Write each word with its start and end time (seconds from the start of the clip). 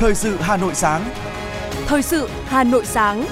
Thời 0.00 0.14
sự 0.14 0.36
Hà 0.36 0.56
Nội 0.56 0.74
sáng. 0.74 1.10
Thời 1.86 2.02
sự 2.02 2.28
Hà 2.44 2.64
Nội 2.64 2.84
sáng. 2.84 3.24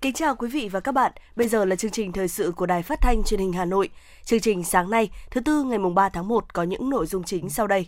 Kính 0.00 0.12
chào 0.12 0.34
quý 0.34 0.48
vị 0.48 0.68
và 0.72 0.80
các 0.80 0.92
bạn. 0.92 1.12
Bây 1.36 1.48
giờ 1.48 1.64
là 1.64 1.76
chương 1.76 1.90
trình 1.90 2.12
thời 2.12 2.28
sự 2.28 2.52
của 2.56 2.66
Đài 2.66 2.82
Phát 2.82 3.00
thanh 3.00 3.24
Truyền 3.24 3.40
hình 3.40 3.52
Hà 3.52 3.64
Nội. 3.64 3.88
Chương 4.24 4.40
trình 4.40 4.64
sáng 4.64 4.90
nay, 4.90 5.10
thứ 5.30 5.40
tư 5.40 5.62
ngày 5.62 5.78
mùng 5.78 5.94
3 5.94 6.08
tháng 6.08 6.28
1 6.28 6.54
có 6.54 6.62
những 6.62 6.90
nội 6.90 7.06
dung 7.06 7.24
chính 7.24 7.50
sau 7.50 7.66
đây. 7.66 7.86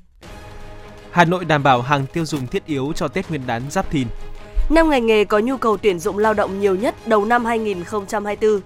Hà 1.11 1.25
Nội 1.25 1.45
đảm 1.45 1.63
bảo 1.63 1.83
hàng 1.83 2.07
tiêu 2.13 2.25
dùng 2.25 2.47
thiết 2.47 2.67
yếu 2.67 2.93
cho 2.97 3.09
Tết 3.09 3.29
Nguyên 3.29 3.47
đán 3.47 3.63
Giáp 3.71 3.91
Thìn. 3.91 4.07
Năm 4.71 4.91
ngành 4.91 5.07
nghề 5.07 5.25
có 5.25 5.39
nhu 5.39 5.57
cầu 5.57 5.77
tuyển 5.77 5.99
dụng 5.99 6.19
lao 6.19 6.35
động 6.35 6.61
nhiều 6.61 6.75
nhất 6.75 6.95
đầu 7.07 7.25
năm 7.25 7.45
2024. 7.45 8.61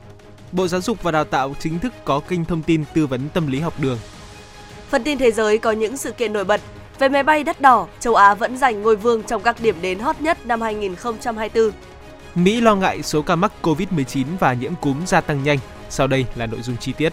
Bộ 0.57 0.69
Giáo 0.69 0.81
dục 0.81 1.03
và 1.03 1.11
Đào 1.11 1.25
tạo 1.25 1.55
chính 1.59 1.79
thức 1.79 1.93
có 2.05 2.21
kênh 2.21 2.45
thông 2.45 2.63
tin 2.63 2.85
tư 2.95 3.07
vấn 3.07 3.29
tâm 3.35 3.47
lý 3.47 3.61
học 3.61 3.81
đường. 3.81 3.99
Phần 4.89 5.05
tin 5.05 5.19
thế 5.19 5.31
giới 5.31 5.59
có 5.59 5.73
những 5.73 5.97
sự 5.97 6.13
kiện 6.13 6.33
nổi 6.33 6.45
bật. 6.45 6.61
Về 6.99 7.09
máy 7.09 7.23
bay 7.23 7.45
đắt 7.45 7.61
đỏ, 7.61 7.87
châu 8.01 8.15
Á 8.15 8.35
vẫn 8.35 8.57
giành 8.57 8.83
ngôi 8.83 8.97
vương 8.97 9.23
trong 9.23 9.43
các 9.43 9.57
điểm 9.63 9.77
đến 9.83 9.99
hot 9.99 10.21
nhất 10.21 10.47
năm 10.47 10.61
2024. 10.61 11.71
Mỹ 12.35 12.61
lo 12.61 12.75
ngại 12.75 13.03
số 13.03 13.23
ca 13.23 13.37
mắc 13.37 13.53
COVID-19 13.63 14.25
và 14.41 14.53
nhiễm 14.53 14.73
cúm 14.81 15.07
gia 15.07 15.21
tăng 15.21 15.43
nhanh. 15.45 15.59
Sau 15.91 16.07
đây 16.07 16.27
là 16.35 16.47
nội 16.47 16.63
dung 16.63 16.77
chi 16.77 16.93
tiết. 16.93 17.13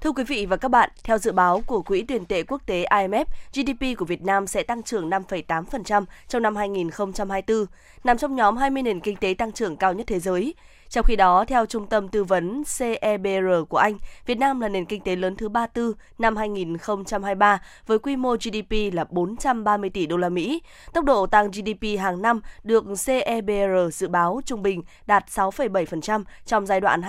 Thưa 0.00 0.12
quý 0.12 0.24
vị 0.24 0.46
và 0.46 0.56
các 0.56 0.68
bạn, 0.70 0.90
theo 1.04 1.18
dự 1.18 1.32
báo 1.32 1.62
của 1.66 1.82
Quỹ 1.82 2.02
tiền 2.02 2.24
tệ 2.24 2.42
quốc 2.42 2.62
tế 2.66 2.86
IMF, 2.90 3.24
GDP 3.54 3.98
của 3.98 4.04
Việt 4.04 4.22
Nam 4.22 4.46
sẽ 4.46 4.62
tăng 4.62 4.82
trưởng 4.82 5.10
5,8% 5.10 6.04
trong 6.28 6.42
năm 6.42 6.56
2024, 6.56 7.66
nằm 8.04 8.18
trong 8.18 8.36
nhóm 8.36 8.56
20 8.56 8.82
nền 8.82 9.00
kinh 9.00 9.16
tế 9.16 9.34
tăng 9.38 9.52
trưởng 9.52 9.76
cao 9.76 9.92
nhất 9.92 10.06
thế 10.06 10.20
giới. 10.20 10.54
Trong 10.94 11.04
khi 11.04 11.16
đó, 11.16 11.44
theo 11.48 11.66
Trung 11.66 11.86
tâm 11.86 12.08
Tư 12.08 12.24
vấn 12.24 12.62
CEBR 12.78 13.68
của 13.68 13.76
Anh, 13.76 13.98
Việt 14.26 14.38
Nam 14.38 14.60
là 14.60 14.68
nền 14.68 14.84
kinh 14.84 15.02
tế 15.02 15.16
lớn 15.16 15.36
thứ 15.36 15.48
34 15.48 15.92
năm 16.18 16.36
2023 16.36 17.62
với 17.86 17.98
quy 17.98 18.16
mô 18.16 18.36
GDP 18.36 18.94
là 18.94 19.04
430 19.10 19.90
tỷ 19.90 20.06
đô 20.06 20.16
la 20.16 20.28
Mỹ. 20.28 20.62
Tốc 20.92 21.04
độ 21.04 21.26
tăng 21.26 21.50
GDP 21.50 21.98
hàng 22.00 22.22
năm 22.22 22.40
được 22.62 22.84
CEBR 23.06 23.92
dự 23.92 24.08
báo 24.08 24.40
trung 24.44 24.62
bình 24.62 24.82
đạt 25.06 25.24
6,7% 25.26 26.24
trong 26.46 26.66
giai 26.66 26.80
đoạn 26.80 27.00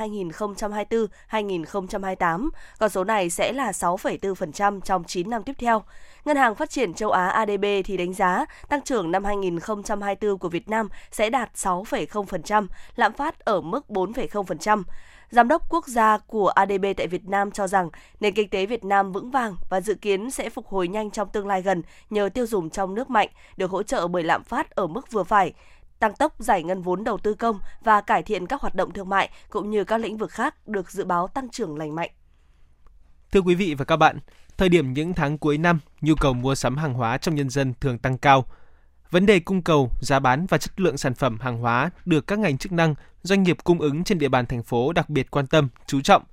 2024-2028. 1.29 2.49
Con 2.79 2.89
số 2.89 3.03
này 3.03 3.29
sẽ 3.29 3.53
là 3.53 3.71
6,4% 3.71 4.81
trong 4.81 5.03
9 5.03 5.29
năm 5.29 5.43
tiếp 5.43 5.55
theo. 5.59 5.83
Ngân 6.25 6.37
hàng 6.37 6.55
Phát 6.55 6.69
triển 6.69 6.93
châu 6.93 7.11
Á 7.11 7.27
ADB 7.27 7.65
thì 7.85 7.97
đánh 7.97 8.13
giá 8.13 8.45
tăng 8.69 8.81
trưởng 8.81 9.11
năm 9.11 9.23
2024 9.23 10.37
của 10.39 10.49
Việt 10.49 10.69
Nam 10.69 10.89
sẽ 11.11 11.29
đạt 11.29 11.53
6,0%, 11.53 12.67
lạm 12.95 13.13
phát 13.13 13.39
ở 13.39 13.61
mức 13.61 13.85
4,0%. 13.89 14.83
Giám 15.29 15.47
đốc 15.47 15.69
quốc 15.69 15.87
gia 15.87 16.17
của 16.17 16.47
ADB 16.47 16.85
tại 16.97 17.07
Việt 17.07 17.27
Nam 17.27 17.51
cho 17.51 17.67
rằng 17.67 17.89
nền 18.19 18.33
kinh 18.33 18.49
tế 18.49 18.65
Việt 18.65 18.85
Nam 18.85 19.11
vững 19.11 19.31
vàng 19.31 19.55
và 19.69 19.81
dự 19.81 19.93
kiến 19.93 20.31
sẽ 20.31 20.49
phục 20.49 20.67
hồi 20.67 20.87
nhanh 20.87 21.11
trong 21.11 21.29
tương 21.29 21.47
lai 21.47 21.61
gần 21.61 21.83
nhờ 22.09 22.29
tiêu 22.33 22.45
dùng 22.45 22.69
trong 22.69 22.95
nước 22.95 23.09
mạnh, 23.09 23.29
được 23.57 23.71
hỗ 23.71 23.83
trợ 23.83 24.07
bởi 24.07 24.23
lạm 24.23 24.43
phát 24.43 24.71
ở 24.71 24.87
mức 24.87 25.11
vừa 25.11 25.23
phải 25.23 25.53
tăng 25.99 26.13
tốc 26.13 26.33
giải 26.39 26.63
ngân 26.63 26.81
vốn 26.81 27.03
đầu 27.03 27.17
tư 27.17 27.33
công 27.33 27.59
và 27.83 28.01
cải 28.01 28.23
thiện 28.23 28.47
các 28.47 28.61
hoạt 28.61 28.75
động 28.75 28.91
thương 28.91 29.09
mại 29.09 29.29
cũng 29.49 29.69
như 29.69 29.83
các 29.83 29.97
lĩnh 29.97 30.17
vực 30.17 30.31
khác 30.31 30.67
được 30.67 30.91
dự 30.91 31.05
báo 31.05 31.27
tăng 31.27 31.49
trưởng 31.49 31.77
lành 31.77 31.95
mạnh. 31.95 32.11
Thưa 33.31 33.41
quý 33.41 33.55
vị 33.55 33.75
và 33.77 33.85
các 33.85 33.97
bạn, 33.97 34.19
thời 34.57 34.69
điểm 34.69 34.93
những 34.93 35.13
tháng 35.13 35.37
cuối 35.37 35.57
năm, 35.57 35.79
nhu 36.01 36.15
cầu 36.15 36.33
mua 36.33 36.55
sắm 36.55 36.77
hàng 36.77 36.93
hóa 36.93 37.17
trong 37.17 37.35
nhân 37.35 37.49
dân 37.49 37.73
thường 37.81 37.97
tăng 37.97 38.17
cao. 38.17 38.45
Vấn 39.11 39.25
đề 39.25 39.39
cung 39.39 39.61
cầu, 39.61 39.91
giá 40.01 40.19
bán 40.19 40.45
và 40.45 40.57
chất 40.57 40.79
lượng 40.79 40.97
sản 40.97 41.13
phẩm 41.13 41.39
hàng 41.39 41.57
hóa 41.57 41.89
được 42.05 42.27
các 42.27 42.39
ngành 42.39 42.57
chức 42.57 42.71
năng, 42.71 42.95
doanh 43.23 43.43
nghiệp 43.43 43.57
cung 43.63 43.79
ứng 43.79 44.03
trên 44.03 44.19
địa 44.19 44.29
bàn 44.29 44.45
thành 44.45 44.63
phố 44.63 44.93
đặc 44.93 45.09
biệt 45.09 45.31
quan 45.31 45.47
tâm, 45.47 45.69
chú 45.87 46.01
trọng. 46.01 46.23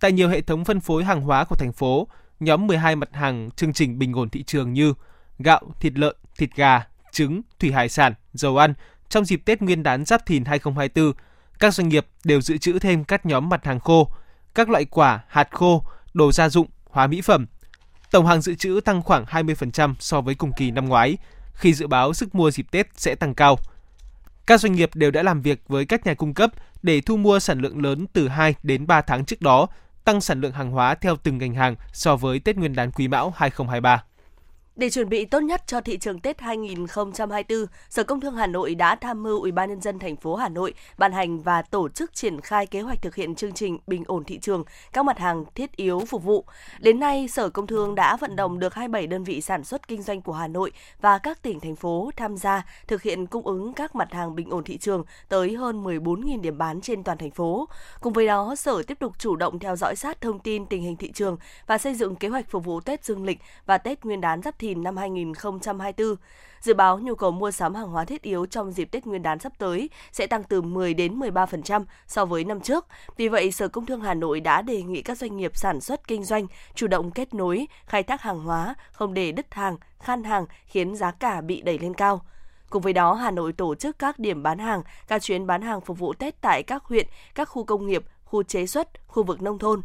Tại 0.00 0.12
nhiều 0.12 0.28
hệ 0.28 0.40
thống 0.40 0.64
phân 0.64 0.80
phối 0.80 1.04
hàng 1.04 1.20
hóa 1.20 1.44
của 1.44 1.56
thành 1.56 1.72
phố, 1.72 2.08
nhóm 2.40 2.66
12 2.66 2.96
mặt 2.96 3.08
hàng 3.12 3.50
chương 3.56 3.72
trình 3.72 3.98
bình 3.98 4.12
ổn 4.12 4.30
thị 4.30 4.42
trường 4.42 4.72
như 4.72 4.94
gạo, 5.38 5.60
thịt 5.80 5.98
lợn, 5.98 6.16
thịt 6.38 6.50
gà, 6.56 6.86
trứng, 7.12 7.42
thủy 7.58 7.72
hải 7.72 7.88
sản, 7.88 8.14
dầu 8.32 8.56
ăn 8.56 8.74
trong 9.08 9.24
dịp 9.24 9.42
Tết 9.44 9.62
Nguyên 9.62 9.82
đán 9.82 10.04
Giáp 10.04 10.26
Thìn 10.26 10.44
2024, 10.44 11.12
các 11.58 11.74
doanh 11.74 11.88
nghiệp 11.88 12.06
đều 12.24 12.40
dự 12.40 12.58
trữ 12.58 12.78
thêm 12.78 13.04
các 13.04 13.26
nhóm 13.26 13.48
mặt 13.48 13.64
hàng 13.64 13.80
khô, 13.80 14.08
các 14.54 14.70
loại 14.70 14.84
quả, 14.84 15.24
hạt 15.28 15.48
khô, 15.50 15.84
đồ 16.14 16.32
gia 16.32 16.48
dụng, 16.48 16.66
hóa 16.92 17.06
mỹ 17.06 17.20
phẩm. 17.20 17.46
Tổng 18.10 18.26
hàng 18.26 18.40
dự 18.42 18.54
trữ 18.54 18.80
tăng 18.84 19.02
khoảng 19.02 19.24
20% 19.24 19.94
so 19.98 20.20
với 20.20 20.34
cùng 20.34 20.52
kỳ 20.56 20.70
năm 20.70 20.88
ngoái, 20.88 21.16
khi 21.54 21.74
dự 21.74 21.86
báo 21.86 22.12
sức 22.12 22.34
mua 22.34 22.50
dịp 22.50 22.66
Tết 22.70 22.86
sẽ 22.96 23.14
tăng 23.14 23.34
cao. 23.34 23.58
Các 24.46 24.60
doanh 24.60 24.72
nghiệp 24.72 24.90
đều 24.94 25.10
đã 25.10 25.22
làm 25.22 25.42
việc 25.42 25.62
với 25.68 25.84
các 25.84 26.06
nhà 26.06 26.14
cung 26.14 26.34
cấp 26.34 26.50
để 26.82 27.00
thu 27.00 27.16
mua 27.16 27.38
sản 27.38 27.58
lượng 27.58 27.82
lớn 27.82 28.06
từ 28.12 28.28
2 28.28 28.54
đến 28.62 28.86
3 28.86 29.00
tháng 29.00 29.24
trước 29.24 29.40
đó, 29.40 29.66
tăng 30.04 30.20
sản 30.20 30.40
lượng 30.40 30.52
hàng 30.52 30.70
hóa 30.70 30.94
theo 30.94 31.16
từng 31.16 31.38
ngành 31.38 31.54
hàng 31.54 31.76
so 31.92 32.16
với 32.16 32.38
Tết 32.38 32.56
Nguyên 32.56 32.74
đán 32.74 32.90
Quý 32.90 33.08
Mão 33.08 33.32
2023. 33.36 34.04
Để 34.76 34.90
chuẩn 34.90 35.08
bị 35.08 35.24
tốt 35.24 35.40
nhất 35.40 35.62
cho 35.66 35.80
thị 35.80 35.98
trường 35.98 36.20
Tết 36.20 36.40
2024, 36.40 37.66
Sở 37.90 38.04
Công 38.04 38.20
Thương 38.20 38.34
Hà 38.34 38.46
Nội 38.46 38.74
đã 38.74 38.94
tham 38.94 39.22
mưu 39.22 39.40
Ủy 39.40 39.52
ban 39.52 39.68
nhân 39.68 39.80
dân 39.80 39.98
thành 39.98 40.16
phố 40.16 40.36
Hà 40.36 40.48
Nội 40.48 40.74
ban 40.98 41.12
hành 41.12 41.40
và 41.40 41.62
tổ 41.62 41.88
chức 41.88 42.14
triển 42.14 42.40
khai 42.40 42.66
kế 42.66 42.80
hoạch 42.80 43.02
thực 43.02 43.14
hiện 43.14 43.34
chương 43.34 43.52
trình 43.52 43.78
bình 43.86 44.04
ổn 44.06 44.24
thị 44.24 44.38
trường 44.38 44.64
các 44.92 45.04
mặt 45.04 45.18
hàng 45.18 45.44
thiết 45.54 45.76
yếu 45.76 46.00
phục 46.00 46.24
vụ. 46.24 46.44
Đến 46.80 47.00
nay, 47.00 47.28
Sở 47.28 47.48
Công 47.48 47.66
Thương 47.66 47.94
đã 47.94 48.16
vận 48.16 48.36
động 48.36 48.58
được 48.58 48.74
27 48.74 49.06
đơn 49.06 49.24
vị 49.24 49.40
sản 49.40 49.64
xuất 49.64 49.88
kinh 49.88 50.02
doanh 50.02 50.22
của 50.22 50.32
Hà 50.32 50.48
Nội 50.48 50.72
và 51.00 51.18
các 51.18 51.42
tỉnh 51.42 51.60
thành 51.60 51.76
phố 51.76 52.10
tham 52.16 52.36
gia 52.36 52.66
thực 52.86 53.02
hiện 53.02 53.26
cung 53.26 53.46
ứng 53.46 53.72
các 53.72 53.94
mặt 53.94 54.12
hàng 54.12 54.34
bình 54.34 54.50
ổn 54.50 54.64
thị 54.64 54.78
trường 54.78 55.04
tới 55.28 55.54
hơn 55.54 55.84
14.000 55.84 56.40
điểm 56.40 56.58
bán 56.58 56.80
trên 56.80 57.04
toàn 57.04 57.18
thành 57.18 57.30
phố. 57.30 57.68
Cùng 58.00 58.12
với 58.12 58.26
đó, 58.26 58.54
Sở 58.54 58.82
tiếp 58.82 58.98
tục 58.98 59.12
chủ 59.18 59.36
động 59.36 59.58
theo 59.58 59.76
dõi 59.76 59.96
sát 59.96 60.20
thông 60.20 60.38
tin 60.38 60.66
tình 60.66 60.82
hình 60.82 60.96
thị 60.96 61.12
trường 61.12 61.36
và 61.66 61.78
xây 61.78 61.94
dựng 61.94 62.16
kế 62.16 62.28
hoạch 62.28 62.50
phục 62.50 62.64
vụ 62.64 62.80
Tết 62.80 63.04
Dương 63.04 63.24
lịch 63.24 63.38
và 63.66 63.78
Tết 63.78 64.04
Nguyên 64.04 64.20
đán 64.20 64.42
Giáp 64.42 64.58
Thìn 64.62 64.82
năm 64.82 64.96
2024. 64.96 66.16
Dự 66.60 66.74
báo 66.74 66.98
nhu 66.98 67.14
cầu 67.14 67.30
mua 67.30 67.50
sắm 67.50 67.74
hàng 67.74 67.88
hóa 67.88 68.04
thiết 68.04 68.22
yếu 68.22 68.46
trong 68.46 68.72
dịp 68.72 68.84
Tết 68.84 69.06
Nguyên 69.06 69.22
đán 69.22 69.38
sắp 69.38 69.52
tới 69.58 69.90
sẽ 70.12 70.26
tăng 70.26 70.42
từ 70.44 70.62
10 70.62 70.94
đến 70.94 71.20
13% 71.20 71.84
so 72.06 72.24
với 72.24 72.44
năm 72.44 72.60
trước. 72.60 72.86
Vì 73.16 73.28
vậy, 73.28 73.52
Sở 73.52 73.68
Công 73.68 73.86
Thương 73.86 74.00
Hà 74.00 74.14
Nội 74.14 74.40
đã 74.40 74.62
đề 74.62 74.82
nghị 74.82 75.02
các 75.02 75.18
doanh 75.18 75.36
nghiệp 75.36 75.52
sản 75.54 75.80
xuất 75.80 76.08
kinh 76.08 76.24
doanh 76.24 76.46
chủ 76.74 76.86
động 76.86 77.10
kết 77.10 77.34
nối, 77.34 77.66
khai 77.86 78.02
thác 78.02 78.22
hàng 78.22 78.40
hóa, 78.40 78.74
không 78.92 79.14
để 79.14 79.32
đứt 79.32 79.54
hàng, 79.54 79.76
khan 79.98 80.24
hàng 80.24 80.46
khiến 80.66 80.96
giá 80.96 81.10
cả 81.10 81.40
bị 81.40 81.62
đẩy 81.62 81.78
lên 81.78 81.94
cao. 81.94 82.20
Cùng 82.70 82.82
với 82.82 82.92
đó, 82.92 83.14
Hà 83.14 83.30
Nội 83.30 83.52
tổ 83.52 83.74
chức 83.74 83.98
các 83.98 84.18
điểm 84.18 84.42
bán 84.42 84.58
hàng, 84.58 84.82
các 85.08 85.22
chuyến 85.22 85.46
bán 85.46 85.62
hàng 85.62 85.80
phục 85.80 85.98
vụ 85.98 86.12
Tết 86.12 86.40
tại 86.40 86.62
các 86.62 86.84
huyện, 86.84 87.06
các 87.34 87.44
khu 87.44 87.64
công 87.64 87.86
nghiệp, 87.86 88.04
khu 88.24 88.42
chế 88.42 88.66
xuất, 88.66 89.08
khu 89.08 89.22
vực 89.22 89.42
nông 89.42 89.58
thôn. 89.58 89.82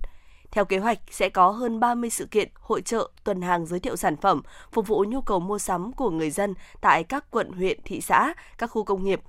Theo 0.52 0.66
kế 0.66 0.78
hoạch, 0.78 1.00
sẽ 1.12 1.30
có 1.30 1.50
hơn 1.50 1.80
30 1.80 2.10
sự 2.10 2.26
kiện, 2.26 2.50
hội 2.54 2.82
trợ, 2.82 3.10
tuần 3.24 3.42
hàng 3.42 3.66
giới 3.66 3.80
thiệu 3.80 3.96
sản 3.96 4.18
phẩm, 4.18 4.42
phục 4.72 4.88
vụ 4.88 5.06
nhu 5.08 5.22
cầu 5.22 5.40
mua 5.40 5.58
sắm 5.58 5.94
của 5.94 6.10
người 6.10 6.30
dân 6.30 6.54
tại 6.82 7.04
các 7.04 7.32
quận, 7.32 7.52
huyện, 7.52 7.80
thị 7.86 8.02
xã, 8.02 8.34
các 8.58 8.68
khu 8.68 8.84
công 8.84 9.04
nghiệp. 9.04 9.22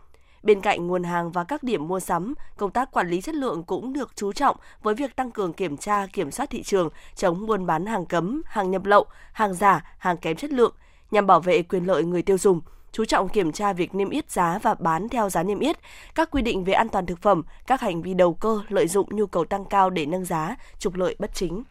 Bên 0.42 0.60
cạnh 0.60 0.86
nguồn 0.86 1.04
hàng 1.04 1.32
và 1.32 1.44
các 1.44 1.62
điểm 1.62 1.88
mua 1.88 2.00
sắm, 2.00 2.34
công 2.56 2.70
tác 2.70 2.90
quản 2.92 3.08
lý 3.08 3.20
chất 3.20 3.34
lượng 3.34 3.62
cũng 3.64 3.92
được 3.92 4.12
chú 4.16 4.32
trọng 4.32 4.56
với 4.82 4.94
việc 4.94 5.16
tăng 5.16 5.30
cường 5.30 5.52
kiểm 5.52 5.76
tra, 5.76 6.06
kiểm 6.12 6.30
soát 6.30 6.50
thị 6.50 6.62
trường, 6.62 6.88
chống 7.16 7.46
buôn 7.46 7.66
bán 7.66 7.86
hàng 7.86 8.06
cấm, 8.06 8.42
hàng 8.46 8.70
nhập 8.70 8.84
lậu, 8.84 9.06
hàng 9.32 9.54
giả, 9.54 9.94
hàng 9.98 10.16
kém 10.16 10.36
chất 10.36 10.50
lượng, 10.50 10.74
nhằm 11.10 11.26
bảo 11.26 11.40
vệ 11.40 11.62
quyền 11.62 11.86
lợi 11.86 12.04
người 12.04 12.22
tiêu 12.22 12.38
dùng– 12.38 12.60
chú 12.92 13.04
trọng 13.04 13.28
kiểm 13.28 13.52
tra 13.52 13.72
việc 13.72 13.94
niêm 13.94 14.10
yết 14.10 14.30
giá 14.30 14.58
và 14.62 14.74
bán 14.74 15.08
theo 15.08 15.30
giá 15.30 15.42
niêm 15.42 15.58
yết, 15.58 15.76
các 16.14 16.30
quy 16.30 16.42
định 16.42 16.64
về 16.64 16.72
an 16.72 16.88
toàn 16.88 17.06
thực 17.06 17.22
phẩm, 17.22 17.42
các 17.66 17.80
hành 17.80 18.02
vi 18.02 18.14
đầu 18.14 18.34
cơ 18.34 18.60
lợi 18.68 18.88
dụng 18.88 19.16
nhu 19.16 19.26
cầu 19.26 19.44
tăng 19.44 19.64
cao 19.64 19.90
để 19.90 20.06
nâng 20.06 20.24
giá, 20.24 20.56
trục 20.78 20.94
lợi 20.94 21.16
bất 21.18 21.30
chính. 21.34 21.62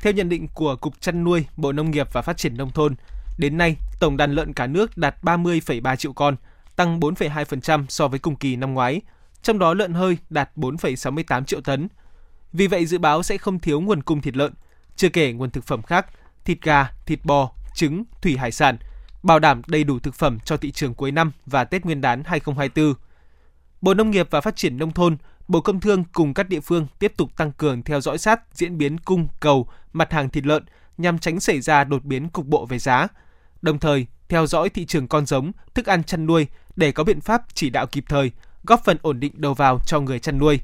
Theo 0.00 0.12
nhận 0.12 0.28
định 0.28 0.46
của 0.54 0.76
Cục 0.76 1.00
Chăn 1.00 1.24
nuôi, 1.24 1.46
Bộ 1.56 1.72
Nông 1.72 1.90
nghiệp 1.90 2.08
và 2.12 2.22
Phát 2.22 2.36
triển 2.36 2.56
Nông 2.56 2.70
thôn, 2.70 2.94
đến 3.38 3.58
nay 3.58 3.76
tổng 4.00 4.16
đàn 4.16 4.32
lợn 4.32 4.52
cả 4.52 4.66
nước 4.66 4.96
đạt 4.96 5.16
30,3 5.22 5.96
triệu 5.96 6.12
con, 6.12 6.36
tăng 6.76 7.00
4,2% 7.00 7.84
so 7.88 8.08
với 8.08 8.18
cùng 8.18 8.36
kỳ 8.36 8.56
năm 8.56 8.74
ngoái, 8.74 9.00
trong 9.42 9.58
đó 9.58 9.74
lợn 9.74 9.94
hơi 9.94 10.18
đạt 10.30 10.50
4,68 10.56 11.44
triệu 11.44 11.60
tấn. 11.60 11.88
Vì 12.52 12.66
vậy 12.66 12.86
dự 12.86 12.98
báo 12.98 13.22
sẽ 13.22 13.38
không 13.38 13.58
thiếu 13.58 13.80
nguồn 13.80 14.02
cung 14.02 14.20
thịt 14.20 14.36
lợn, 14.36 14.52
chưa 14.96 15.08
kể 15.08 15.32
nguồn 15.32 15.50
thực 15.50 15.64
phẩm 15.64 15.82
khác, 15.82 16.06
thịt 16.44 16.62
gà, 16.62 16.90
thịt 17.06 17.24
bò, 17.24 17.52
trứng, 17.74 18.04
thủy 18.22 18.36
hải 18.36 18.52
sản– 18.52 18.76
bảo 19.26 19.38
đảm 19.38 19.62
đầy 19.66 19.84
đủ 19.84 19.98
thực 19.98 20.14
phẩm 20.14 20.38
cho 20.44 20.56
thị 20.56 20.70
trường 20.70 20.94
cuối 20.94 21.12
năm 21.12 21.32
và 21.46 21.64
Tết 21.64 21.84
Nguyên 21.84 22.00
đán 22.00 22.22
2024. 22.24 22.94
Bộ 23.80 23.94
Nông 23.94 24.10
nghiệp 24.10 24.28
và 24.30 24.40
Phát 24.40 24.56
triển 24.56 24.78
Nông 24.78 24.92
thôn, 24.92 25.16
Bộ 25.48 25.60
Công 25.60 25.80
Thương 25.80 26.04
cùng 26.12 26.34
các 26.34 26.48
địa 26.48 26.60
phương 26.60 26.86
tiếp 26.98 27.12
tục 27.16 27.36
tăng 27.36 27.52
cường 27.52 27.82
theo 27.82 28.00
dõi 28.00 28.18
sát 28.18 28.40
diễn 28.52 28.78
biến 28.78 28.98
cung, 28.98 29.28
cầu, 29.40 29.68
mặt 29.92 30.12
hàng 30.12 30.30
thịt 30.30 30.46
lợn 30.46 30.64
nhằm 30.98 31.18
tránh 31.18 31.40
xảy 31.40 31.60
ra 31.60 31.84
đột 31.84 32.04
biến 32.04 32.28
cục 32.28 32.46
bộ 32.46 32.66
về 32.66 32.78
giá. 32.78 33.08
Đồng 33.62 33.78
thời, 33.78 34.06
theo 34.28 34.46
dõi 34.46 34.68
thị 34.68 34.86
trường 34.86 35.08
con 35.08 35.26
giống, 35.26 35.52
thức 35.74 35.86
ăn 35.86 36.04
chăn 36.04 36.26
nuôi 36.26 36.46
để 36.76 36.92
có 36.92 37.04
biện 37.04 37.20
pháp 37.20 37.42
chỉ 37.54 37.70
đạo 37.70 37.86
kịp 37.86 38.04
thời, 38.08 38.30
góp 38.64 38.84
phần 38.84 38.96
ổn 39.02 39.20
định 39.20 39.32
đầu 39.36 39.54
vào 39.54 39.78
cho 39.86 40.00
người 40.00 40.18
chăn 40.18 40.38
nuôi. 40.38 40.60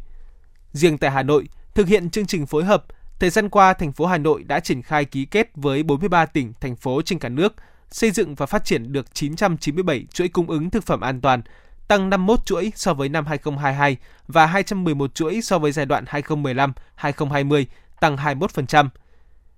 Riêng 0.73 0.99
tại 0.99 1.11
Hà 1.11 1.23
Nội, 1.23 1.49
thực 1.75 1.89
hiện 1.89 2.11
chương 2.11 2.27
trình 2.27 2.47
phối 2.47 2.65
hợp, 2.65 2.85
thời 3.19 3.31
gian 3.31 3.49
qua 3.49 3.73
thành 3.73 3.93
phố 3.93 4.07
Hà 4.07 4.19
Nội 4.19 4.43
đã 4.43 4.61
triển 4.61 4.83
khai 4.83 5.05
ký 5.05 5.25
kết 5.25 5.51
với 5.55 5.83
43 5.83 6.27
tỉnh, 6.27 6.53
thành 6.61 6.77
phố 6.77 7.03
trên 7.03 7.19
cả 7.19 7.29
nước– 7.29 7.55
xây 7.93 8.11
dựng 8.11 8.35
và 8.35 8.47
phát 8.47 8.65
triển 8.65 8.93
được 8.93 9.15
997 9.15 10.07
chuỗi 10.13 10.29
cung 10.29 10.51
ứng 10.51 10.71
thực 10.71 10.85
phẩm 10.85 11.01
an 11.01 11.21
toàn, 11.21 11.43
tăng 11.89 12.11
51 12.11 12.47
chuỗi 12.47 12.73
so 12.77 12.95
với 12.95 13.09
năm 13.09 13.27
2022 13.27 13.97
và 14.29 14.47
211 14.47 15.15
chuỗi 15.15 15.43
so 15.43 15.59
với 15.59 15.73
giai 15.73 15.87
đoạn 15.87 16.05
2015-2020, 16.05 17.65
tăng 18.01 18.17
21%. 18.17 18.89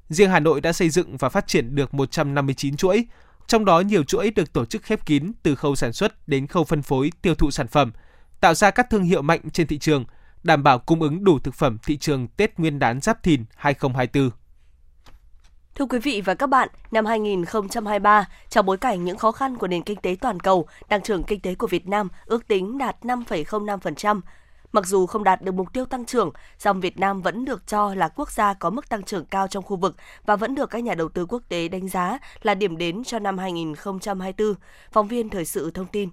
Riêng 0.09 0.31
Hà 0.31 0.41
Nội 0.41 0.61
đã 0.61 0.73
xây 0.73 0.91
dựng 0.91 1.17
và 1.17 1.29
phát 1.29 1.47
triển 1.47 1.75
được 1.75 1.95
159 1.95 2.77
chuỗi, 2.77 3.05
trong 3.47 3.65
đó 3.65 3.81
nhiều 3.81 4.05
chuỗi 4.05 4.31
được 4.31 4.53
tổ 4.53 4.65
chức 4.65 4.83
khép 4.83 5.07
kín 5.07 5.33
từ 5.43 5.55
khâu 5.55 5.77
sản 5.77 5.93
xuất 5.93 6.29
đến 6.29 6.47
khâu 6.47 6.65
phân 6.65 6.83
phối 6.83 7.13
tiêu 7.23 7.35
thụ 7.35 7.51
sản 7.51 7.69
phẩm, 7.69 7.93
tạo 8.41 8.55
ra 8.55 8.71
các 8.71 8.87
thương 8.91 9.03
hiệu 9.03 9.23
mạnh 9.23 9.41
trên 9.53 9.67
thị 9.67 9.79
trường, 9.79 10.05
đảm 10.43 10.63
bảo 10.63 10.79
cung 10.79 11.03
ứng 11.03 11.25
đủ 11.25 11.39
thực 11.39 11.55
phẩm 11.55 11.79
thị 11.87 11.97
trường 11.97 12.29
Tết 12.29 12.59
Nguyên 12.59 12.79
đán 12.79 13.01
Giáp 13.01 13.23
Thìn 13.23 13.45
2024. 13.57 14.44
Thưa 15.75 15.87
quý 15.87 15.99
vị 15.99 16.21
và 16.25 16.35
các 16.35 16.47
bạn, 16.47 16.69
năm 16.91 17.06
2023, 17.06 18.29
trong 18.49 18.67
bối 18.67 18.76
cảnh 18.76 19.05
những 19.05 19.19
khó 19.19 19.32
khăn 19.32 19.56
của 19.56 19.67
nền 19.67 19.82
kinh 19.82 20.00
tế 20.00 20.17
toàn 20.21 20.41
cầu, 20.41 20.67
tăng 20.88 21.03
trưởng 21.03 21.23
kinh 21.23 21.41
tế 21.41 21.55
của 21.55 21.67
Việt 21.67 21.88
Nam 21.88 22.09
ước 22.26 22.49
tính 22.49 22.79
đạt 22.79 22.97
5,05%. 23.03 24.21
Mặc 24.73 24.87
dù 24.87 25.06
không 25.06 25.25
đạt 25.25 25.43
được 25.43 25.55
mục 25.55 25.73
tiêu 25.73 25.87
tăng 25.87 26.05
trưởng, 26.05 26.31
song 26.59 26.81
Việt 26.81 26.99
Nam 26.99 27.23
vẫn 27.23 27.44
được 27.44 27.67
cho 27.67 27.94
là 27.94 28.09
quốc 28.09 28.31
gia 28.31 28.55
có 28.55 28.71
mức 28.71 28.88
tăng 28.88 29.03
trưởng 29.03 29.25
cao 29.25 29.49
trong 29.49 29.65
khu 29.65 29.76
vực 29.76 29.97
và 30.26 30.37
vẫn 30.37 30.55
được 30.55 30.71
các 30.71 30.85
nhà 30.85 30.94
đầu 30.94 31.09
tư 31.09 31.26
quốc 31.26 31.43
tế 31.49 31.69
đánh 31.69 31.88
giá 31.88 32.19
là 32.43 32.55
điểm 32.55 32.76
đến 32.76 33.05
cho 33.05 33.19
năm 33.19 33.38
2024. 33.38 34.55
Phóng 34.93 35.09
viên 35.09 35.31
Thời 35.31 35.44
sự 35.44 35.71
thông 35.71 35.87
tin. 35.87 36.09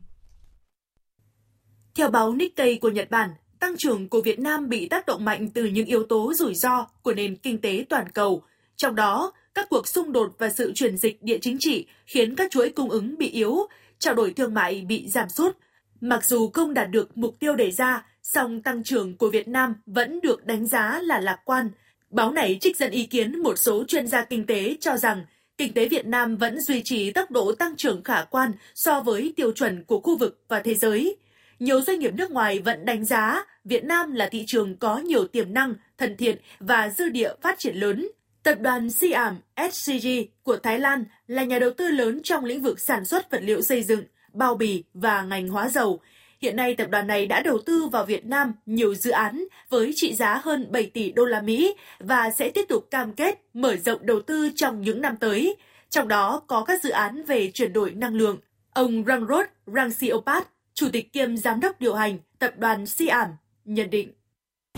Theo 1.96 2.10
báo 2.10 2.34
Nikkei 2.34 2.78
của 2.82 2.90
Nhật 2.90 3.12
Bản, 3.12 3.30
tăng 3.60 3.76
trưởng 3.78 4.10
của 4.10 4.22
Việt 4.22 4.40
Nam 4.40 4.70
bị 4.70 4.90
tác 4.90 5.06
động 5.06 5.26
mạnh 5.26 5.50
từ 5.54 5.66
những 5.66 5.86
yếu 5.86 6.04
tố 6.04 6.34
rủi 6.34 6.56
ro 6.56 6.88
của 7.02 7.14
nền 7.14 7.36
kinh 7.36 7.62
tế 7.62 7.86
toàn 7.90 8.10
cầu. 8.10 8.44
Trong 8.76 8.96
đó, 8.96 9.32
các 9.54 9.70
cuộc 9.70 9.88
xung 9.88 10.12
đột 10.12 10.36
và 10.38 10.50
sự 10.50 10.72
chuyển 10.76 10.98
dịch 10.98 11.24
địa 11.24 11.38
chính 11.42 11.58
trị 11.60 11.88
khiến 12.06 12.36
các 12.36 12.52
chuỗi 12.52 12.70
cung 12.70 12.90
ứng 12.90 13.18
bị 13.18 13.30
yếu, 13.30 13.58
trao 14.00 14.14
đổi 14.14 14.34
thương 14.34 14.54
mại 14.54 14.86
bị 14.88 15.08
giảm 15.08 15.30
sút. 15.30 15.58
Mặc 16.02 16.26
dù 16.26 16.50
không 16.54 16.74
đạt 16.74 16.92
được 16.92 17.18
mục 17.18 17.40
tiêu 17.40 17.56
đề 17.56 17.72
ra, 17.72 18.06
song 18.24 18.62
tăng 18.62 18.84
trưởng 18.84 19.18
của 19.18 19.30
Việt 19.30 19.48
Nam 19.48 19.74
vẫn 19.86 20.20
được 20.22 20.46
đánh 20.46 20.68
giá 20.68 21.00
là 21.04 21.20
lạc 21.20 21.40
quan. 21.46 21.70
Báo 22.10 22.32
này 22.32 22.58
trích 22.62 22.78
dẫn 22.78 22.92
ý 22.92 23.06
kiến 23.06 23.40
một 23.40 23.58
số 23.58 23.84
chuyên 23.88 24.08
gia 24.08 24.26
kinh 24.26 24.46
tế 24.46 24.76
cho 24.80 24.98
rằng 24.98 25.26
kinh 25.58 25.74
tế 25.74 25.88
Việt 25.88 26.06
Nam 26.06 26.38
vẫn 26.38 26.62
duy 26.62 26.82
trì 26.84 27.12
tốc 27.12 27.32
độ 27.32 27.52
tăng 27.52 27.76
trưởng 27.76 28.04
khả 28.04 28.24
quan 28.24 28.52
so 28.76 29.02
với 29.02 29.34
tiêu 29.36 29.52
chuẩn 29.52 29.84
của 29.84 30.00
khu 30.00 30.18
vực 30.18 30.44
và 30.48 30.60
thế 30.60 30.76
giới. 30.76 31.18
Nhiều 31.60 31.82
doanh 31.82 32.00
nghiệp 32.00 32.14
nước 32.16 32.32
ngoài 32.32 32.60
vẫn 32.60 32.86
đánh 32.86 33.06
giá 33.06 33.46
Việt 33.66 33.84
Nam 33.84 34.12
là 34.12 34.30
thị 34.30 34.44
trường 34.48 34.78
có 34.78 34.98
nhiều 34.98 35.28
tiềm 35.28 35.54
năng, 35.54 35.74
thân 35.98 36.18
thiện 36.18 36.38
và 36.60 36.90
dư 36.90 37.10
địa 37.10 37.34
phát 37.42 37.60
triển 37.60 37.76
lớn. 37.76 38.08
Tập 38.44 38.58
đoàn 38.62 38.90
Siam 38.90 39.38
SCG 39.72 40.08
của 40.44 40.58
Thái 40.58 40.80
Lan 40.80 41.06
là 41.28 41.44
nhà 41.44 41.60
đầu 41.60 41.72
tư 41.78 41.88
lớn 41.88 42.20
trong 42.24 42.46
lĩnh 42.46 42.62
vực 42.62 42.80
sản 42.80 43.06
xuất 43.06 43.32
vật 43.32 43.42
liệu 43.44 43.62
xây 43.62 43.84
dựng, 43.84 44.04
bao 44.34 44.56
bì 44.56 44.84
và 44.94 45.22
ngành 45.22 45.48
hóa 45.48 45.70
dầu. 45.70 46.00
Hiện 46.42 46.56
nay 46.56 46.76
tập 46.76 46.88
đoàn 46.90 47.08
này 47.08 47.26
đã 47.26 47.42
đầu 47.42 47.58
tư 47.66 47.88
vào 47.92 48.06
Việt 48.06 48.26
Nam 48.26 48.54
nhiều 48.66 48.96
dự 48.96 49.12
án 49.12 49.46
với 49.70 49.92
trị 49.96 50.14
giá 50.14 50.42
hơn 50.44 50.72
7 50.72 50.86
tỷ 50.86 51.12
đô 51.12 51.26
la 51.26 51.42
Mỹ 51.42 51.76
và 52.00 52.30
sẽ 52.32 52.50
tiếp 52.50 52.66
tục 52.70 52.88
cam 52.92 53.14
kết 53.14 53.42
mở 53.54 53.76
rộng 53.76 54.06
đầu 54.06 54.22
tư 54.22 54.50
trong 54.56 54.82
những 54.82 55.02
năm 55.02 55.18
tới. 55.18 55.56
Trong 55.90 56.08
đó 56.08 56.42
có 56.48 56.64
các 56.64 56.84
dự 56.84 56.90
án 56.90 57.24
về 57.24 57.52
chuyển 57.54 57.74
đổi 57.74 57.92
năng 57.92 58.16
lượng. 58.16 58.38
Ông 58.74 59.04
Rangrod 59.08 59.46
Rangsiopat, 59.68 60.48
chủ 60.74 60.90
tịch 60.94 61.14
kiêm 61.14 61.38
giám 61.38 61.60
đốc 61.60 61.82
điều 61.82 61.94
hành 61.94 62.18
tập 62.40 62.54
đoàn 62.58 62.86
Siam, 62.86 63.28
nhận 63.66 63.90
định. 63.90 64.12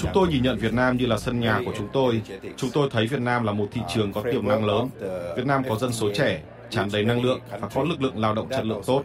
Chúng 0.03 0.11
tôi 0.13 0.27
nhìn 0.27 0.43
nhận 0.43 0.57
Việt 0.57 0.73
Nam 0.73 0.97
như 0.97 1.05
là 1.05 1.17
sân 1.17 1.39
nhà 1.39 1.61
của 1.65 1.71
chúng 1.77 1.87
tôi. 1.93 2.21
Chúng 2.57 2.69
tôi 2.73 2.89
thấy 2.91 3.07
Việt 3.07 3.19
Nam 3.19 3.43
là 3.43 3.51
một 3.51 3.67
thị 3.71 3.81
trường 3.93 4.13
có 4.13 4.23
tiềm 4.31 4.47
năng 4.47 4.65
lớn. 4.65 4.89
Việt 5.35 5.45
Nam 5.45 5.63
có 5.69 5.75
dân 5.75 5.93
số 5.93 6.09
trẻ, 6.13 6.41
tràn 6.69 6.89
đầy 6.93 7.05
năng 7.05 7.23
lượng 7.23 7.39
và 7.61 7.67
có 7.67 7.83
lực 7.83 8.01
lượng 8.01 8.19
lao 8.19 8.33
động 8.33 8.47
chất 8.49 8.65
lượng 8.65 8.81
tốt. 8.85 9.03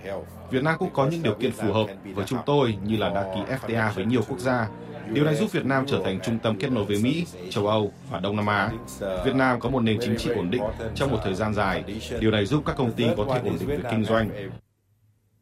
Việt 0.50 0.62
Nam 0.62 0.76
cũng 0.79 0.90
có 0.93 1.06
những 1.06 1.23
điều 1.23 1.35
kiện 1.35 1.52
phù 1.52 1.73
hợp 1.73 1.87
với 2.14 2.25
chúng 2.29 2.38
tôi 2.46 2.75
như 2.85 2.96
là 2.96 3.08
đã 3.08 3.35
ký 3.35 3.55
FTA 3.55 3.93
với 3.93 4.05
nhiều 4.05 4.23
quốc 4.29 4.38
gia. 4.38 4.69
Điều 5.12 5.25
này 5.25 5.35
giúp 5.35 5.52
Việt 5.52 5.64
Nam 5.64 5.85
trở 5.87 6.00
thành 6.05 6.20
trung 6.20 6.38
tâm 6.38 6.58
kết 6.58 6.73
nối 6.73 6.85
với 6.85 6.99
Mỹ, 7.02 7.26
châu 7.50 7.67
Âu 7.67 7.93
và 8.11 8.20
Đông 8.20 8.37
Nam 8.37 8.46
Á. 8.46 8.70
Việt 9.00 9.35
Nam 9.35 9.61
có 9.61 9.69
một 9.69 9.81
nền 9.81 9.99
chính 10.00 10.17
trị 10.17 10.31
ổn 10.31 10.50
định 10.50 10.62
trong 10.94 11.11
một 11.11 11.19
thời 11.25 11.35
gian 11.35 11.55
dài. 11.55 11.85
Điều 12.20 12.31
này 12.31 12.46
giúp 12.46 12.62
các 12.67 12.76
công 12.76 12.93
ty 12.93 13.05
có 13.17 13.25
thể 13.29 13.40
ổn 13.44 13.56
định 13.58 13.69
việc 13.69 13.85
kinh 13.90 14.05
doanh. 14.05 14.31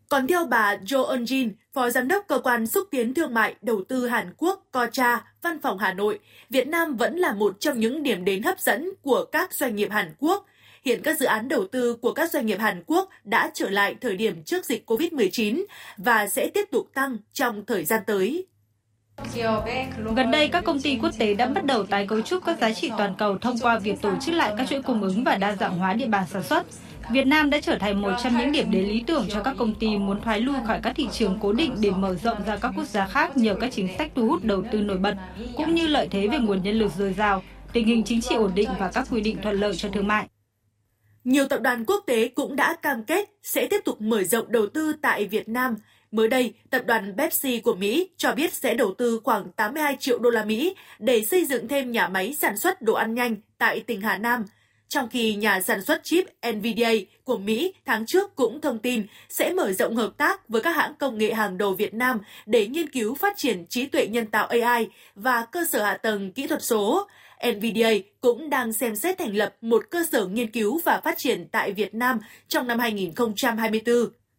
Còn 0.09 0.27
theo 0.27 0.47
bà 0.47 0.77
Jo 0.77 1.17
Eun-jin, 1.17 1.51
Phó 1.73 1.91
Giám 1.91 2.09
đốc 2.09 2.25
Cơ 2.29 2.39
quan 2.39 2.67
Xúc 2.67 2.89
tiến 2.91 3.15
Thương 3.15 3.35
mại 3.35 3.55
Đầu 3.63 3.85
tư 3.89 4.07
Hàn 4.07 4.35
Quốc 4.37 4.67
Kocha, 4.73 5.25
Văn 5.43 5.61
phòng 5.63 5.79
Hà 5.79 5.93
Nội, 5.93 6.19
Việt 6.51 6.69
Nam 6.69 6.97
vẫn 6.97 7.17
là 7.17 7.35
một 7.35 7.61
trong 7.61 7.81
những 7.81 8.03
điểm 8.03 8.25
đến 8.25 8.43
hấp 8.43 8.61
dẫn 8.61 8.91
của 9.03 9.25
các 9.33 9.53
doanh 9.53 9.77
nghiệp 9.77 9.91
Hàn 9.91 10.15
Quốc. 10.19 10.47
Hiện 10.85 11.03
các 11.03 11.21
dự 11.21 11.27
án 11.27 11.49
đầu 11.49 11.67
tư 11.67 11.97
của 11.97 12.13
các 12.13 12.31
doanh 12.31 12.47
nghiệp 12.47 12.59
Hàn 12.61 12.83
Quốc 12.87 13.11
đã 13.25 13.51
trở 13.55 13.71
lại 13.71 13.95
thời 14.01 14.17
điểm 14.17 14.43
trước 14.43 14.65
dịch 14.65 14.91
COVID-19 14.91 15.65
và 15.97 16.29
sẽ 16.29 16.51
tiếp 16.55 16.65
tục 16.71 16.87
tăng 16.95 17.17
trong 17.33 17.65
thời 17.67 17.85
gian 17.85 18.03
tới. 18.07 18.47
Gần 20.17 20.31
đây, 20.31 20.49
các 20.49 20.65
công 20.65 20.81
ty 20.81 20.99
quốc 21.03 21.11
tế 21.19 21.35
đã 21.35 21.47
bắt 21.47 21.65
đầu 21.65 21.87
tái 21.87 22.07
cấu 22.07 22.21
trúc 22.23 22.45
các 22.45 22.59
giá 22.61 22.73
trị 22.73 22.91
toàn 22.99 23.15
cầu 23.19 23.39
thông 23.39 23.59
qua 23.59 23.79
việc 23.79 24.01
tổ 24.03 24.11
chức 24.21 24.35
lại 24.35 24.55
các 24.59 24.69
chuỗi 24.69 24.83
cung 24.83 25.03
ứng 25.03 25.25
và 25.25 25.37
đa 25.37 25.57
dạng 25.57 25.79
hóa 25.79 25.93
địa 25.93 26.07
bàn 26.07 26.25
sản 26.33 26.43
xuất. 26.43 26.67
Việt 27.11 27.27
Nam 27.27 27.51
đã 27.51 27.61
trở 27.61 27.79
thành 27.79 28.03
một 28.03 28.13
trong 28.23 28.39
những 28.39 28.53
điểm 28.53 28.71
đến 28.71 28.85
lý 28.85 29.05
tưởng 29.07 29.27
cho 29.31 29.43
các 29.43 29.55
công 29.59 29.75
ty 29.75 29.97
muốn 29.97 30.21
thoái 30.21 30.41
lui 30.41 30.57
khỏi 30.67 30.81
các 30.83 30.93
thị 30.97 31.09
trường 31.13 31.39
cố 31.43 31.53
định 31.53 31.77
để 31.81 31.91
mở 31.91 32.15
rộng 32.15 32.39
ra 32.47 32.57
các 32.57 32.73
quốc 32.77 32.85
gia 32.85 33.07
khác 33.07 33.37
nhờ 33.37 33.57
các 33.61 33.73
chính 33.73 33.89
sách 33.99 34.13
thu 34.15 34.29
hút 34.29 34.45
đầu 34.45 34.63
tư 34.73 34.81
nổi 34.81 34.99
bật, 34.99 35.15
cũng 35.57 35.75
như 35.75 35.87
lợi 35.87 36.09
thế 36.11 36.29
về 36.29 36.39
nguồn 36.39 36.63
nhân 36.63 36.79
lực 36.79 36.93
dồi 36.99 37.13
dào, 37.13 37.43
tình 37.73 37.87
hình 37.87 38.03
chính 38.05 38.21
trị 38.21 38.35
ổn 38.35 38.53
định 38.55 38.69
và 38.79 38.91
các 38.95 39.07
quy 39.11 39.21
định 39.21 39.39
thuận 39.43 39.61
lợi 39.61 39.77
cho 39.77 39.89
thương 39.89 40.07
mại. 40.07 40.27
Nhiều 41.25 41.49
tập 41.49 41.61
đoàn 41.63 41.85
quốc 41.85 42.05
tế 42.07 42.29
cũng 42.29 42.57
đã 42.57 42.77
cam 42.83 43.05
kết 43.05 43.31
sẽ 43.43 43.67
tiếp 43.71 43.81
tục 43.85 44.01
mở 44.01 44.23
rộng 44.23 44.53
đầu 44.53 44.67
tư 44.67 44.93
tại 45.03 45.27
Việt 45.27 45.49
Nam. 45.49 45.77
Mới 46.11 46.29
đây, 46.29 46.55
tập 46.71 46.83
đoàn 46.87 47.15
Pepsi 47.19 47.61
của 47.61 47.75
Mỹ 47.75 48.11
cho 48.17 48.33
biết 48.33 48.55
sẽ 48.55 48.75
đầu 48.75 48.95
tư 48.99 49.21
khoảng 49.25 49.53
82 49.53 49.97
triệu 50.01 50.19
đô 50.19 50.31
la 50.31 50.45
Mỹ 50.45 50.75
để 50.99 51.25
xây 51.25 51.45
dựng 51.45 51.69
thêm 51.69 51.93
nhà 51.93 52.09
máy 52.09 52.35
sản 52.35 52.57
xuất 52.57 52.83
đồ 52.83 52.95
ăn 52.95 53.15
nhanh 53.15 53.37
tại 53.59 53.81
tỉnh 53.81 54.01
Hà 54.01 54.19
Nam– 54.19 54.45
trong 54.89 55.09
khi 55.09 55.35
nhà 55.35 55.61
sản 55.61 55.85
xuất 55.85 56.05
chip 56.05 56.25
NVIDIA 56.53 56.91
của 57.25 57.39
Mỹ 57.39 57.75
tháng 57.87 58.07
trước 58.07 58.37
cũng 58.37 58.61
thông 58.61 58.79
tin 58.79 59.07
sẽ 59.29 59.53
mở 59.53 59.73
rộng 59.73 59.97
hợp 59.97 60.11
tác 60.17 60.49
với 60.49 60.63
các 60.63 60.77
hãng 60.77 60.95
công 60.95 61.19
nghệ 61.19 61.33
hàng 61.33 61.59
đầu 61.59 61.75
Việt 61.75 61.95
Nam 61.95 62.21
để 62.47 62.67
nghiên 62.67 62.91
cứu 62.91 63.15
phát 63.15 63.37
triển 63.37 63.67
trí 63.67 63.87
tuệ 63.87 64.07
nhân 64.07 64.27
tạo 64.27 64.47
AI 64.47 64.89
và 65.15 65.45
cơ 65.45 65.65
sở 65.65 65.85
hạ 65.85 65.97
tầng 65.97 66.33
kỹ 66.33 66.47
thuật 66.47 66.63
số. 66.63 67.09
NVIDIA 67.57 67.91
cũng 68.21 68.51
đang 68.51 68.73
xem 68.73 68.97
xét 68.97 69.19
thành 69.19 69.37
lập 69.37 69.55
một 69.61 69.85
cơ 69.91 70.05
sở 70.13 70.27
nghiên 70.27 70.51
cứu 70.51 70.81
và 70.85 71.01
phát 71.05 71.19
triển 71.19 71.49
tại 71.53 71.73
Việt 71.73 71.95
Nam 71.95 72.19
trong 72.49 72.67
năm 72.67 72.79
2024. 72.79 73.95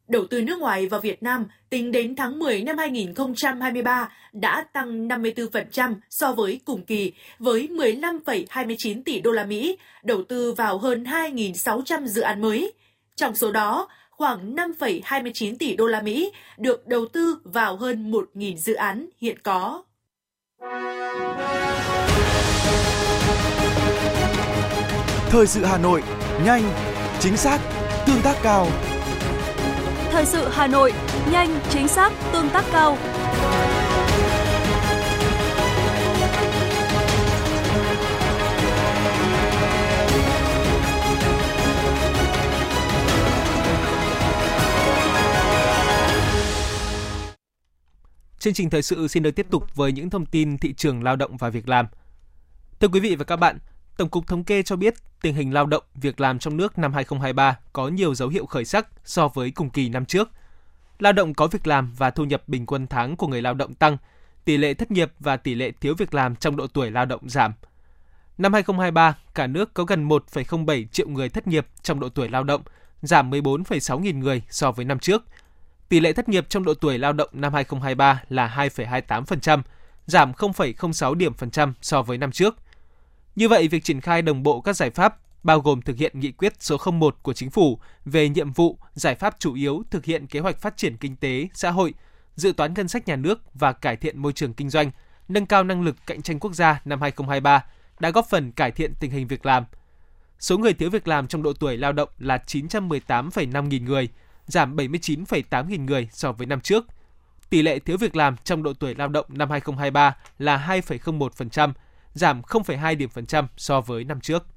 Đầu 0.07 0.27
tư 0.27 0.41
nước 0.41 0.59
ngoài 0.59 0.87
vào 0.87 1.01
Việt 1.01 1.23
Nam 1.23 1.45
tính 1.69 1.91
đến 1.91 2.15
tháng 2.15 2.39
10 2.39 2.61
năm 2.61 2.77
2023 2.77 4.09
đã 4.33 4.65
tăng 4.73 5.07
54% 5.07 5.95
so 6.09 6.31
với 6.31 6.61
cùng 6.65 6.85
kỳ 6.85 7.11
với 7.39 7.67
15,29 7.71 9.03
tỷ 9.05 9.21
đô 9.21 9.31
la 9.31 9.43
Mỹ 9.43 9.77
đầu 10.03 10.23
tư 10.23 10.53
vào 10.53 10.77
hơn 10.77 11.03
2.600 11.03 12.05
dự 12.05 12.21
án 12.21 12.41
mới. 12.41 12.73
Trong 13.15 13.35
số 13.35 13.51
đó, 13.51 13.87
khoảng 14.09 14.55
5,29 14.55 15.55
tỷ 15.59 15.75
đô 15.75 15.87
la 15.87 16.01
Mỹ 16.01 16.31
được 16.57 16.87
đầu 16.87 17.05
tư 17.13 17.37
vào 17.43 17.75
hơn 17.75 18.11
1.000 18.11 18.55
dự 18.55 18.73
án 18.73 19.09
hiện 19.21 19.37
có. 19.43 19.83
Thời 25.29 25.47
sự 25.47 25.65
Hà 25.65 25.77
Nội, 25.77 26.03
nhanh, 26.45 26.63
chính 27.19 27.37
xác, 27.37 27.59
tương 28.07 28.21
tác 28.23 28.35
cao. 28.43 28.67
Thời 30.11 30.25
sự 30.25 30.47
Hà 30.51 30.67
Nội, 30.67 30.93
nhanh, 31.31 31.59
chính 31.69 31.87
xác, 31.87 32.13
tương 32.33 32.49
tác 32.49 32.65
cao. 32.71 32.97
Chương 48.39 48.53
trình 48.53 48.69
thời 48.69 48.81
sự 48.81 49.07
xin 49.07 49.23
được 49.23 49.31
tiếp 49.31 49.47
tục 49.49 49.75
với 49.75 49.91
những 49.91 50.09
thông 50.09 50.25
tin 50.25 50.57
thị 50.57 50.73
trường 50.73 51.03
lao 51.03 51.15
động 51.15 51.37
và 51.37 51.49
việc 51.49 51.69
làm. 51.69 51.87
Thưa 52.79 52.87
quý 52.87 52.99
vị 52.99 53.15
và 53.15 53.23
các 53.23 53.35
bạn, 53.35 53.57
Tổng 53.97 54.09
cục 54.09 54.27
Thống 54.27 54.43
kê 54.43 54.63
cho 54.63 54.75
biết 54.75 54.93
tình 55.21 55.35
hình 55.35 55.53
lao 55.53 55.65
động, 55.65 55.83
việc 55.95 56.19
làm 56.19 56.39
trong 56.39 56.57
nước 56.57 56.77
năm 56.77 56.93
2023 56.93 57.57
có 57.73 57.87
nhiều 57.87 58.15
dấu 58.15 58.29
hiệu 58.29 58.45
khởi 58.45 58.65
sắc 58.65 58.87
so 59.03 59.27
với 59.27 59.51
cùng 59.51 59.69
kỳ 59.69 59.89
năm 59.89 60.05
trước. 60.05 60.29
Lao 60.99 61.13
động 61.13 61.33
có 61.33 61.47
việc 61.47 61.67
làm 61.67 61.93
và 61.97 62.11
thu 62.11 62.23
nhập 62.23 62.43
bình 62.47 62.65
quân 62.65 62.87
tháng 62.87 63.15
của 63.15 63.27
người 63.27 63.41
lao 63.41 63.53
động 63.53 63.73
tăng, 63.73 63.97
tỷ 64.45 64.57
lệ 64.57 64.73
thất 64.73 64.91
nghiệp 64.91 65.11
và 65.19 65.37
tỷ 65.37 65.55
lệ 65.55 65.71
thiếu 65.81 65.95
việc 65.97 66.13
làm 66.13 66.35
trong 66.35 66.55
độ 66.55 66.67
tuổi 66.67 66.91
lao 66.91 67.05
động 67.05 67.29
giảm. 67.29 67.53
Năm 68.37 68.53
2023, 68.53 69.17
cả 69.35 69.47
nước 69.47 69.73
có 69.73 69.83
gần 69.83 70.07
1,07 70.07 70.85
triệu 70.91 71.07
người 71.07 71.29
thất 71.29 71.47
nghiệp 71.47 71.67
trong 71.81 71.99
độ 71.99 72.09
tuổi 72.09 72.29
lao 72.29 72.43
động, 72.43 72.61
giảm 73.01 73.31
14,6 73.31 73.99
nghìn 73.99 74.19
người 74.19 74.41
so 74.49 74.71
với 74.71 74.85
năm 74.85 74.99
trước. 74.99 75.23
Tỷ 75.89 75.99
lệ 75.99 76.13
thất 76.13 76.29
nghiệp 76.29 76.45
trong 76.49 76.63
độ 76.63 76.73
tuổi 76.73 76.97
lao 76.97 77.13
động 77.13 77.29
năm 77.33 77.53
2023 77.53 78.23
là 78.29 78.69
2,28%, 78.75 79.61
giảm 80.05 80.31
0,06 80.31 81.13
điểm 81.13 81.33
phần 81.33 81.51
trăm 81.51 81.73
so 81.81 82.01
với 82.01 82.17
năm 82.17 82.31
trước– 82.31 82.55
như 83.37 83.49
vậy, 83.49 83.67
việc 83.67 83.83
triển 83.83 84.01
khai 84.01 84.21
đồng 84.21 84.43
bộ 84.43 84.61
các 84.61 84.75
giải 84.75 84.89
pháp 84.89 85.17
bao 85.47 85.59
gồm 85.59 85.81
thực 85.81 85.97
hiện 85.97 86.19
nghị 86.19 86.31
quyết 86.31 86.53
số 86.59 86.77
01 86.91 87.17
của 87.23 87.33
chính 87.33 87.49
phủ 87.49 87.79
về 88.05 88.29
nhiệm 88.29 88.51
vụ, 88.51 88.77
giải 88.93 89.15
pháp 89.15 89.35
chủ 89.39 89.53
yếu 89.53 89.83
thực 89.91 90.05
hiện 90.05 90.27
kế 90.27 90.39
hoạch 90.39 90.61
phát 90.61 90.77
triển 90.77 90.97
kinh 90.97 91.15
tế, 91.15 91.47
xã 91.53 91.71
hội, 91.71 91.93
dự 92.35 92.53
toán 92.57 92.73
ngân 92.73 92.87
sách 92.87 93.07
nhà 93.07 93.15
nước 93.15 93.41
và 93.53 93.73
cải 93.73 93.95
thiện 93.95 94.19
môi 94.21 94.33
trường 94.33 94.53
kinh 94.53 94.69
doanh, 94.69 94.91
nâng 95.27 95.45
cao 95.45 95.63
năng 95.63 95.81
lực 95.81 95.95
cạnh 96.07 96.21
tranh 96.21 96.39
quốc 96.39 96.53
gia 96.53 96.81
năm 96.85 97.01
2023 97.01 97.65
đã 97.99 98.09
góp 98.09 98.25
phần 98.29 98.51
cải 98.51 98.71
thiện 98.71 98.93
tình 98.99 99.11
hình 99.11 99.27
việc 99.27 99.45
làm. 99.45 99.63
Số 100.39 100.57
người 100.57 100.73
thiếu 100.73 100.89
việc 100.89 101.07
làm 101.07 101.27
trong 101.27 101.43
độ 101.43 101.53
tuổi 101.53 101.77
lao 101.77 101.93
động 101.93 102.09
là 102.19 102.37
918,5 102.47 103.67
nghìn 103.67 103.85
người, 103.85 104.09
giảm 104.45 104.75
79,8 104.75 105.67
nghìn 105.67 105.85
người 105.85 106.09
so 106.11 106.31
với 106.31 106.47
năm 106.47 106.61
trước. 106.61 106.85
Tỷ 107.49 107.61
lệ 107.61 107.79
thiếu 107.79 107.97
việc 107.97 108.15
làm 108.15 108.35
trong 108.43 108.63
độ 108.63 108.73
tuổi 108.73 108.95
lao 108.95 109.07
động 109.07 109.25
năm 109.29 109.49
2023 109.49 110.15
là 110.39 110.67
2,01%, 110.67 111.73
giảm 112.13 112.41
0,2 112.41 112.97
điểm 112.97 113.09
phần 113.09 113.25
trăm 113.25 113.47
so 113.57 113.81
với 113.81 114.03
năm 114.03 114.21
trước. 114.21 114.47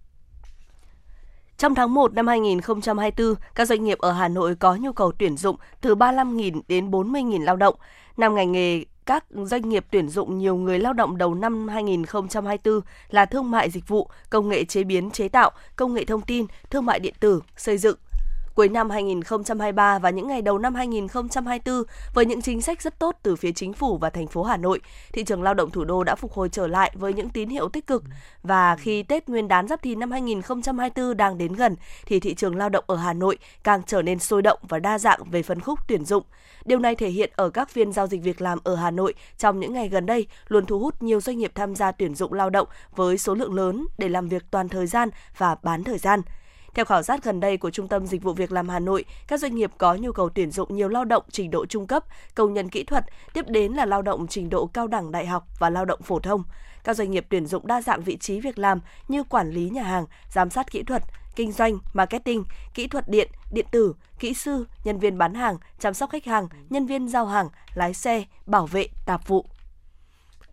Trong 1.61 1.75
tháng 1.75 1.95
1 1.95 2.15
năm 2.15 2.27
2024, 2.27 3.35
các 3.55 3.69
doanh 3.69 3.85
nghiệp 3.85 3.99
ở 3.99 4.13
Hà 4.13 4.29
Nội 4.29 4.55
có 4.55 4.75
nhu 4.75 4.93
cầu 4.93 5.13
tuyển 5.19 5.37
dụng 5.37 5.57
từ 5.81 5.95
35.000 5.95 6.61
đến 6.69 6.91
40.000 6.91 7.45
lao 7.45 7.57
động. 7.57 7.75
Năm 8.17 8.35
ngành 8.35 8.53
nghề 8.53 8.85
các 9.07 9.25
doanh 9.31 9.69
nghiệp 9.69 9.87
tuyển 9.91 10.09
dụng 10.09 10.39
nhiều 10.39 10.57
người 10.57 10.79
lao 10.79 10.93
động 10.93 11.19
đầu 11.19 11.35
năm 11.35 11.69
2024 11.69 12.81
là 13.11 13.27
thương 13.27 13.51
mại 13.51 13.71
dịch 13.71 13.89
vụ, 13.89 14.09
công 14.31 14.49
nghệ 14.49 14.65
chế 14.65 14.85
biến 14.85 15.11
chế 15.11 15.29
tạo, 15.29 15.51
công 15.77 15.95
nghệ 15.95 16.05
thông 16.05 16.23
tin, 16.23 16.47
thương 16.71 16.87
mại 16.87 17.01
điện 17.01 17.15
tử, 17.21 17.41
xây 17.57 17.79
dựng, 17.79 17.97
Cuối 18.61 18.69
năm 18.69 18.91
2023 18.91 19.99
và 19.99 20.11
những 20.11 20.29
ngày 20.29 20.43
đầu 20.43 20.59
năm 20.59 20.75
2024, 20.75 21.83
với 22.15 22.27
những 22.27 22.43
chính 22.43 22.63
sách 22.63 22.83
rất 22.83 22.99
tốt 22.99 23.17
từ 23.23 23.37
phía 23.37 23.53
chính 23.53 23.73
phủ 23.73 23.99
và 23.99 24.11
thành 24.11 24.27
phố 24.27 24.43
Hà 24.43 24.57
Nội, 24.57 24.81
thị 25.13 25.25
trường 25.25 25.43
lao 25.43 25.55
động 25.55 25.71
thủ 25.71 25.85
đô 25.85 26.05
đã 26.05 26.15
phục 26.15 26.33
hồi 26.33 26.49
trở 26.49 26.67
lại 26.67 26.93
với 26.95 27.13
những 27.15 27.29
tín 27.29 27.49
hiệu 27.49 27.69
tích 27.69 27.87
cực. 27.87 28.05
Và 28.43 28.77
khi 28.77 29.03
Tết 29.03 29.29
Nguyên 29.29 29.49
đán 29.49 29.69
Giáp 29.69 29.83
Thìn 29.83 29.99
năm 29.99 30.11
2024 30.11 31.17
đang 31.17 31.39
đến 31.39 31.53
gần, 31.53 31.77
thì 32.07 32.21
thị 32.21 32.35
trường 32.35 32.57
lao 32.57 32.69
động 32.69 32.85
ở 32.87 32.97
Hà 32.97 33.13
Nội 33.13 33.39
càng 33.65 33.83
trở 33.87 34.03
nên 34.03 34.19
sôi 34.19 34.43
động 34.43 34.59
và 34.69 34.79
đa 34.79 34.99
dạng 34.99 35.25
về 35.31 35.43
phân 35.43 35.61
khúc 35.61 35.79
tuyển 35.89 36.05
dụng. 36.05 36.23
Điều 36.65 36.79
này 36.79 36.95
thể 36.95 37.09
hiện 37.09 37.31
ở 37.37 37.51
các 37.51 37.71
phiên 37.71 37.93
giao 37.93 38.07
dịch 38.07 38.23
việc 38.23 38.41
làm 38.41 38.59
ở 38.65 38.75
Hà 38.75 38.91
Nội 38.91 39.15
trong 39.39 39.61
những 39.61 39.73
ngày 39.73 39.89
gần 39.89 40.07
đây 40.07 40.27
luôn 40.49 40.67
thu 40.67 40.79
hút 40.79 41.03
nhiều 41.03 41.21
doanh 41.21 41.39
nghiệp 41.39 41.53
tham 41.55 41.75
gia 41.75 41.93
tuyển 41.93 42.15
dụng 42.15 42.33
lao 42.33 42.51
động 42.51 42.69
với 42.97 43.19
số 43.19 43.35
lượng 43.35 43.55
lớn 43.55 43.87
để 43.99 44.09
làm 44.09 44.29
việc 44.29 44.43
toàn 44.51 44.69
thời 44.69 44.87
gian 44.87 45.09
và 45.39 45.57
bán 45.63 45.85
thời 45.85 45.99
gian. 45.99 46.23
Theo 46.75 46.85
khảo 46.85 47.03
sát 47.03 47.25
gần 47.25 47.41
đây 47.41 47.57
của 47.57 47.71
Trung 47.71 47.89
tâm 47.89 48.07
Dịch 48.07 48.23
vụ 48.23 48.33
Việc 48.33 48.53
làm 48.53 48.69
Hà 48.69 48.79
Nội, 48.79 49.05
các 49.29 49.41
doanh 49.41 49.55
nghiệp 49.55 49.71
có 49.79 49.95
nhu 49.95 50.13
cầu 50.13 50.29
tuyển 50.29 50.51
dụng 50.51 50.77
nhiều 50.77 50.89
lao 50.89 51.05
động 51.05 51.25
trình 51.31 51.51
độ 51.51 51.67
trung 51.67 51.87
cấp, 51.87 52.05
công 52.35 52.55
nhân 52.55 52.69
kỹ 52.69 52.85
thuật, 52.85 53.05
tiếp 53.33 53.45
đến 53.49 53.73
là 53.73 53.85
lao 53.85 54.03
động 54.03 54.27
trình 54.27 54.51
độ 54.51 54.67
cao 54.67 54.87
đẳng 54.87 55.13
đại 55.13 55.27
học 55.27 55.47
và 55.59 55.71
lao 55.71 55.85
động 55.85 56.03
phổ 56.03 56.19
thông. 56.19 56.43
Các 56.85 56.97
doanh 56.97 57.11
nghiệp 57.11 57.27
tuyển 57.29 57.47
dụng 57.47 57.67
đa 57.67 57.83
dạng 57.83 58.03
vị 58.03 58.17
trí 58.17 58.41
việc 58.41 58.59
làm 58.59 58.81
như 59.09 59.25
quản 59.25 59.51
lý 59.51 59.71
nhà 59.71 59.83
hàng, 59.83 60.07
giám 60.33 60.51
sát 60.51 60.71
kỹ 60.71 60.83
thuật, 60.83 61.03
kinh 61.37 61.53
doanh, 61.53 61.79
marketing, 61.93 62.45
kỹ 62.75 62.87
thuật 62.87 63.09
điện, 63.09 63.29
điện 63.53 63.67
tử, 63.71 63.95
kỹ 64.19 64.35
sư, 64.35 64.65
nhân 64.85 64.99
viên 64.99 65.19
bán 65.19 65.35
hàng, 65.35 65.57
chăm 65.79 65.95
sóc 65.95 66.11
khách 66.11 66.25
hàng, 66.25 66.49
nhân 66.71 66.87
viên 66.87 67.09
giao 67.09 67.27
hàng, 67.27 67.49
lái 67.75 67.95
xe, 67.95 68.25
bảo 68.47 68.67
vệ, 68.67 68.87
tạp 69.07 69.29
vụ. 69.29 69.47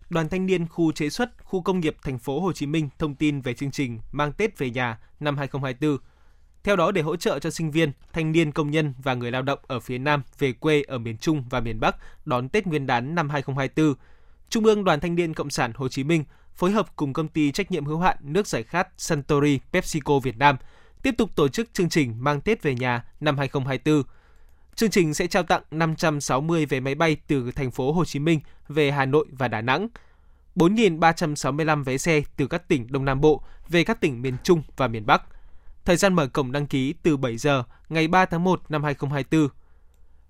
Đoàn 0.09 0.29
thanh 0.29 0.45
niên 0.45 0.67
khu 0.67 0.91
chế 0.91 1.09
xuất, 1.09 1.43
khu 1.43 1.61
công 1.61 1.79
nghiệp 1.79 1.95
thành 2.03 2.19
phố 2.19 2.39
Hồ 2.39 2.53
Chí 2.53 2.65
Minh 2.65 2.89
thông 2.99 3.15
tin 3.15 3.41
về 3.41 3.53
chương 3.53 3.71
trình 3.71 3.99
Mang 4.11 4.31
Tết 4.31 4.57
về 4.57 4.69
nhà 4.69 4.99
năm 5.19 5.37
2024. 5.37 5.97
Theo 6.63 6.75
đó 6.75 6.91
để 6.91 7.01
hỗ 7.01 7.15
trợ 7.15 7.39
cho 7.39 7.49
sinh 7.49 7.71
viên, 7.71 7.91
thanh 8.13 8.31
niên 8.31 8.51
công 8.51 8.71
nhân 8.71 8.93
và 9.03 9.13
người 9.13 9.31
lao 9.31 9.41
động 9.41 9.59
ở 9.67 9.79
phía 9.79 9.97
Nam 9.97 10.23
về 10.39 10.53
quê 10.53 10.83
ở 10.87 10.97
miền 10.97 11.17
Trung 11.17 11.43
và 11.49 11.59
miền 11.59 11.79
Bắc 11.79 11.95
đón 12.25 12.49
Tết 12.49 12.67
Nguyên 12.67 12.87
đán 12.87 13.15
năm 13.15 13.29
2024, 13.29 13.95
Trung 14.49 14.65
ương 14.65 14.83
Đoàn 14.83 14.99
Thanh 14.99 15.15
niên 15.15 15.33
Cộng 15.33 15.49
sản 15.49 15.71
Hồ 15.75 15.89
Chí 15.89 16.03
Minh 16.03 16.23
phối 16.53 16.71
hợp 16.71 16.95
cùng 16.95 17.13
công 17.13 17.27
ty 17.27 17.51
trách 17.51 17.71
nhiệm 17.71 17.85
hữu 17.85 17.99
hạn 17.99 18.17
nước 18.21 18.47
giải 18.47 18.63
khát 18.63 18.87
Suntory 18.97 19.59
PepsiCo 19.71 20.19
Việt 20.19 20.37
Nam 20.37 20.57
tiếp 21.03 21.15
tục 21.17 21.29
tổ 21.35 21.47
chức 21.47 21.73
chương 21.73 21.89
trình 21.89 22.15
Mang 22.19 22.41
Tết 22.41 22.63
về 22.63 22.75
nhà 22.75 23.03
năm 23.19 23.37
2024. 23.37 24.03
Chương 24.77 24.89
trình 24.89 25.13
sẽ 25.13 25.27
trao 25.27 25.43
tặng 25.43 25.61
560 25.71 26.65
vé 26.65 26.79
máy 26.79 26.95
bay 26.95 27.17
từ 27.27 27.51
thành 27.51 27.71
phố 27.71 27.91
Hồ 27.91 28.05
Chí 28.05 28.19
Minh 28.19 28.39
về 28.67 28.91
Hà 28.91 29.05
Nội 29.05 29.25
và 29.31 29.47
Đà 29.47 29.61
Nẵng, 29.61 29.87
4.365 30.55 31.83
vé 31.83 31.97
xe 31.97 32.21
từ 32.37 32.47
các 32.47 32.67
tỉnh 32.67 32.87
Đông 32.91 33.05
Nam 33.05 33.21
Bộ 33.21 33.41
về 33.69 33.83
các 33.83 34.01
tỉnh 34.01 34.21
miền 34.21 34.37
Trung 34.43 34.61
và 34.75 34.87
miền 34.87 35.05
Bắc. 35.05 35.23
Thời 35.85 35.95
gian 35.95 36.13
mở 36.13 36.27
cổng 36.27 36.51
đăng 36.51 36.67
ký 36.67 36.93
từ 37.03 37.17
7 37.17 37.37
giờ 37.37 37.63
ngày 37.89 38.07
3 38.07 38.25
tháng 38.25 38.43
1 38.43 38.61
năm 38.69 38.83
2024. 38.83 39.49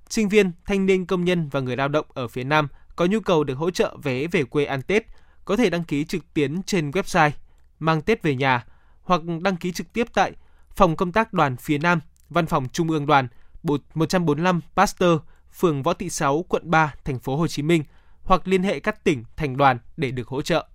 Sinh 0.10 0.30
viên, 0.30 0.52
thanh 0.66 0.86
niên 0.86 1.06
công 1.06 1.26
nhân 1.26 1.50
và 1.50 1.60
người 1.60 1.78
lao 1.78 1.88
động 1.88 2.06
ở 2.14 2.28
phía 2.28 2.44
Nam 2.44 2.68
có 2.96 3.06
nhu 3.06 3.20
cầu 3.20 3.44
được 3.44 3.58
hỗ 3.58 3.72
trợ 3.72 3.98
vé 4.04 4.28
về 4.28 4.44
quê 4.44 4.66
ăn 4.66 4.82
Tết 4.82 5.04
có 5.46 5.56
thể 5.56 5.70
đăng 5.70 5.84
ký 5.84 6.06
trực 6.06 6.34
tuyến 6.34 6.64
trên 6.64 6.92
website 6.92 7.32
mang 7.80 8.02
Tết 8.02 8.24
về 8.24 8.36
nhà 8.36 8.66
hoặc 9.04 9.22
đăng 9.42 9.58
ký 9.58 9.72
trực 9.72 9.94
tiếp 9.94 10.08
tại 10.14 10.32
Phòng 10.76 10.96
công 10.96 11.12
tác 11.12 11.34
đoàn 11.34 11.58
phía 11.58 11.78
Nam, 11.78 12.00
Văn 12.30 12.46
phòng 12.46 12.68
Trung 12.74 12.90
ương 12.90 13.06
đoàn, 13.06 13.28
145 13.64 14.62
Pasteur, 14.76 15.20
phường 15.52 15.84
Võ 15.84 15.94
Thị 15.94 16.10
Sáu, 16.10 16.46
quận 16.50 16.72
3, 16.72 16.94
thành 17.06 17.20
phố 17.20 17.36
Hồ 17.36 17.48
Chí 17.48 17.62
Minh 17.62 17.84
hoặc 18.24 18.48
liên 18.48 18.64
hệ 18.64 18.80
các 18.80 19.04
tỉnh, 19.04 19.24
thành 19.36 19.58
đoàn 19.58 19.80
để 19.98 20.12
được 20.12 20.28
hỗ 20.28 20.42
trợ. 20.42 20.68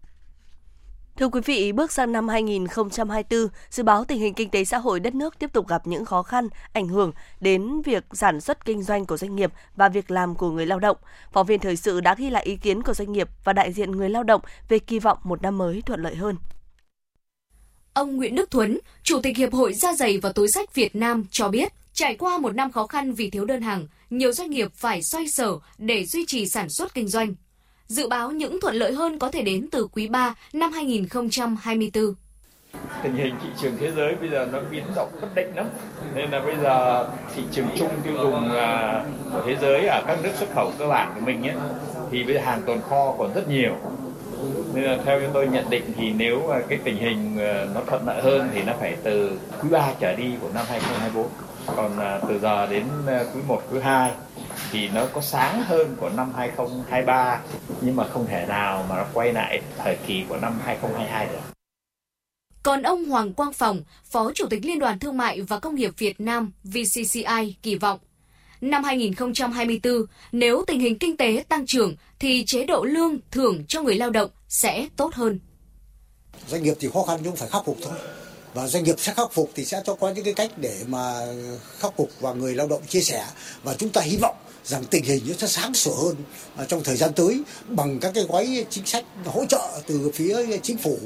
Thưa 1.17 1.29
quý 1.29 1.41
vị, 1.45 1.73
bước 1.73 1.93
sang 1.93 2.13
năm 2.13 2.29
2024, 2.29 3.49
dự 3.71 3.83
báo 3.83 4.05
tình 4.05 4.21
hình 4.21 4.35
kinh 4.35 4.51
tế 4.51 4.65
xã 4.65 4.79
hội 4.79 5.01
đất 5.01 5.15
nước 5.15 5.39
tiếp 5.39 5.53
tục 5.53 5.69
gặp 5.69 5.87
những 5.87 6.05
khó 6.05 6.23
khăn, 6.23 6.49
ảnh 6.73 6.89
hưởng 6.89 7.13
đến 7.41 7.83
việc 7.83 8.05
sản 8.13 8.41
xuất 8.41 8.65
kinh 8.65 8.83
doanh 8.83 9.07
của 9.07 9.17
doanh 9.17 9.37
nghiệp 9.37 9.53
và 9.77 9.89
việc 9.89 10.11
làm 10.11 10.35
của 10.35 10.51
người 10.51 10.67
lao 10.67 10.79
động. 10.79 10.97
Phóng 11.33 11.47
viên 11.47 11.61
thời 11.61 11.77
sự 11.77 12.01
đã 12.01 12.15
ghi 12.15 12.31
lại 12.31 12.45
ý 12.45 12.57
kiến 12.57 12.83
của 12.83 12.95
doanh 12.95 13.13
nghiệp 13.13 13.29
và 13.45 13.53
đại 13.53 13.73
diện 13.73 13.91
người 13.91 14.11
lao 14.11 14.23
động 14.23 14.41
về 14.69 14.79
kỳ 14.79 14.99
vọng 14.99 15.19
một 15.25 15.43
năm 15.43 15.59
mới 15.59 15.83
thuận 15.83 16.03
lợi 16.03 16.17
hơn. 16.17 16.37
Ông 17.95 18.17
Nguyễn 18.17 18.35
Đức 18.35 18.51
Thuấn, 18.51 18.79
Chủ 19.03 19.21
tịch 19.23 19.37
Hiệp 19.37 19.53
hội 19.53 19.75
Da 19.75 19.93
giày 19.93 20.19
và 20.19 20.33
túi 20.33 20.49
sách 20.49 20.75
Việt 20.75 20.97
Nam 20.97 21.25
cho 21.31 21.49
biết, 21.49 21.73
trải 21.93 22.17
qua 22.17 22.39
một 22.39 22.55
năm 22.55 22.73
khó 22.73 22.87
khăn 22.87 23.13
vì 23.13 23.31
thiếu 23.31 23.45
đơn 23.45 23.63
hàng, 23.63 23.87
nhiều 24.11 24.33
doanh 24.33 24.51
nghiệp 24.51 24.69
phải 24.75 25.03
xoay 25.03 25.29
sở 25.29 25.59
để 25.79 26.05
duy 26.05 26.27
trì 26.27 26.47
sản 26.47 26.69
xuất 26.69 26.95
kinh 26.95 27.09
doanh. 27.09 27.35
Dự 27.87 28.09
báo 28.09 28.31
những 28.31 28.61
thuận 28.61 28.75
lợi 28.75 28.93
hơn 28.93 29.19
có 29.19 29.31
thể 29.31 29.43
đến 29.43 29.69
từ 29.73 29.89
quý 29.93 30.09
3 30.09 30.35
năm 30.53 30.73
2024. 30.73 32.15
Tình 33.03 33.15
hình 33.15 33.35
thị 33.43 33.49
trường 33.61 33.77
thế 33.81 33.91
giới 33.97 34.15
bây 34.15 34.29
giờ 34.29 34.49
nó 34.53 34.61
biến 34.71 34.85
động 34.97 35.09
bất 35.21 35.29
định 35.35 35.53
lắm. 35.57 35.67
Nên 36.15 36.31
là 36.31 36.41
bây 36.41 36.57
giờ 36.63 37.09
thị 37.37 37.43
trường 37.53 37.67
chung 37.77 37.91
tiêu 38.05 38.15
dùng 38.19 38.51
à, 38.51 39.05
của 39.33 39.43
thế 39.47 39.57
giới 39.61 39.87
ở 39.87 40.03
các 40.07 40.19
nước 40.23 40.31
xuất 40.39 40.55
khẩu 40.55 40.73
cơ 40.79 40.87
bản 40.87 41.13
của 41.15 41.21
mình 41.21 41.43
ấy, 41.43 41.57
thì 42.11 42.25
bây 42.25 42.35
giờ 42.35 42.41
hàng 42.41 42.63
tồn 42.67 42.81
kho 42.81 43.15
còn 43.19 43.33
rất 43.35 43.49
nhiều. 43.49 43.77
Nên 44.75 44.85
là 44.85 44.99
theo 45.05 45.21
chúng 45.21 45.31
tôi 45.33 45.49
nhận 45.49 45.71
định 45.71 45.85
thì 45.97 46.13
nếu 46.13 46.53
cái 46.69 46.79
tình 46.85 46.97
hình 46.97 47.39
à, 47.39 47.67
nó 47.75 47.81
thuận 47.87 48.07
lợi 48.07 48.23
hơn 48.23 48.49
thì 48.55 48.63
nó 48.63 48.73
phải 48.81 48.97
từ 49.03 49.39
quý 49.63 49.69
3 49.71 49.93
trở 50.01 50.17
đi 50.17 50.31
của 50.41 50.49
năm 50.55 50.67
2024 50.69 51.29
còn 51.67 51.99
à, 51.99 52.21
từ 52.29 52.39
giờ 52.39 52.67
đến 52.67 52.87
quý 53.07 53.41
1, 53.49 53.63
quý 53.73 53.79
2 53.83 54.13
thì 54.73 54.89
nó 54.89 55.07
có 55.13 55.21
sáng 55.21 55.63
hơn 55.63 55.97
của 56.01 56.09
năm 56.09 56.33
2023 56.37 57.41
nhưng 57.81 57.97
mà 57.97 58.09
không 58.09 58.27
thể 58.27 58.47
nào 58.49 58.87
mà 58.89 58.97
nó 58.97 59.05
quay 59.15 59.33
lại 59.33 59.61
thời 59.79 59.97
kỳ 60.07 60.25
của 60.29 60.37
năm 60.37 60.61
2022 60.65 61.27
được. 61.27 61.41
Còn 62.63 62.83
ông 62.83 63.05
Hoàng 63.05 63.33
Quang 63.33 63.53
Phòng, 63.53 63.83
Phó 64.05 64.33
Chủ 64.35 64.47
tịch 64.51 64.65
Liên 64.65 64.79
đoàn 64.79 64.99
Thương 64.99 65.17
mại 65.17 65.41
và 65.41 65.59
Công 65.59 65.75
nghiệp 65.75 65.91
Việt 65.99 66.21
Nam 66.21 66.53
VCCI 66.65 67.57
kỳ 67.63 67.77
vọng 67.77 67.99
năm 68.63 68.85
2024, 68.85 70.07
nếu 70.33 70.65
tình 70.67 70.81
hình 70.81 70.99
kinh 70.99 71.17
tế 71.17 71.45
tăng 71.49 71.67
trưởng 71.67 71.97
thì 72.19 72.45
chế 72.47 72.65
độ 72.65 72.85
lương 72.85 73.19
thưởng 73.31 73.65
cho 73.69 73.83
người 73.83 73.95
lao 73.95 74.11
động 74.11 74.31
sẽ 74.49 74.89
tốt 74.97 75.15
hơn. 75.15 75.39
Doanh 76.49 76.63
nghiệp 76.63 76.75
thì 76.81 76.89
khó 76.95 77.03
khăn 77.03 77.21
nhưng 77.23 77.37
phải 77.37 77.49
khắc 77.49 77.63
phục 77.65 77.77
thôi 77.83 77.95
và 78.55 78.67
doanh 78.67 78.85
nghiệp 78.85 78.95
sẽ 78.99 79.15
khắc 79.15 79.33
phục 79.33 79.51
thì 79.55 79.65
sẽ 79.65 79.83
cho 79.85 79.95
có 79.95 80.11
những 80.11 80.25
cái 80.25 80.35
cách 80.35 80.51
để 80.57 80.77
mà 80.87 81.27
khắc 81.79 81.97
phục 81.97 82.11
và 82.21 82.33
người 82.33 82.55
lao 82.55 82.69
động 82.69 82.83
chia 82.89 83.01
sẻ. 83.01 83.27
Và 83.63 83.75
chúng 83.75 83.91
ta 83.91 84.01
hy 84.01 84.17
vọng 84.17 84.37
rằng 84.65 84.85
tình 84.85 85.05
hình 85.05 85.25
nó 85.29 85.35
sẽ 85.39 85.47
sáng 85.47 85.75
sủa 85.75 85.95
hơn 85.95 86.17
à, 86.57 86.65
trong 86.69 86.85
thời 86.85 86.97
gian 86.97 87.13
tới 87.13 87.43
bằng 87.69 88.01
các 88.01 88.13
cái 88.15 88.25
gói 88.25 88.67
chính 88.71 88.87
sách 88.87 89.05
hỗ 89.25 89.45
trợ 89.47 89.81
từ 89.87 90.11
phía 90.15 90.59
chính 90.63 90.79
phủ, 90.79 90.99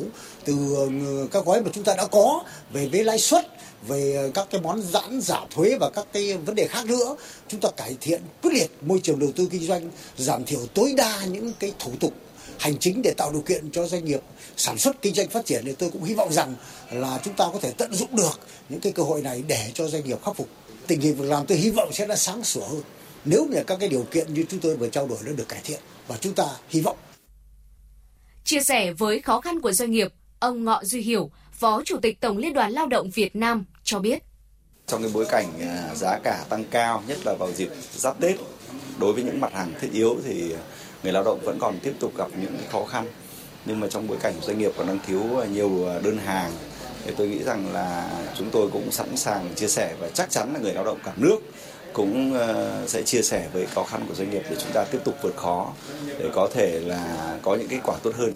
từ 0.44 0.54
ờ, 0.76 0.86
các 1.32 1.44
gói 1.44 1.62
mà 1.62 1.70
chúng 1.74 1.84
ta 1.84 1.94
đã 1.94 2.06
có 2.06 2.44
về 2.72 2.88
với 2.88 3.04
lãi 3.04 3.18
suất, 3.18 3.46
về 3.88 4.30
các 4.34 4.46
cái 4.50 4.60
món 4.60 4.82
giãn 4.82 5.20
giảm 5.20 5.42
thuế 5.50 5.76
và 5.80 5.90
các 5.94 6.06
cái 6.12 6.36
vấn 6.36 6.54
đề 6.54 6.66
khác 6.66 6.86
nữa. 6.86 7.16
Chúng 7.48 7.60
ta 7.60 7.68
cải 7.76 7.96
thiện 8.00 8.22
quyết 8.42 8.52
liệt 8.54 8.70
môi 8.80 9.00
trường 9.02 9.18
đầu 9.18 9.32
tư 9.36 9.48
kinh 9.50 9.66
doanh, 9.66 9.90
giảm 10.16 10.44
thiểu 10.44 10.60
tối 10.74 10.94
đa 10.96 11.24
những 11.24 11.52
cái 11.58 11.72
thủ 11.78 11.92
tục 12.00 12.12
hành 12.58 12.78
chính 12.78 13.02
để 13.02 13.14
tạo 13.16 13.32
điều 13.32 13.40
kiện 13.40 13.70
cho 13.70 13.86
doanh 13.86 14.04
nghiệp 14.04 14.20
sản 14.56 14.78
xuất 14.78 15.02
kinh 15.02 15.14
doanh 15.14 15.28
phát 15.28 15.46
triển 15.46 15.62
thì 15.64 15.72
tôi 15.72 15.90
cũng 15.90 16.04
hy 16.04 16.14
vọng 16.14 16.32
rằng 16.32 16.54
là 16.90 17.20
chúng 17.24 17.34
ta 17.34 17.48
có 17.52 17.58
thể 17.62 17.72
tận 17.78 17.94
dụng 17.94 18.16
được 18.16 18.40
những 18.68 18.80
cái 18.80 18.92
cơ 18.92 19.02
hội 19.02 19.22
này 19.22 19.42
để 19.46 19.70
cho 19.74 19.88
doanh 19.88 20.04
nghiệp 20.04 20.18
khắc 20.24 20.36
phục. 20.36 20.48
Tình 20.86 21.00
hình 21.00 21.16
việc 21.16 21.28
làm 21.28 21.46
tôi 21.46 21.58
hy 21.58 21.70
vọng 21.70 21.92
sẽ 21.92 22.06
đã 22.06 22.16
sáng 22.16 22.44
sủa 22.44 22.64
hơn. 22.64 22.82
Nếu 23.24 23.46
như 23.46 23.62
các 23.66 23.76
cái 23.80 23.88
điều 23.88 24.02
kiện 24.02 24.34
như 24.34 24.44
chúng 24.48 24.60
tôi 24.60 24.76
vừa 24.76 24.88
trao 24.88 25.08
đổi 25.08 25.18
nó 25.24 25.32
được 25.32 25.48
cải 25.48 25.60
thiện 25.64 25.80
và 26.08 26.16
chúng 26.20 26.34
ta 26.34 26.44
hy 26.68 26.80
vọng. 26.80 26.96
Chia 28.44 28.60
sẻ 28.60 28.92
với 28.92 29.20
khó 29.20 29.40
khăn 29.40 29.60
của 29.60 29.72
doanh 29.72 29.90
nghiệp 29.90 30.12
ông 30.38 30.64
Ngọ 30.64 30.84
Duy 30.84 31.00
Hiểu 31.00 31.30
Phó 31.52 31.82
Chủ 31.84 31.96
tịch 32.02 32.20
Tổng 32.20 32.38
Liên 32.38 32.52
đoàn 32.52 32.72
Lao 32.72 32.86
động 32.86 33.10
Việt 33.10 33.36
Nam 33.36 33.64
cho 33.84 33.98
biết. 33.98 34.22
Trong 34.86 35.02
cái 35.02 35.10
bối 35.14 35.26
cảnh 35.28 35.46
à, 35.60 35.94
giá 35.94 36.18
cả 36.24 36.44
tăng 36.48 36.64
cao 36.70 37.02
nhất 37.08 37.18
là 37.24 37.34
vào 37.38 37.52
dịp 37.52 37.68
giáp 37.94 38.20
Tết 38.20 38.36
đối 38.98 39.12
với 39.12 39.22
những 39.22 39.40
mặt 39.40 39.52
hàng 39.52 39.72
thiết 39.80 39.88
yếu 39.92 40.16
thì 40.24 40.52
người 41.02 41.12
lao 41.12 41.24
động 41.24 41.40
vẫn 41.44 41.58
còn 41.58 41.78
tiếp 41.82 41.94
tục 42.00 42.16
gặp 42.16 42.28
những 42.40 42.58
khó 42.70 42.84
khăn 42.84 43.06
nhưng 43.66 43.80
mà 43.80 43.88
trong 43.88 44.08
bối 44.08 44.18
cảnh 44.20 44.34
doanh 44.42 44.58
nghiệp 44.58 44.72
còn 44.76 44.86
đang 44.86 44.98
thiếu 45.06 45.22
nhiều 45.52 45.84
ờ, 45.86 46.00
đơn 46.00 46.18
hàng 46.18 46.52
thì 47.04 47.12
tôi 47.16 47.28
nghĩ 47.28 47.42
rằng 47.42 47.72
là 47.72 48.10
chúng 48.34 48.50
tôi 48.50 48.70
cũng 48.72 48.90
sẵn 48.90 49.16
sàng 49.16 49.54
chia 49.54 49.68
sẻ 49.68 49.94
và 50.00 50.08
chắc 50.08 50.30
chắn 50.30 50.54
là 50.54 50.60
người 50.60 50.72
lao 50.72 50.84
động 50.84 50.98
cả 51.04 51.12
nước 51.16 51.38
cũng 51.92 52.34
ờ, 52.34 52.84
sẽ 52.86 53.02
chia 53.02 53.22
sẻ 53.22 53.48
với 53.52 53.66
khó 53.66 53.84
khăn 53.84 54.04
của 54.08 54.14
doanh 54.14 54.30
nghiệp 54.30 54.42
để 54.50 54.56
chúng 54.58 54.72
ta 54.72 54.84
tiếp 54.84 54.98
tục 55.04 55.14
vượt 55.22 55.36
khó 55.36 55.72
để 56.18 56.30
có 56.32 56.48
thể 56.54 56.80
là 56.80 57.38
có 57.42 57.54
những 57.54 57.68
kết 57.68 57.80
quả 57.84 57.96
tốt 58.02 58.14
hơn. 58.14 58.32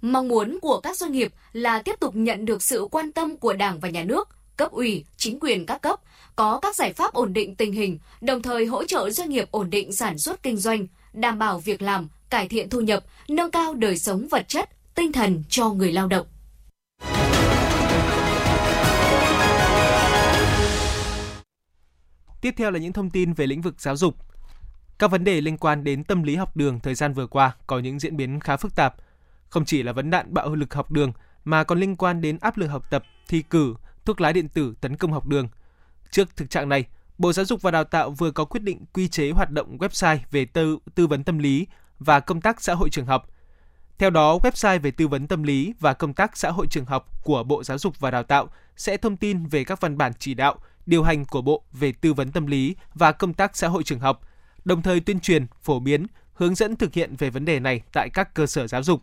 Mong 0.00 0.28
muốn 0.28 0.58
của 0.62 0.80
các 0.80 0.96
doanh 0.96 1.12
nghiệp 1.12 1.32
là 1.52 1.82
tiếp 1.82 2.00
tục 2.00 2.16
nhận 2.16 2.44
được 2.44 2.62
sự 2.62 2.88
quan 2.90 3.12
tâm 3.12 3.36
của 3.36 3.52
Đảng 3.52 3.80
và 3.80 3.88
Nhà 3.88 4.02
nước, 4.02 4.28
cấp 4.56 4.72
ủy, 4.72 5.04
chính 5.16 5.40
quyền 5.40 5.66
các 5.66 5.82
cấp, 5.82 6.00
có 6.36 6.58
các 6.62 6.76
giải 6.76 6.92
pháp 6.92 7.14
ổn 7.14 7.32
định 7.32 7.56
tình 7.56 7.72
hình, 7.72 7.98
đồng 8.20 8.42
thời 8.42 8.66
hỗ 8.66 8.84
trợ 8.84 9.10
doanh 9.10 9.30
nghiệp 9.30 9.48
ổn 9.50 9.70
định 9.70 9.92
sản 9.92 10.18
xuất 10.18 10.42
kinh 10.42 10.56
doanh, 10.56 10.86
đảm 11.14 11.38
bảo 11.38 11.58
việc 11.58 11.82
làm, 11.82 12.08
cải 12.30 12.48
thiện 12.48 12.70
thu 12.70 12.80
nhập, 12.80 13.04
nâng 13.28 13.50
cao 13.50 13.74
đời 13.74 13.98
sống 13.98 14.28
vật 14.30 14.48
chất, 14.48 14.70
tinh 14.94 15.12
thần 15.12 15.42
cho 15.48 15.70
người 15.70 15.92
lao 15.92 16.08
động. 16.08 16.26
Tiếp 22.40 22.54
theo 22.56 22.70
là 22.70 22.78
những 22.78 22.92
thông 22.92 23.10
tin 23.10 23.32
về 23.32 23.46
lĩnh 23.46 23.62
vực 23.62 23.80
giáo 23.80 23.96
dục. 23.96 24.14
Các 24.98 25.10
vấn 25.10 25.24
đề 25.24 25.40
liên 25.40 25.56
quan 25.56 25.84
đến 25.84 26.04
tâm 26.04 26.22
lý 26.22 26.36
học 26.36 26.56
đường 26.56 26.80
thời 26.80 26.94
gian 26.94 27.12
vừa 27.12 27.26
qua 27.26 27.56
có 27.66 27.78
những 27.78 27.98
diễn 27.98 28.16
biến 28.16 28.40
khá 28.40 28.56
phức 28.56 28.76
tạp. 28.76 28.94
Không 29.48 29.64
chỉ 29.64 29.82
là 29.82 29.92
vấn 29.92 30.10
nạn 30.10 30.34
bạo 30.34 30.54
lực 30.54 30.74
học 30.74 30.92
đường 30.92 31.12
mà 31.44 31.64
còn 31.64 31.80
liên 31.80 31.96
quan 31.96 32.20
đến 32.20 32.38
áp 32.40 32.56
lực 32.56 32.66
học 32.66 32.90
tập, 32.90 33.04
thi 33.28 33.42
cử, 33.42 33.74
thuốc 34.04 34.20
lá 34.20 34.32
điện 34.32 34.48
tử 34.48 34.74
tấn 34.80 34.96
công 34.96 35.12
học 35.12 35.26
đường. 35.26 35.48
Trước 36.10 36.36
thực 36.36 36.50
trạng 36.50 36.68
này, 36.68 36.84
Bộ 37.18 37.32
Giáo 37.32 37.44
dục 37.44 37.62
và 37.62 37.70
Đào 37.70 37.84
tạo 37.84 38.10
vừa 38.10 38.30
có 38.30 38.44
quyết 38.44 38.62
định 38.62 38.84
quy 38.92 39.08
chế 39.08 39.30
hoạt 39.30 39.50
động 39.50 39.78
website 39.78 40.18
về 40.30 40.44
tư, 40.44 40.78
tư 40.94 41.06
vấn 41.06 41.24
tâm 41.24 41.38
lý 41.38 41.66
và 41.98 42.20
công 42.20 42.40
tác 42.40 42.62
xã 42.62 42.74
hội 42.74 42.90
trường 42.90 43.06
học. 43.06 43.28
Theo 43.98 44.10
đó, 44.10 44.38
website 44.38 44.80
về 44.80 44.90
tư 44.90 45.08
vấn 45.08 45.26
tâm 45.26 45.42
lý 45.42 45.74
và 45.80 45.94
công 45.94 46.14
tác 46.14 46.36
xã 46.36 46.50
hội 46.50 46.66
trường 46.70 46.84
học 46.84 47.24
của 47.24 47.42
Bộ 47.42 47.64
Giáo 47.64 47.78
dục 47.78 48.00
và 48.00 48.10
Đào 48.10 48.22
tạo 48.22 48.48
sẽ 48.76 48.96
thông 48.96 49.16
tin 49.16 49.46
về 49.46 49.64
các 49.64 49.80
văn 49.80 49.98
bản 49.98 50.12
chỉ 50.18 50.34
đạo, 50.34 50.56
điều 50.86 51.02
hành 51.02 51.24
của 51.24 51.42
Bộ 51.42 51.62
về 51.72 51.92
tư 51.92 52.12
vấn 52.12 52.32
tâm 52.32 52.46
lý 52.46 52.76
và 52.94 53.12
công 53.12 53.34
tác 53.34 53.56
xã 53.56 53.68
hội 53.68 53.82
trường 53.82 54.00
học, 54.00 54.20
đồng 54.64 54.82
thời 54.82 55.00
tuyên 55.00 55.20
truyền, 55.20 55.46
phổ 55.62 55.80
biến, 55.80 56.06
hướng 56.34 56.54
dẫn 56.54 56.76
thực 56.76 56.94
hiện 56.94 57.16
về 57.16 57.30
vấn 57.30 57.44
đề 57.44 57.60
này 57.60 57.82
tại 57.92 58.08
các 58.10 58.34
cơ 58.34 58.46
sở 58.46 58.66
giáo 58.66 58.82
dục. 58.82 59.02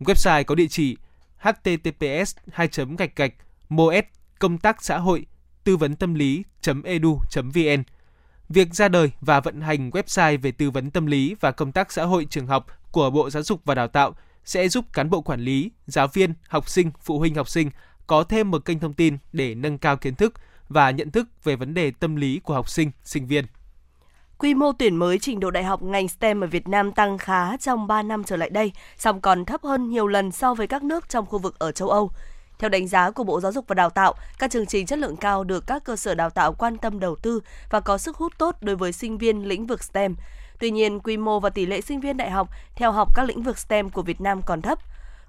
Website 0.00 0.44
có 0.44 0.54
địa 0.54 0.66
chỉ 0.70 0.96
https 1.38 2.36
2 2.52 2.68
gạch 2.98 3.16
gạch 3.16 3.34
mos 3.68 4.04
công 4.38 4.58
tác 4.58 4.84
xã 4.84 4.98
hội 4.98 5.26
tư 5.66 5.76
vấn 5.76 5.96
tâm 5.96 6.14
lý.edu.vn. 6.14 7.82
Việc 8.48 8.74
ra 8.74 8.88
đời 8.88 9.10
và 9.20 9.40
vận 9.40 9.60
hành 9.60 9.90
website 9.90 10.38
về 10.40 10.52
tư 10.52 10.70
vấn 10.70 10.90
tâm 10.90 11.06
lý 11.06 11.36
và 11.40 11.50
công 11.50 11.72
tác 11.72 11.92
xã 11.92 12.04
hội 12.04 12.26
trường 12.30 12.46
học 12.46 12.66
của 12.90 13.10
Bộ 13.10 13.30
Giáo 13.30 13.42
dục 13.42 13.60
và 13.64 13.74
Đào 13.74 13.88
tạo 13.88 14.14
sẽ 14.44 14.68
giúp 14.68 14.84
cán 14.92 15.10
bộ 15.10 15.20
quản 15.20 15.40
lý, 15.40 15.70
giáo 15.86 16.08
viên, 16.08 16.34
học 16.48 16.68
sinh, 16.68 16.90
phụ 17.00 17.18
huynh 17.18 17.34
học 17.34 17.48
sinh 17.48 17.70
có 18.06 18.24
thêm 18.24 18.50
một 18.50 18.64
kênh 18.64 18.78
thông 18.78 18.94
tin 18.94 19.18
để 19.32 19.54
nâng 19.54 19.78
cao 19.78 19.96
kiến 19.96 20.14
thức 20.14 20.34
và 20.68 20.90
nhận 20.90 21.10
thức 21.10 21.28
về 21.44 21.56
vấn 21.56 21.74
đề 21.74 21.90
tâm 21.90 22.16
lý 22.16 22.40
của 22.44 22.54
học 22.54 22.70
sinh, 22.70 22.90
sinh 23.04 23.26
viên. 23.26 23.44
Quy 24.38 24.54
mô 24.54 24.72
tuyển 24.72 24.96
mới 24.96 25.18
trình 25.18 25.40
độ 25.40 25.50
đại 25.50 25.64
học 25.64 25.82
ngành 25.82 26.08
STEM 26.08 26.40
ở 26.40 26.46
Việt 26.46 26.68
Nam 26.68 26.92
tăng 26.92 27.18
khá 27.18 27.56
trong 27.56 27.86
3 27.86 28.02
năm 28.02 28.24
trở 28.24 28.36
lại 28.36 28.50
đây, 28.50 28.72
song 28.98 29.20
còn 29.20 29.44
thấp 29.44 29.62
hơn 29.62 29.88
nhiều 29.88 30.06
lần 30.06 30.32
so 30.32 30.54
với 30.54 30.66
các 30.66 30.82
nước 30.82 31.08
trong 31.08 31.26
khu 31.26 31.38
vực 31.38 31.58
ở 31.58 31.72
châu 31.72 31.88
Âu. 31.88 32.10
Theo 32.58 32.68
đánh 32.68 32.88
giá 32.88 33.10
của 33.10 33.24
Bộ 33.24 33.40
Giáo 33.40 33.52
dục 33.52 33.64
và 33.68 33.74
Đào 33.74 33.90
tạo, 33.90 34.14
các 34.38 34.50
chương 34.50 34.66
trình 34.66 34.86
chất 34.86 34.98
lượng 34.98 35.16
cao 35.16 35.44
được 35.44 35.66
các 35.66 35.84
cơ 35.84 35.96
sở 35.96 36.14
đào 36.14 36.30
tạo 36.30 36.52
quan 36.52 36.78
tâm 36.78 37.00
đầu 37.00 37.16
tư 37.16 37.40
và 37.70 37.80
có 37.80 37.98
sức 37.98 38.16
hút 38.16 38.32
tốt 38.38 38.56
đối 38.60 38.76
với 38.76 38.92
sinh 38.92 39.18
viên 39.18 39.48
lĩnh 39.48 39.66
vực 39.66 39.84
STEM. 39.84 40.16
Tuy 40.58 40.70
nhiên, 40.70 41.00
quy 41.00 41.16
mô 41.16 41.40
và 41.40 41.50
tỷ 41.50 41.66
lệ 41.66 41.80
sinh 41.80 42.00
viên 42.00 42.16
đại 42.16 42.30
học 42.30 42.48
theo 42.74 42.92
học 42.92 43.08
các 43.16 43.22
lĩnh 43.22 43.42
vực 43.42 43.58
STEM 43.58 43.90
của 43.90 44.02
Việt 44.02 44.20
Nam 44.20 44.42
còn 44.42 44.62
thấp. 44.62 44.78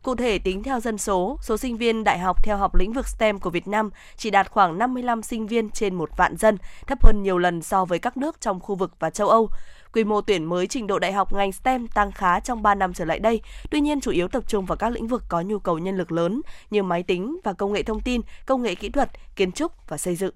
Cụ 0.03 0.15
thể 0.15 0.39
tính 0.39 0.63
theo 0.63 0.79
dân 0.79 0.97
số, 0.97 1.37
số 1.41 1.57
sinh 1.57 1.77
viên 1.77 2.03
đại 2.03 2.19
học 2.19 2.43
theo 2.43 2.57
học 2.57 2.75
lĩnh 2.75 2.93
vực 2.93 3.07
STEM 3.07 3.39
của 3.39 3.49
Việt 3.49 3.67
Nam 3.67 3.89
chỉ 4.17 4.29
đạt 4.29 4.51
khoảng 4.51 4.77
55 4.77 5.23
sinh 5.23 5.47
viên 5.47 5.69
trên 5.69 5.95
một 5.95 6.09
vạn 6.17 6.37
dân, 6.37 6.57
thấp 6.87 7.05
hơn 7.05 7.23
nhiều 7.23 7.37
lần 7.37 7.61
so 7.61 7.85
với 7.85 7.99
các 7.99 8.17
nước 8.17 8.41
trong 8.41 8.59
khu 8.59 8.75
vực 8.75 8.91
và 8.99 9.09
châu 9.09 9.29
Âu. 9.29 9.49
Quy 9.93 10.03
mô 10.03 10.21
tuyển 10.21 10.45
mới 10.45 10.67
trình 10.67 10.87
độ 10.87 10.99
đại 10.99 11.13
học 11.13 11.33
ngành 11.33 11.51
STEM 11.51 11.87
tăng 11.87 12.11
khá 12.11 12.39
trong 12.39 12.61
3 12.61 12.75
năm 12.75 12.93
trở 12.93 13.05
lại 13.05 13.19
đây, 13.19 13.41
tuy 13.71 13.79
nhiên 13.81 14.01
chủ 14.01 14.11
yếu 14.11 14.27
tập 14.27 14.43
trung 14.47 14.65
vào 14.65 14.75
các 14.75 14.89
lĩnh 14.89 15.07
vực 15.07 15.23
có 15.29 15.41
nhu 15.41 15.59
cầu 15.59 15.79
nhân 15.79 15.97
lực 15.97 16.11
lớn 16.11 16.41
như 16.69 16.83
máy 16.83 17.03
tính 17.03 17.37
và 17.43 17.53
công 17.53 17.73
nghệ 17.73 17.83
thông 17.83 18.01
tin, 18.01 18.21
công 18.45 18.63
nghệ 18.63 18.75
kỹ 18.75 18.89
thuật, 18.89 19.11
kiến 19.35 19.51
trúc 19.51 19.87
và 19.87 19.97
xây 19.97 20.15
dựng. 20.15 20.33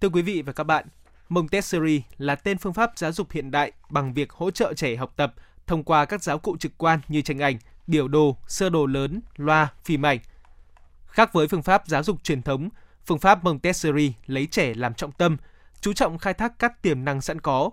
Thưa 0.00 0.08
quý 0.08 0.22
vị 0.22 0.42
và 0.42 0.52
các 0.52 0.64
bạn, 0.64 0.86
Montessori 1.28 2.02
là 2.18 2.34
tên 2.34 2.58
phương 2.58 2.72
pháp 2.72 2.92
giáo 2.96 3.12
dục 3.12 3.32
hiện 3.32 3.50
đại 3.50 3.72
bằng 3.90 4.14
việc 4.14 4.32
hỗ 4.32 4.50
trợ 4.50 4.74
trẻ 4.74 4.96
học 4.96 5.12
tập 5.16 5.34
thông 5.66 5.84
qua 5.84 6.04
các 6.04 6.22
giáo 6.22 6.38
cụ 6.38 6.56
trực 6.56 6.78
quan 6.78 7.00
như 7.08 7.22
tranh 7.22 7.38
ảnh, 7.38 7.58
biểu 7.86 8.08
đồ, 8.08 8.36
sơ 8.46 8.70
đồ 8.70 8.86
lớn, 8.86 9.20
loa, 9.36 9.68
phim 9.84 10.06
ảnh. 10.06 10.18
Khác 11.06 11.32
với 11.32 11.48
phương 11.48 11.62
pháp 11.62 11.82
giáo 11.86 12.02
dục 12.02 12.22
truyền 12.22 12.42
thống, 12.42 12.68
phương 13.06 13.18
pháp 13.18 13.44
Montessori 13.44 14.14
lấy 14.26 14.46
trẻ 14.46 14.74
làm 14.74 14.94
trọng 14.94 15.12
tâm, 15.12 15.36
chú 15.80 15.92
trọng 15.92 16.18
khai 16.18 16.34
thác 16.34 16.58
các 16.58 16.82
tiềm 16.82 17.04
năng 17.04 17.20
sẵn 17.20 17.40
có. 17.40 17.70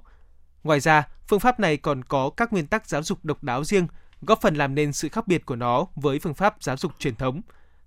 Ngoài 0.63 0.79
ra, 0.79 1.07
phương 1.27 1.39
pháp 1.39 1.59
này 1.59 1.77
còn 1.77 2.03
có 2.03 2.29
các 2.37 2.53
nguyên 2.53 2.67
tắc 2.67 2.87
giáo 2.87 3.03
dục 3.03 3.17
độc 3.23 3.43
đáo 3.43 3.63
riêng, 3.63 3.87
góp 4.21 4.41
phần 4.41 4.55
làm 4.55 4.75
nên 4.75 4.93
sự 4.93 5.09
khác 5.09 5.27
biệt 5.27 5.45
của 5.45 5.55
nó 5.55 5.87
với 5.95 6.19
phương 6.19 6.33
pháp 6.33 6.55
giáo 6.59 6.77
dục 6.77 6.91
truyền 6.99 7.15
thống. 7.15 7.41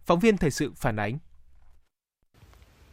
Phóng 0.05 0.21
viên 0.21 0.37
thời 0.37 0.51
sự 0.51 0.73
phản 0.77 0.97
ánh. 0.97 1.19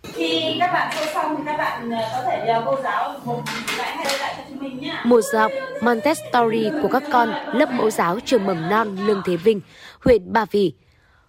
Khi 0.03 0.55
các 0.59 0.73
bạn 0.73 1.07
xong 1.13 1.35
thì 1.37 1.43
các 1.45 1.57
bạn 1.57 1.89
ờ, 1.89 2.09
có 2.13 2.23
thể 2.23 2.45
nhờ 2.47 2.61
cô 2.65 2.81
giáo 2.83 3.19
một 3.25 3.43
lại 3.77 3.97
hay 3.97 4.19
lại 4.19 4.35
cho 4.37 4.43
chúng 4.49 4.59
mình 4.59 4.79
nhé. 4.79 5.01
Một 5.05 5.21
giờ 5.21 5.39
học 5.39 5.51
Montessori 5.81 6.69
của 6.81 6.89
các 6.91 7.03
con 7.11 7.29
lớp 7.29 7.69
mẫu 7.71 7.89
giáo 7.89 8.19
trường 8.25 8.45
mầm 8.45 8.69
non 8.69 8.95
Lương 8.95 9.21
Thế 9.25 9.37
Vinh, 9.37 9.61
huyện 9.99 10.33
Ba 10.33 10.45
Vì. 10.51 10.73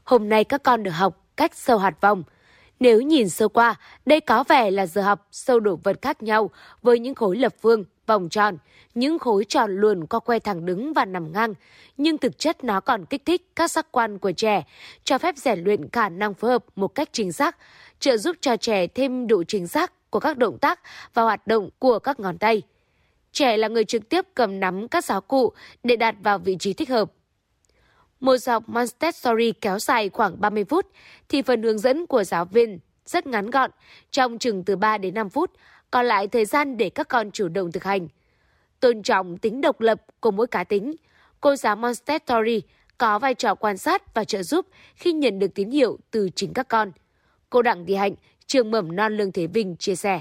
Hôm 0.04 0.28
nay 0.28 0.44
các 0.44 0.62
con 0.62 0.82
được 0.82 0.90
học 0.90 1.26
cách 1.36 1.54
sâu 1.54 1.78
hạt 1.78 2.00
vòng. 2.00 2.22
Nếu 2.80 3.00
nhìn 3.00 3.28
sơ 3.28 3.48
qua, 3.48 3.74
đây 4.06 4.20
có 4.20 4.44
vẻ 4.48 4.70
là 4.70 4.86
giờ 4.86 5.02
học 5.02 5.26
sâu 5.30 5.60
đồ 5.60 5.78
vật 5.84 5.96
khác 6.02 6.22
nhau 6.22 6.50
với 6.82 6.98
những 6.98 7.14
khối 7.14 7.36
lập 7.36 7.52
phương, 7.62 7.84
vòng 8.06 8.28
tròn, 8.28 8.58
những 8.94 9.18
khối 9.18 9.44
tròn 9.48 9.76
luồn 9.76 10.06
co 10.06 10.20
que 10.20 10.38
thẳng 10.38 10.66
đứng 10.66 10.92
và 10.92 11.04
nằm 11.04 11.32
ngang, 11.32 11.54
nhưng 11.96 12.18
thực 12.18 12.38
chất 12.38 12.64
nó 12.64 12.80
còn 12.80 13.04
kích 13.04 13.24
thích 13.24 13.50
các 13.56 13.70
giác 13.70 13.86
quan 13.90 14.18
của 14.18 14.32
trẻ, 14.32 14.64
cho 15.04 15.18
phép 15.18 15.36
rèn 15.36 15.64
luyện 15.64 15.88
khả 15.88 16.08
năng 16.08 16.34
phối 16.34 16.50
hợp 16.50 16.64
một 16.76 16.88
cách 16.88 17.08
chính 17.12 17.32
xác, 17.32 17.56
trợ 18.00 18.16
giúp 18.16 18.36
cho 18.40 18.56
trẻ 18.56 18.86
thêm 18.86 19.26
độ 19.26 19.44
chính 19.44 19.66
xác 19.66 20.10
của 20.10 20.20
các 20.20 20.38
động 20.38 20.58
tác 20.58 20.80
và 21.14 21.22
hoạt 21.22 21.46
động 21.46 21.70
của 21.78 21.98
các 21.98 22.20
ngón 22.20 22.38
tay. 22.38 22.62
Trẻ 23.32 23.56
là 23.56 23.68
người 23.68 23.84
trực 23.84 24.08
tiếp 24.08 24.26
cầm 24.34 24.60
nắm 24.60 24.88
các 24.88 25.04
giáo 25.04 25.20
cụ 25.20 25.52
để 25.82 25.96
đặt 25.96 26.14
vào 26.22 26.38
vị 26.38 26.56
trí 26.60 26.72
thích 26.72 26.88
hợp. 26.88 27.12
Một 28.20 28.36
dọc 28.36 28.68
Montessori 28.68 29.52
kéo 29.52 29.78
dài 29.78 30.08
khoảng 30.08 30.40
30 30.40 30.64
phút, 30.64 30.86
thì 31.28 31.42
phần 31.42 31.62
hướng 31.62 31.78
dẫn 31.78 32.06
của 32.06 32.24
giáo 32.24 32.44
viên 32.44 32.78
rất 33.06 33.26
ngắn 33.26 33.50
gọn, 33.50 33.70
trong 34.10 34.38
chừng 34.38 34.64
từ 34.64 34.76
3 34.76 34.98
đến 34.98 35.14
5 35.14 35.30
phút, 35.30 35.50
còn 35.94 36.06
lại 36.06 36.28
thời 36.28 36.44
gian 36.44 36.76
để 36.76 36.90
các 36.90 37.08
con 37.08 37.30
chủ 37.30 37.48
động 37.48 37.72
thực 37.72 37.84
hành. 37.84 38.08
Tôn 38.80 39.02
trọng 39.02 39.38
tính 39.38 39.60
độc 39.60 39.80
lập 39.80 40.00
của 40.20 40.30
mỗi 40.30 40.46
cá 40.46 40.64
tính, 40.64 40.94
cô 41.40 41.56
giáo 41.56 41.76
Montessori 41.76 42.62
có 42.98 43.18
vai 43.18 43.34
trò 43.34 43.54
quan 43.54 43.78
sát 43.78 44.14
và 44.14 44.24
trợ 44.24 44.42
giúp 44.42 44.66
khi 44.94 45.12
nhận 45.12 45.38
được 45.38 45.54
tín 45.54 45.70
hiệu 45.70 45.98
từ 46.10 46.28
chính 46.34 46.52
các 46.54 46.68
con. 46.68 46.92
Cô 47.50 47.62
Đặng 47.62 47.86
Thị 47.86 47.94
Hạnh, 47.94 48.14
trường 48.46 48.70
mầm 48.70 48.96
non 48.96 49.16
Lương 49.16 49.32
Thế 49.32 49.46
Vinh 49.46 49.76
chia 49.76 49.96
sẻ. 49.96 50.20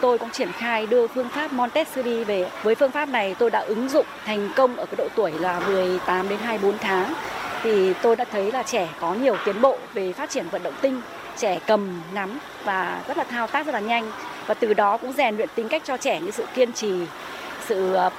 Tôi 0.00 0.18
cũng 0.18 0.30
triển 0.30 0.52
khai 0.52 0.86
đưa 0.86 1.06
phương 1.06 1.28
pháp 1.28 1.52
Montessori 1.52 2.24
về. 2.24 2.50
Với 2.62 2.74
phương 2.74 2.90
pháp 2.90 3.08
này 3.08 3.34
tôi 3.38 3.50
đã 3.50 3.60
ứng 3.60 3.88
dụng 3.88 4.06
thành 4.24 4.50
công 4.56 4.76
ở 4.76 4.86
cái 4.86 4.96
độ 4.96 5.08
tuổi 5.16 5.32
là 5.32 5.60
18 5.60 6.28
đến 6.28 6.38
24 6.38 6.78
tháng. 6.78 7.14
Thì 7.62 7.94
tôi 8.02 8.16
đã 8.16 8.24
thấy 8.24 8.52
là 8.52 8.62
trẻ 8.62 8.88
có 9.00 9.14
nhiều 9.14 9.36
tiến 9.44 9.60
bộ 9.60 9.78
về 9.94 10.12
phát 10.12 10.30
triển 10.30 10.46
vận 10.50 10.62
động 10.62 10.74
tinh, 10.82 11.00
trẻ 11.40 11.58
cầm 11.66 12.02
nắm 12.14 12.38
và 12.64 13.04
rất 13.08 13.18
là 13.18 13.24
thao 13.24 13.46
tác 13.46 13.66
rất 13.66 13.72
là 13.72 13.80
nhanh 13.80 14.12
và 14.46 14.54
từ 14.54 14.74
đó 14.74 14.96
cũng 14.96 15.12
rèn 15.12 15.36
luyện 15.36 15.48
tính 15.54 15.68
cách 15.68 15.82
cho 15.84 15.96
trẻ 15.96 16.20
như 16.20 16.30
sự 16.30 16.44
kiên 16.54 16.72
trì, 16.72 16.92
sự 17.66 17.94
ờ, 17.94 18.10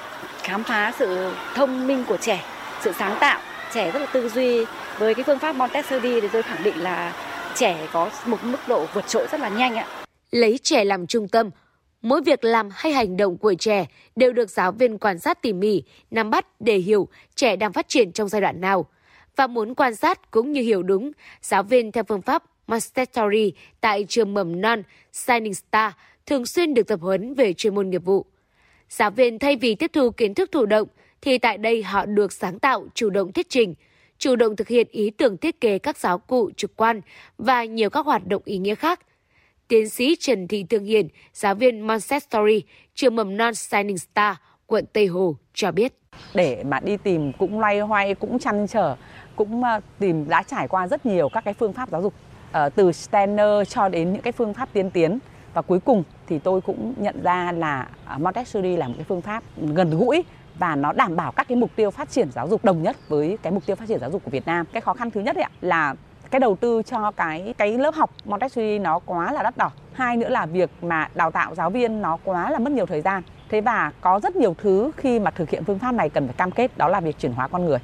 khám 0.42 0.64
phá, 0.64 0.92
sự 0.98 1.32
thông 1.54 1.86
minh 1.86 2.04
của 2.08 2.16
trẻ, 2.16 2.44
sự 2.80 2.92
sáng 2.98 3.16
tạo. 3.20 3.40
Trẻ 3.74 3.90
rất 3.90 3.98
là 3.98 4.06
tư 4.06 4.28
duy. 4.28 4.64
Với 4.98 5.14
cái 5.14 5.24
phương 5.24 5.38
pháp 5.38 5.56
Montessori 5.56 6.20
thì 6.20 6.28
tôi 6.32 6.42
khẳng 6.42 6.62
định 6.62 6.82
là 6.82 7.12
trẻ 7.54 7.88
có 7.92 8.10
một 8.26 8.44
mức 8.44 8.58
độ 8.68 8.86
vượt 8.94 9.08
trội 9.08 9.26
rất 9.30 9.40
là 9.40 9.48
nhanh 9.48 9.76
ạ. 9.76 9.86
Lấy 10.30 10.58
trẻ 10.62 10.84
làm 10.84 11.06
trung 11.06 11.28
tâm, 11.28 11.50
mỗi 12.02 12.20
việc 12.22 12.44
làm 12.44 12.68
hay 12.72 12.92
hành 12.92 13.16
động 13.16 13.36
của 13.38 13.54
trẻ 13.58 13.86
đều 14.16 14.32
được 14.32 14.50
giáo 14.50 14.72
viên 14.72 14.98
quan 14.98 15.18
sát 15.18 15.42
tỉ 15.42 15.52
mỉ, 15.52 15.82
nắm 16.10 16.30
bắt 16.30 16.46
để 16.60 16.76
hiểu 16.76 17.08
trẻ 17.34 17.56
đang 17.56 17.72
phát 17.72 17.88
triển 17.88 18.12
trong 18.12 18.28
giai 18.28 18.40
đoạn 18.40 18.60
nào. 18.60 18.86
Và 19.36 19.46
muốn 19.46 19.74
quan 19.74 19.94
sát 19.94 20.30
cũng 20.30 20.52
như 20.52 20.62
hiểu 20.62 20.82
đúng, 20.82 21.12
giáo 21.42 21.62
viên 21.62 21.92
theo 21.92 22.04
phương 22.04 22.22
pháp 22.22 22.42
Montessori 22.66 23.52
tại 23.80 24.04
trường 24.08 24.34
mầm 24.34 24.60
non 24.60 24.82
Shining 25.12 25.54
Star 25.54 25.92
thường 26.26 26.46
xuyên 26.46 26.74
được 26.74 26.86
tập 26.86 27.00
huấn 27.02 27.34
về 27.34 27.52
chuyên 27.52 27.74
môn 27.74 27.90
nghiệp 27.90 28.04
vụ. 28.04 28.26
Giáo 28.88 29.10
viên 29.10 29.38
thay 29.38 29.56
vì 29.56 29.74
tiếp 29.74 29.90
thu 29.92 30.10
kiến 30.10 30.34
thức 30.34 30.52
thụ 30.52 30.66
động, 30.66 30.88
thì 31.20 31.38
tại 31.38 31.58
đây 31.58 31.82
họ 31.82 32.06
được 32.06 32.32
sáng 32.32 32.58
tạo, 32.58 32.86
chủ 32.94 33.10
động 33.10 33.32
thuyết 33.32 33.46
trình, 33.48 33.74
chủ 34.18 34.36
động 34.36 34.56
thực 34.56 34.68
hiện 34.68 34.86
ý 34.90 35.10
tưởng 35.10 35.36
thiết 35.36 35.60
kế 35.60 35.78
các 35.78 35.96
giáo 35.96 36.18
cụ 36.18 36.50
trực 36.56 36.76
quan 36.76 37.00
và 37.38 37.64
nhiều 37.64 37.90
các 37.90 38.06
hoạt 38.06 38.26
động 38.26 38.42
ý 38.44 38.58
nghĩa 38.58 38.74
khác. 38.74 39.00
Tiến 39.68 39.88
sĩ 39.88 40.16
Trần 40.20 40.48
Thị 40.48 40.64
Thương 40.70 40.84
Hiền, 40.84 41.08
giáo 41.32 41.54
viên 41.54 41.80
Montessori, 41.80 42.62
trường 42.94 43.16
mầm 43.16 43.36
non 43.36 43.54
Shining 43.54 43.98
Star, 43.98 44.36
quận 44.66 44.84
Tây 44.92 45.06
Hồ 45.06 45.36
cho 45.54 45.72
biết. 45.72 45.92
Để 46.34 46.64
mà 46.64 46.80
đi 46.80 46.96
tìm 46.96 47.32
cũng 47.32 47.60
loay 47.60 47.80
hoay, 47.80 48.14
cũng 48.14 48.38
chăn 48.38 48.66
trở, 48.66 48.96
cũng 49.36 49.64
ờ, 49.64 49.80
tìm 49.98 50.28
đã 50.28 50.42
trải 50.42 50.68
qua 50.68 50.88
rất 50.88 51.06
nhiều 51.06 51.28
các 51.28 51.44
cái 51.44 51.54
phương 51.54 51.72
pháp 51.72 51.90
giáo 51.90 52.02
dục 52.02 52.14
Ờ, 52.52 52.68
từ 52.68 52.92
Steiner 52.92 53.68
cho 53.68 53.88
đến 53.88 54.12
những 54.12 54.22
cái 54.22 54.32
phương 54.32 54.54
pháp 54.54 54.68
tiên 54.72 54.90
tiến 54.90 55.18
và 55.54 55.62
cuối 55.62 55.80
cùng 55.80 56.04
thì 56.26 56.38
tôi 56.38 56.60
cũng 56.60 56.94
nhận 56.96 57.22
ra 57.22 57.52
là 57.52 57.86
à, 58.04 58.18
Montessori 58.18 58.76
là 58.76 58.88
một 58.88 58.94
cái 58.96 59.04
phương 59.08 59.20
pháp 59.20 59.42
gần 59.56 59.98
gũi 59.98 60.24
và 60.58 60.76
nó 60.76 60.92
đảm 60.92 61.16
bảo 61.16 61.32
các 61.32 61.48
cái 61.48 61.56
mục 61.56 61.70
tiêu 61.76 61.90
phát 61.90 62.10
triển 62.10 62.30
giáo 62.32 62.48
dục 62.48 62.64
đồng 62.64 62.82
nhất 62.82 62.96
với 63.08 63.38
cái 63.42 63.52
mục 63.52 63.66
tiêu 63.66 63.76
phát 63.76 63.88
triển 63.88 64.00
giáo 64.00 64.10
dục 64.10 64.24
của 64.24 64.30
Việt 64.30 64.46
Nam. 64.46 64.66
Cái 64.72 64.80
khó 64.80 64.94
khăn 64.94 65.10
thứ 65.10 65.20
nhất 65.20 65.36
ấy 65.36 65.42
ạ, 65.42 65.50
là 65.60 65.94
cái 66.30 66.40
đầu 66.40 66.56
tư 66.56 66.82
cho 66.82 67.10
cái 67.10 67.54
cái 67.58 67.78
lớp 67.78 67.94
học 67.94 68.10
Montessori 68.24 68.78
nó 68.78 68.98
quá 68.98 69.32
là 69.32 69.42
đắt 69.42 69.56
đỏ. 69.56 69.70
Hai 69.92 70.16
nữa 70.16 70.28
là 70.28 70.46
việc 70.46 70.70
mà 70.82 71.08
đào 71.14 71.30
tạo 71.30 71.54
giáo 71.54 71.70
viên 71.70 72.02
nó 72.02 72.18
quá 72.24 72.50
là 72.50 72.58
mất 72.58 72.72
nhiều 72.72 72.86
thời 72.86 73.00
gian. 73.00 73.22
Thế 73.48 73.60
và 73.60 73.92
có 74.00 74.20
rất 74.20 74.36
nhiều 74.36 74.54
thứ 74.62 74.90
khi 74.96 75.20
mà 75.20 75.30
thực 75.30 75.50
hiện 75.50 75.64
phương 75.64 75.78
pháp 75.78 75.92
này 75.92 76.08
cần 76.08 76.26
phải 76.26 76.34
cam 76.34 76.50
kết, 76.50 76.78
đó 76.78 76.88
là 76.88 77.00
việc 77.00 77.18
chuyển 77.18 77.32
hóa 77.32 77.48
con 77.48 77.64
người. 77.64 77.78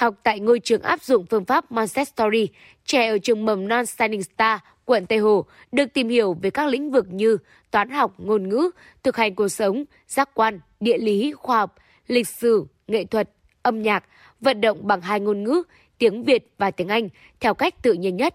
Học 0.00 0.14
tại 0.22 0.40
ngôi 0.40 0.60
trường 0.60 0.82
áp 0.82 1.02
dụng 1.02 1.26
phương 1.26 1.44
pháp 1.44 1.72
Montessori, 1.72 2.48
trẻ 2.84 3.08
ở 3.08 3.18
trường 3.18 3.44
mầm 3.44 3.68
non 3.68 3.86
Shining 3.86 4.22
Star, 4.22 4.60
quận 4.84 5.06
Tây 5.06 5.18
Hồ 5.18 5.44
được 5.72 5.86
tìm 5.94 6.08
hiểu 6.08 6.36
về 6.42 6.50
các 6.50 6.66
lĩnh 6.66 6.90
vực 6.90 7.06
như 7.10 7.38
toán 7.70 7.90
học, 7.90 8.14
ngôn 8.18 8.48
ngữ, 8.48 8.70
thực 9.02 9.16
hành 9.16 9.34
cuộc 9.34 9.48
sống, 9.48 9.84
giác 10.08 10.30
quan, 10.34 10.60
địa 10.80 10.98
lý, 10.98 11.32
khoa 11.32 11.58
học, 11.58 11.74
lịch 12.06 12.28
sử, 12.28 12.66
nghệ 12.88 13.04
thuật, 13.04 13.30
âm 13.62 13.82
nhạc, 13.82 14.04
vận 14.40 14.60
động 14.60 14.86
bằng 14.86 15.00
hai 15.00 15.20
ngôn 15.20 15.44
ngữ, 15.44 15.62
tiếng 15.98 16.24
Việt 16.24 16.50
và 16.58 16.70
tiếng 16.70 16.88
Anh 16.88 17.08
theo 17.40 17.54
cách 17.54 17.82
tự 17.82 17.92
nhiên 17.92 18.16
nhất. 18.16 18.34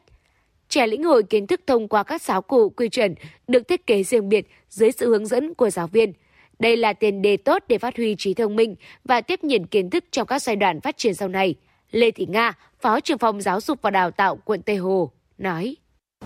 Trẻ 0.70 0.88
lĩnh 0.88 1.04
hội 1.04 1.24
kiến 1.24 1.48
thức 1.48 1.62
thông 1.68 1.88
qua 1.88 2.04
các 2.04 2.22
giáo 2.22 2.42
cụ 2.42 2.70
quy 2.70 2.90
chuẩn 2.90 3.16
được 3.48 3.68
thiết 3.68 3.88
kế 3.88 4.04
riêng 4.04 4.30
biệt 4.30 4.48
dưới 4.70 4.92
sự 4.92 5.10
hướng 5.10 5.26
dẫn 5.26 5.54
của 5.54 5.70
giáo 5.70 5.88
viên. 5.88 6.14
Đây 6.60 6.78
là 6.78 6.94
tiền 6.94 7.22
đề 7.22 7.38
tốt 7.38 7.64
để 7.68 7.78
phát 7.78 7.98
huy 7.98 8.16
trí 8.18 8.34
thông 8.34 8.56
minh 8.56 8.76
và 9.04 9.22
tiếp 9.22 9.44
nhận 9.44 9.68
kiến 9.68 9.90
thức 9.90 10.04
trong 10.12 10.28
các 10.28 10.42
giai 10.42 10.56
đoạn 10.56 10.82
phát 10.82 10.98
triển 10.98 11.14
sau 11.14 11.28
này. 11.28 11.56
Lê 11.92 12.12
Thị 12.12 12.26
Nga, 12.30 12.54
Phó 12.82 13.00
trưởng 13.00 13.18
phòng 13.18 13.42
Giáo 13.42 13.62
dục 13.62 13.80
và 13.82 13.90
Đào 13.90 14.12
tạo 14.12 14.36
quận 14.36 14.62
Tây 14.62 14.76
Hồ, 14.76 15.12
nói. 15.38 15.76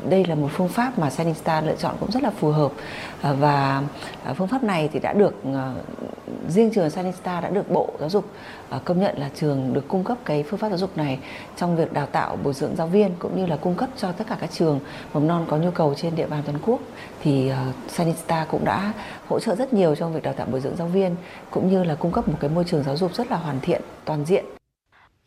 Đây 0.09 0.25
là 0.25 0.35
một 0.35 0.47
phương 0.51 0.67
pháp 0.67 0.99
mà 0.99 1.09
Shining 1.09 1.35
Star 1.35 1.65
lựa 1.65 1.75
chọn 1.75 1.95
cũng 1.99 2.11
rất 2.11 2.23
là 2.23 2.29
phù 2.29 2.51
hợp 2.51 2.71
ờ, 3.21 3.35
và 3.35 3.83
ờ, 4.25 4.33
phương 4.33 4.47
pháp 4.47 4.63
này 4.63 4.89
thì 4.93 4.99
đã 4.99 5.13
được 5.13 5.35
ờ, 5.53 5.73
riêng 6.47 6.71
trường 6.73 6.89
Shining 6.89 7.13
Star 7.13 7.43
đã 7.43 7.49
được 7.49 7.71
Bộ 7.71 7.89
Giáo 7.99 8.09
dục 8.09 8.25
công 8.85 8.99
nhận 8.99 9.17
là 9.17 9.29
trường 9.35 9.73
được 9.73 9.87
cung 9.87 10.03
cấp 10.03 10.17
cái 10.25 10.43
phương 10.43 10.59
pháp 10.59 10.69
giáo 10.69 10.77
dục 10.77 10.97
này 10.97 11.19
trong 11.57 11.75
việc 11.75 11.93
đào 11.93 12.05
tạo 12.05 12.37
bồi 12.43 12.53
dưỡng 12.53 12.75
giáo 12.75 12.87
viên 12.87 13.11
cũng 13.19 13.37
như 13.37 13.45
là 13.45 13.57
cung 13.57 13.75
cấp 13.75 13.89
cho 13.97 14.11
tất 14.11 14.27
cả 14.29 14.37
các 14.41 14.51
trường 14.51 14.79
mầm 15.13 15.27
non 15.27 15.45
có 15.49 15.57
nhu 15.57 15.71
cầu 15.71 15.93
trên 15.97 16.15
địa 16.15 16.27
bàn 16.27 16.43
toàn 16.45 16.57
quốc 16.65 16.79
thì 17.21 17.51
Shining 17.87 18.15
Star 18.25 18.47
cũng 18.51 18.65
đã 18.65 18.93
hỗ 19.27 19.39
trợ 19.39 19.55
rất 19.55 19.73
nhiều 19.73 19.95
trong 19.95 20.13
việc 20.13 20.23
đào 20.23 20.33
tạo 20.33 20.47
bồi 20.51 20.61
dưỡng 20.61 20.75
giáo 20.75 20.87
viên 20.87 21.15
cũng 21.49 21.69
như 21.69 21.83
là 21.83 21.95
cung 21.95 22.11
cấp 22.11 22.27
một 22.27 22.37
cái 22.39 22.49
môi 22.49 22.63
trường 22.63 22.83
giáo 22.83 22.97
dục 22.97 23.15
rất 23.15 23.31
là 23.31 23.37
hoàn 23.37 23.59
thiện, 23.59 23.81
toàn 24.05 24.25
diện. 24.25 24.45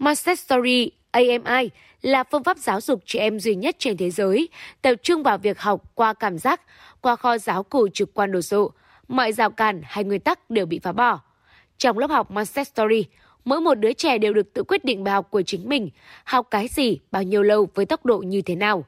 Montessori 0.03 0.91
AMI 1.11 1.71
là 2.03 2.25
phương 2.25 2.45
pháp 2.45 2.59
giáo 2.59 2.81
dục 2.81 3.03
trẻ 3.07 3.21
em 3.21 3.41
duy 3.41 3.55
nhất 3.55 3.77
trên 3.79 3.97
thế 3.97 4.11
giới, 4.11 4.49
tập 4.83 4.95
trung 5.03 5.23
vào 5.23 5.39
việc 5.39 5.61
học 5.61 5.83
qua 5.95 6.13
cảm 6.13 6.39
giác, 6.39 6.61
qua 7.01 7.17
kho 7.17 7.39
giáo 7.39 7.63
cụ 7.63 7.89
trực 7.89 8.15
quan 8.15 8.33
đồ 8.33 8.41
sộ. 8.41 8.73
Mọi 9.09 9.33
rào 9.33 9.51
cản 9.51 9.81
hay 9.85 10.05
nguyên 10.05 10.21
tắc 10.21 10.51
đều 10.51 10.67
bị 10.67 10.79
phá 10.79 10.93
bỏ. 10.93 11.21
Trong 11.79 11.99
lớp 11.99 12.11
học 12.11 12.31
Montessori, 12.31 13.05
mỗi 13.45 13.61
một 13.61 13.75
đứa 13.75 13.93
trẻ 13.93 14.19
đều 14.19 14.33
được 14.33 14.53
tự 14.53 14.63
quyết 14.63 14.85
định 14.85 15.05
bài 15.05 15.15
học 15.15 15.31
của 15.31 15.43
chính 15.43 15.69
mình, 15.69 15.91
học 16.25 16.47
cái 16.51 16.69
gì, 16.69 16.99
bao 17.11 17.23
nhiêu 17.23 17.43
lâu 17.43 17.69
với 17.75 17.87
tốc 17.87 18.07
độ 18.07 18.19
như 18.19 18.43
thế 18.43 18.57
nào. 18.57 18.85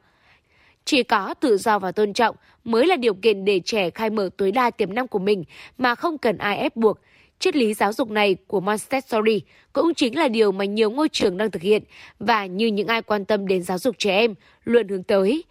Chỉ 0.85 1.03
có 1.03 1.33
tự 1.33 1.57
do 1.57 1.79
và 1.79 1.91
tôn 1.91 2.13
trọng 2.13 2.35
mới 2.63 2.87
là 2.87 2.95
điều 2.95 3.13
kiện 3.13 3.45
để 3.45 3.61
trẻ 3.65 3.89
khai 3.89 4.09
mở 4.09 4.29
tối 4.37 4.51
đa 4.51 4.69
tiềm 4.69 4.93
năng 4.93 5.07
của 5.07 5.19
mình 5.19 5.43
mà 5.77 5.95
không 5.95 6.17
cần 6.17 6.37
ai 6.37 6.57
ép 6.57 6.75
buộc, 6.75 6.99
Triết 7.39 7.55
lý 7.55 7.73
giáo 7.73 7.93
dục 7.93 8.09
này 8.09 8.35
của 8.47 8.59
Montessori 8.59 9.41
cũng 9.73 9.93
chính 9.93 10.17
là 10.17 10.27
điều 10.27 10.51
mà 10.51 10.65
nhiều 10.65 10.91
ngôi 10.91 11.09
trường 11.09 11.37
đang 11.37 11.51
thực 11.51 11.61
hiện 11.61 11.83
và 12.19 12.45
như 12.45 12.67
những 12.67 12.87
ai 12.87 13.01
quan 13.01 13.25
tâm 13.25 13.47
đến 13.47 13.63
giáo 13.63 13.77
dục 13.77 13.95
trẻ 13.97 14.17
em 14.17 14.35
luôn 14.63 14.87
hướng 14.87 15.03
tới. 15.03 15.43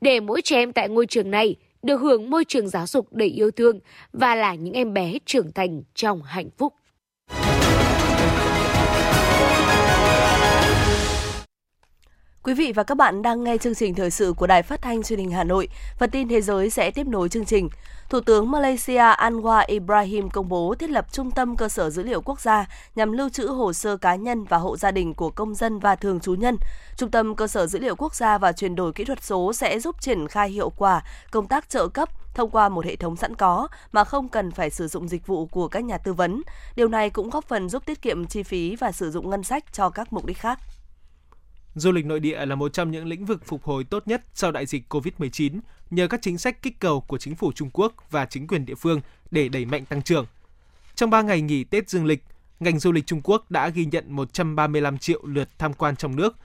Để 0.00 0.20
mỗi 0.20 0.42
trẻ 0.42 0.56
em 0.56 0.72
tại 0.72 0.88
ngôi 0.88 1.06
trường 1.06 1.30
này 1.30 1.56
được 1.82 2.00
hưởng 2.00 2.30
môi 2.30 2.44
trường 2.44 2.68
giáo 2.68 2.86
dục 2.86 3.12
đầy 3.12 3.28
yêu 3.28 3.50
thương 3.50 3.80
và 4.12 4.34
là 4.34 4.54
những 4.54 4.74
em 4.74 4.94
bé 4.94 5.18
trưởng 5.26 5.52
thành 5.52 5.82
trong 5.94 6.22
hạnh 6.22 6.48
phúc. 6.58 6.74
Quý 12.44 12.54
vị 12.54 12.72
và 12.72 12.82
các 12.82 12.94
bạn 12.94 13.22
đang 13.22 13.44
nghe 13.44 13.58
chương 13.58 13.74
trình 13.74 13.94
thời 13.94 14.10
sự 14.10 14.32
của 14.36 14.46
Đài 14.46 14.62
Phát 14.62 14.82
thanh 14.82 15.02
Truyền 15.02 15.18
hình 15.18 15.30
Hà 15.30 15.44
Nội. 15.44 15.68
Phần 15.98 16.10
tin 16.10 16.28
thế 16.28 16.40
giới 16.40 16.70
sẽ 16.70 16.90
tiếp 16.90 17.06
nối 17.06 17.28
chương 17.28 17.44
trình. 17.44 17.68
Thủ 18.10 18.20
tướng 18.20 18.50
Malaysia 18.50 18.98
Anwar 18.98 19.64
Ibrahim 19.66 20.30
công 20.30 20.48
bố 20.48 20.74
thiết 20.78 20.90
lập 20.90 21.06
trung 21.12 21.30
tâm 21.30 21.56
cơ 21.56 21.68
sở 21.68 21.90
dữ 21.90 22.02
liệu 22.02 22.20
quốc 22.20 22.40
gia 22.40 22.66
nhằm 22.96 23.12
lưu 23.12 23.28
trữ 23.28 23.46
hồ 23.46 23.72
sơ 23.72 23.96
cá 23.96 24.14
nhân 24.14 24.44
và 24.44 24.56
hộ 24.56 24.76
gia 24.76 24.90
đình 24.90 25.14
của 25.14 25.30
công 25.30 25.54
dân 25.54 25.78
và 25.78 25.96
thường 25.96 26.20
trú 26.20 26.34
nhân. 26.34 26.56
Trung 26.96 27.10
tâm 27.10 27.36
cơ 27.36 27.46
sở 27.46 27.66
dữ 27.66 27.78
liệu 27.78 27.96
quốc 27.96 28.14
gia 28.14 28.38
và 28.38 28.52
chuyển 28.52 28.74
đổi 28.74 28.92
kỹ 28.92 29.04
thuật 29.04 29.24
số 29.24 29.52
sẽ 29.52 29.80
giúp 29.80 30.00
triển 30.00 30.28
khai 30.28 30.50
hiệu 30.50 30.70
quả 30.76 31.02
công 31.30 31.48
tác 31.48 31.68
trợ 31.68 31.88
cấp 31.88 32.08
thông 32.34 32.50
qua 32.50 32.68
một 32.68 32.84
hệ 32.84 32.96
thống 32.96 33.16
sẵn 33.16 33.34
có 33.36 33.68
mà 33.92 34.04
không 34.04 34.28
cần 34.28 34.50
phải 34.50 34.70
sử 34.70 34.88
dụng 34.88 35.08
dịch 35.08 35.26
vụ 35.26 35.46
của 35.46 35.68
các 35.68 35.84
nhà 35.84 35.98
tư 35.98 36.12
vấn. 36.12 36.42
Điều 36.76 36.88
này 36.88 37.10
cũng 37.10 37.30
góp 37.30 37.44
phần 37.44 37.68
giúp 37.68 37.86
tiết 37.86 38.02
kiệm 38.02 38.26
chi 38.26 38.42
phí 38.42 38.76
và 38.76 38.92
sử 38.92 39.10
dụng 39.10 39.30
ngân 39.30 39.42
sách 39.42 39.64
cho 39.72 39.90
các 39.90 40.12
mục 40.12 40.26
đích 40.26 40.38
khác. 40.38 40.58
Du 41.74 41.92
lịch 41.92 42.06
nội 42.06 42.20
địa 42.20 42.46
là 42.46 42.54
một 42.54 42.72
trong 42.72 42.90
những 42.90 43.06
lĩnh 43.06 43.24
vực 43.24 43.44
phục 43.44 43.64
hồi 43.64 43.84
tốt 43.84 44.08
nhất 44.08 44.22
sau 44.34 44.52
đại 44.52 44.66
dịch 44.66 44.94
COVID-19 44.94 45.60
nhờ 45.90 46.06
các 46.06 46.22
chính 46.22 46.38
sách 46.38 46.62
kích 46.62 46.80
cầu 46.80 47.00
của 47.00 47.18
chính 47.18 47.36
phủ 47.36 47.52
Trung 47.52 47.70
Quốc 47.72 47.94
và 48.10 48.26
chính 48.26 48.46
quyền 48.46 48.66
địa 48.66 48.74
phương 48.74 49.00
để 49.30 49.48
đẩy 49.48 49.64
mạnh 49.64 49.84
tăng 49.84 50.02
trưởng. 50.02 50.26
Trong 50.94 51.10
3 51.10 51.22
ngày 51.22 51.40
nghỉ 51.40 51.64
Tết 51.64 51.90
Dương 51.90 52.06
lịch, 52.06 52.24
ngành 52.60 52.78
du 52.78 52.92
lịch 52.92 53.06
Trung 53.06 53.20
Quốc 53.24 53.50
đã 53.50 53.68
ghi 53.68 53.84
nhận 53.84 54.04
135 54.08 54.98
triệu 54.98 55.26
lượt 55.26 55.48
tham 55.58 55.74
quan 55.74 55.96
trong 55.96 56.16
nước. 56.16 56.36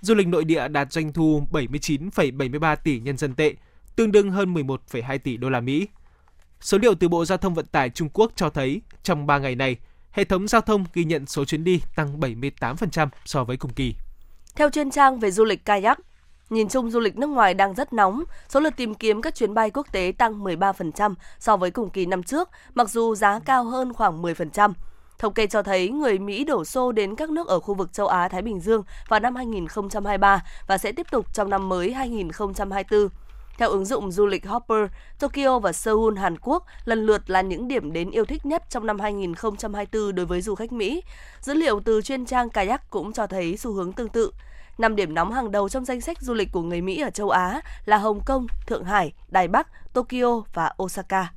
Du 0.00 0.14
lịch 0.14 0.26
nội 0.26 0.44
địa 0.44 0.68
đạt 0.68 0.92
doanh 0.92 1.12
thu 1.12 1.42
79,73 1.50 2.76
tỷ 2.76 3.00
nhân 3.00 3.16
dân 3.16 3.34
tệ, 3.34 3.54
tương 3.96 4.12
đương 4.12 4.30
hơn 4.30 4.54
11,2 4.54 5.18
tỷ 5.18 5.36
đô 5.36 5.50
la 5.50 5.60
Mỹ. 5.60 5.88
Số 6.60 6.78
liệu 6.78 6.94
từ 6.94 7.08
Bộ 7.08 7.24
Giao 7.24 7.38
thông 7.38 7.54
Vận 7.54 7.66
tải 7.66 7.90
Trung 7.90 8.08
Quốc 8.12 8.32
cho 8.36 8.50
thấy 8.50 8.82
trong 9.02 9.26
3 9.26 9.38
ngày 9.38 9.54
này, 9.54 9.76
hệ 10.10 10.24
thống 10.24 10.48
giao 10.48 10.60
thông 10.60 10.84
ghi 10.94 11.04
nhận 11.04 11.26
số 11.26 11.44
chuyến 11.44 11.64
đi 11.64 11.80
tăng 11.96 12.20
78% 12.20 13.08
so 13.24 13.44
với 13.44 13.56
cùng 13.56 13.72
kỳ. 13.72 13.94
Theo 14.58 14.70
chuyên 14.70 14.90
trang 14.90 15.18
về 15.18 15.30
du 15.30 15.44
lịch 15.44 15.64
kayak, 15.64 15.98
nhìn 16.50 16.68
chung 16.68 16.90
du 16.90 17.00
lịch 17.00 17.18
nước 17.18 17.26
ngoài 17.26 17.54
đang 17.54 17.74
rất 17.74 17.92
nóng, 17.92 18.24
số 18.48 18.60
lượt 18.60 18.76
tìm 18.76 18.94
kiếm 18.94 19.22
các 19.22 19.34
chuyến 19.34 19.54
bay 19.54 19.70
quốc 19.70 19.86
tế 19.92 20.12
tăng 20.18 20.44
13% 20.44 21.14
so 21.38 21.56
với 21.56 21.70
cùng 21.70 21.90
kỳ 21.90 22.06
năm 22.06 22.22
trước, 22.22 22.48
mặc 22.74 22.90
dù 22.90 23.14
giá 23.14 23.40
cao 23.44 23.64
hơn 23.64 23.92
khoảng 23.92 24.22
10%. 24.22 24.72
Thống 25.18 25.32
kê 25.32 25.46
cho 25.46 25.62
thấy 25.62 25.88
người 25.88 26.18
Mỹ 26.18 26.44
đổ 26.44 26.64
xô 26.64 26.92
đến 26.92 27.16
các 27.16 27.30
nước 27.30 27.48
ở 27.48 27.60
khu 27.60 27.74
vực 27.74 27.92
châu 27.92 28.06
Á 28.06 28.28
Thái 28.28 28.42
Bình 28.42 28.60
Dương 28.60 28.82
vào 29.08 29.20
năm 29.20 29.34
2023 29.34 30.42
và 30.66 30.78
sẽ 30.78 30.92
tiếp 30.92 31.06
tục 31.10 31.26
trong 31.34 31.50
năm 31.50 31.68
mới 31.68 31.92
2024. 31.92 33.08
Theo 33.58 33.70
ứng 33.70 33.84
dụng 33.84 34.12
du 34.12 34.26
lịch 34.26 34.46
Hopper, 34.46 34.90
Tokyo 35.18 35.58
và 35.58 35.72
Seoul, 35.72 36.18
Hàn 36.18 36.36
Quốc 36.38 36.64
lần 36.84 37.06
lượt 37.06 37.30
là 37.30 37.40
những 37.40 37.68
điểm 37.68 37.92
đến 37.92 38.10
yêu 38.10 38.24
thích 38.24 38.46
nhất 38.46 38.62
trong 38.70 38.86
năm 38.86 39.00
2024 39.00 40.14
đối 40.14 40.26
với 40.26 40.40
du 40.40 40.54
khách 40.54 40.72
Mỹ. 40.72 41.02
Dữ 41.40 41.54
liệu 41.54 41.80
từ 41.80 42.02
chuyên 42.02 42.26
trang 42.26 42.50
kayak 42.50 42.90
cũng 42.90 43.12
cho 43.12 43.26
thấy 43.26 43.56
xu 43.56 43.72
hướng 43.72 43.92
tương 43.92 44.08
tự. 44.08 44.32
Năm 44.78 44.96
điểm 44.96 45.14
nóng 45.14 45.32
hàng 45.32 45.50
đầu 45.50 45.68
trong 45.68 45.84
danh 45.84 46.00
sách 46.00 46.22
du 46.22 46.34
lịch 46.34 46.52
của 46.52 46.62
người 46.62 46.80
Mỹ 46.80 47.00
ở 47.00 47.10
châu 47.10 47.30
Á 47.30 47.60
là 47.84 47.96
Hồng 47.96 48.20
Kông, 48.26 48.46
Thượng 48.66 48.84
Hải, 48.84 49.12
Đài 49.28 49.48
Bắc, 49.48 49.92
Tokyo 49.92 50.42
và 50.54 50.72
Osaka. 50.82 51.32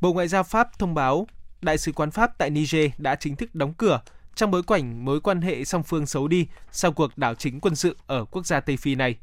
Bộ 0.00 0.12
Ngoại 0.12 0.28
giao 0.28 0.42
Pháp 0.42 0.78
thông 0.78 0.94
báo 0.94 1.26
Đại 1.62 1.78
sứ 1.78 1.92
quán 1.92 2.10
Pháp 2.10 2.38
tại 2.38 2.50
Niger 2.50 2.90
đã 2.98 3.14
chính 3.14 3.36
thức 3.36 3.54
đóng 3.54 3.74
cửa 3.74 4.00
trong 4.34 4.50
bối 4.50 4.62
cảnh 4.62 5.04
mối 5.04 5.20
quan 5.20 5.40
hệ 5.40 5.64
song 5.64 5.82
phương 5.82 6.06
xấu 6.06 6.28
đi 6.28 6.46
sau 6.72 6.92
cuộc 6.92 7.18
đảo 7.18 7.34
chính 7.34 7.60
quân 7.60 7.76
sự 7.76 7.96
ở 8.06 8.24
quốc 8.24 8.46
gia 8.46 8.60
Tây 8.60 8.76
Phi 8.76 8.94
này. 8.94 9.16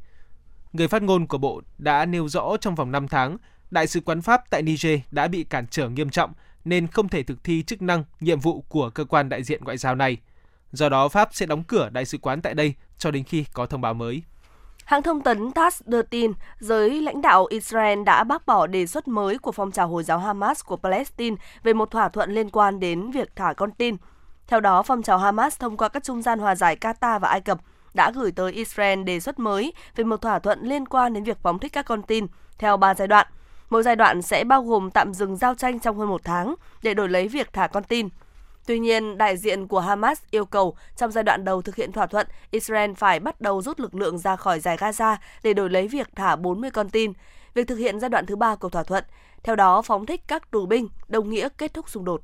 Người 0.72 0.88
phát 0.88 1.02
ngôn 1.02 1.26
của 1.26 1.38
Bộ 1.38 1.62
đã 1.78 2.06
nêu 2.06 2.28
rõ 2.28 2.56
trong 2.60 2.74
vòng 2.74 2.92
5 2.92 3.08
tháng, 3.08 3.36
Đại 3.70 3.86
sứ 3.86 4.00
quán 4.00 4.22
Pháp 4.22 4.50
tại 4.50 4.62
Niger 4.62 5.00
đã 5.10 5.28
bị 5.28 5.44
cản 5.44 5.66
trở 5.66 5.88
nghiêm 5.88 6.10
trọng 6.10 6.32
nên 6.64 6.86
không 6.86 7.08
thể 7.08 7.22
thực 7.22 7.44
thi 7.44 7.62
chức 7.62 7.82
năng, 7.82 8.04
nhiệm 8.20 8.40
vụ 8.40 8.64
của 8.68 8.90
cơ 8.90 9.04
quan 9.04 9.28
đại 9.28 9.42
diện 9.42 9.64
ngoại 9.64 9.76
giao 9.76 9.94
này. 9.94 10.16
Do 10.72 10.88
đó, 10.88 11.08
Pháp 11.08 11.28
sẽ 11.32 11.46
đóng 11.46 11.62
cửa 11.64 11.88
đại 11.92 12.04
sứ 12.04 12.18
quán 12.18 12.42
tại 12.42 12.54
đây 12.54 12.74
cho 12.98 13.10
đến 13.10 13.24
khi 13.24 13.44
có 13.52 13.66
thông 13.66 13.80
báo 13.80 13.94
mới. 13.94 14.22
Hãng 14.84 15.02
thông 15.02 15.20
tấn 15.20 15.52
TASS 15.52 15.82
đưa 15.86 16.02
tin, 16.02 16.32
giới 16.58 17.00
lãnh 17.00 17.22
đạo 17.22 17.46
Israel 17.50 18.02
đã 18.02 18.24
bác 18.24 18.46
bỏ 18.46 18.66
đề 18.66 18.86
xuất 18.86 19.08
mới 19.08 19.38
của 19.38 19.52
phong 19.52 19.70
trào 19.70 19.88
Hồi 19.88 20.02
giáo 20.02 20.18
Hamas 20.18 20.64
của 20.64 20.76
Palestine 20.76 21.36
về 21.62 21.72
một 21.72 21.90
thỏa 21.90 22.08
thuận 22.08 22.34
liên 22.34 22.50
quan 22.50 22.80
đến 22.80 23.10
việc 23.10 23.36
thả 23.36 23.52
con 23.52 23.70
tin. 23.70 23.96
Theo 24.46 24.60
đó, 24.60 24.82
phong 24.82 25.02
trào 25.02 25.18
Hamas 25.18 25.58
thông 25.58 25.76
qua 25.76 25.88
các 25.88 26.04
trung 26.04 26.22
gian 26.22 26.38
hòa 26.38 26.54
giải 26.54 26.76
Qatar 26.80 27.18
và 27.18 27.28
Ai 27.28 27.40
Cập 27.40 27.58
đã 27.94 28.10
gửi 28.14 28.32
tới 28.32 28.52
Israel 28.52 29.02
đề 29.02 29.20
xuất 29.20 29.38
mới 29.38 29.72
về 29.96 30.04
một 30.04 30.20
thỏa 30.20 30.38
thuận 30.38 30.58
liên 30.62 30.86
quan 30.86 31.12
đến 31.12 31.24
việc 31.24 31.38
phóng 31.42 31.58
thích 31.58 31.72
các 31.72 31.86
con 31.86 32.02
tin 32.02 32.26
theo 32.58 32.76
ba 32.76 32.94
giai 32.94 33.08
đoạn. 33.08 33.26
Mỗi 33.70 33.82
giai 33.82 33.96
đoạn 33.96 34.22
sẽ 34.22 34.44
bao 34.44 34.62
gồm 34.62 34.90
tạm 34.90 35.14
dừng 35.14 35.36
giao 35.36 35.54
tranh 35.54 35.80
trong 35.80 35.98
hơn 35.98 36.08
một 36.08 36.20
tháng 36.24 36.54
để 36.82 36.94
đổi 36.94 37.08
lấy 37.08 37.28
việc 37.28 37.52
thả 37.52 37.66
con 37.66 37.84
tin. 37.84 38.08
Tuy 38.66 38.78
nhiên, 38.78 39.18
đại 39.18 39.36
diện 39.36 39.68
của 39.68 39.80
Hamas 39.80 40.20
yêu 40.30 40.44
cầu 40.44 40.76
trong 40.96 41.10
giai 41.10 41.24
đoạn 41.24 41.44
đầu 41.44 41.62
thực 41.62 41.76
hiện 41.76 41.92
thỏa 41.92 42.06
thuận, 42.06 42.26
Israel 42.50 42.92
phải 42.96 43.20
bắt 43.20 43.40
đầu 43.40 43.62
rút 43.62 43.80
lực 43.80 43.94
lượng 43.94 44.18
ra 44.18 44.36
khỏi 44.36 44.60
giải 44.60 44.76
Gaza 44.76 45.16
để 45.42 45.54
đổi 45.54 45.70
lấy 45.70 45.88
việc 45.88 46.08
thả 46.16 46.36
40 46.36 46.70
con 46.70 46.90
tin. 46.90 47.12
Việc 47.54 47.68
thực 47.68 47.76
hiện 47.76 48.00
giai 48.00 48.10
đoạn 48.10 48.26
thứ 48.26 48.36
ba 48.36 48.54
của 48.54 48.68
thỏa 48.68 48.82
thuận, 48.82 49.04
theo 49.42 49.56
đó 49.56 49.82
phóng 49.82 50.06
thích 50.06 50.20
các 50.28 50.50
tù 50.50 50.66
binh, 50.66 50.88
đồng 51.08 51.30
nghĩa 51.30 51.48
kết 51.58 51.74
thúc 51.74 51.88
xung 51.88 52.04
đột. 52.04 52.22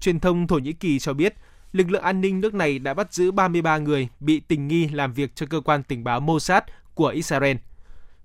Truyền 0.00 0.20
thông 0.20 0.46
Thổ 0.46 0.58
Nhĩ 0.58 0.72
Kỳ 0.72 0.98
cho 0.98 1.12
biết, 1.12 1.34
lực 1.72 1.90
lượng 1.90 2.02
an 2.02 2.20
ninh 2.20 2.40
nước 2.40 2.54
này 2.54 2.78
đã 2.78 2.94
bắt 2.94 3.12
giữ 3.12 3.32
33 3.32 3.78
người 3.78 4.08
bị 4.20 4.40
tình 4.40 4.68
nghi 4.68 4.88
làm 4.88 5.12
việc 5.12 5.30
cho 5.34 5.46
cơ 5.50 5.60
quan 5.60 5.82
tình 5.82 6.04
báo 6.04 6.20
Mossad 6.20 6.62
của 6.94 7.08
Israel. 7.08 7.56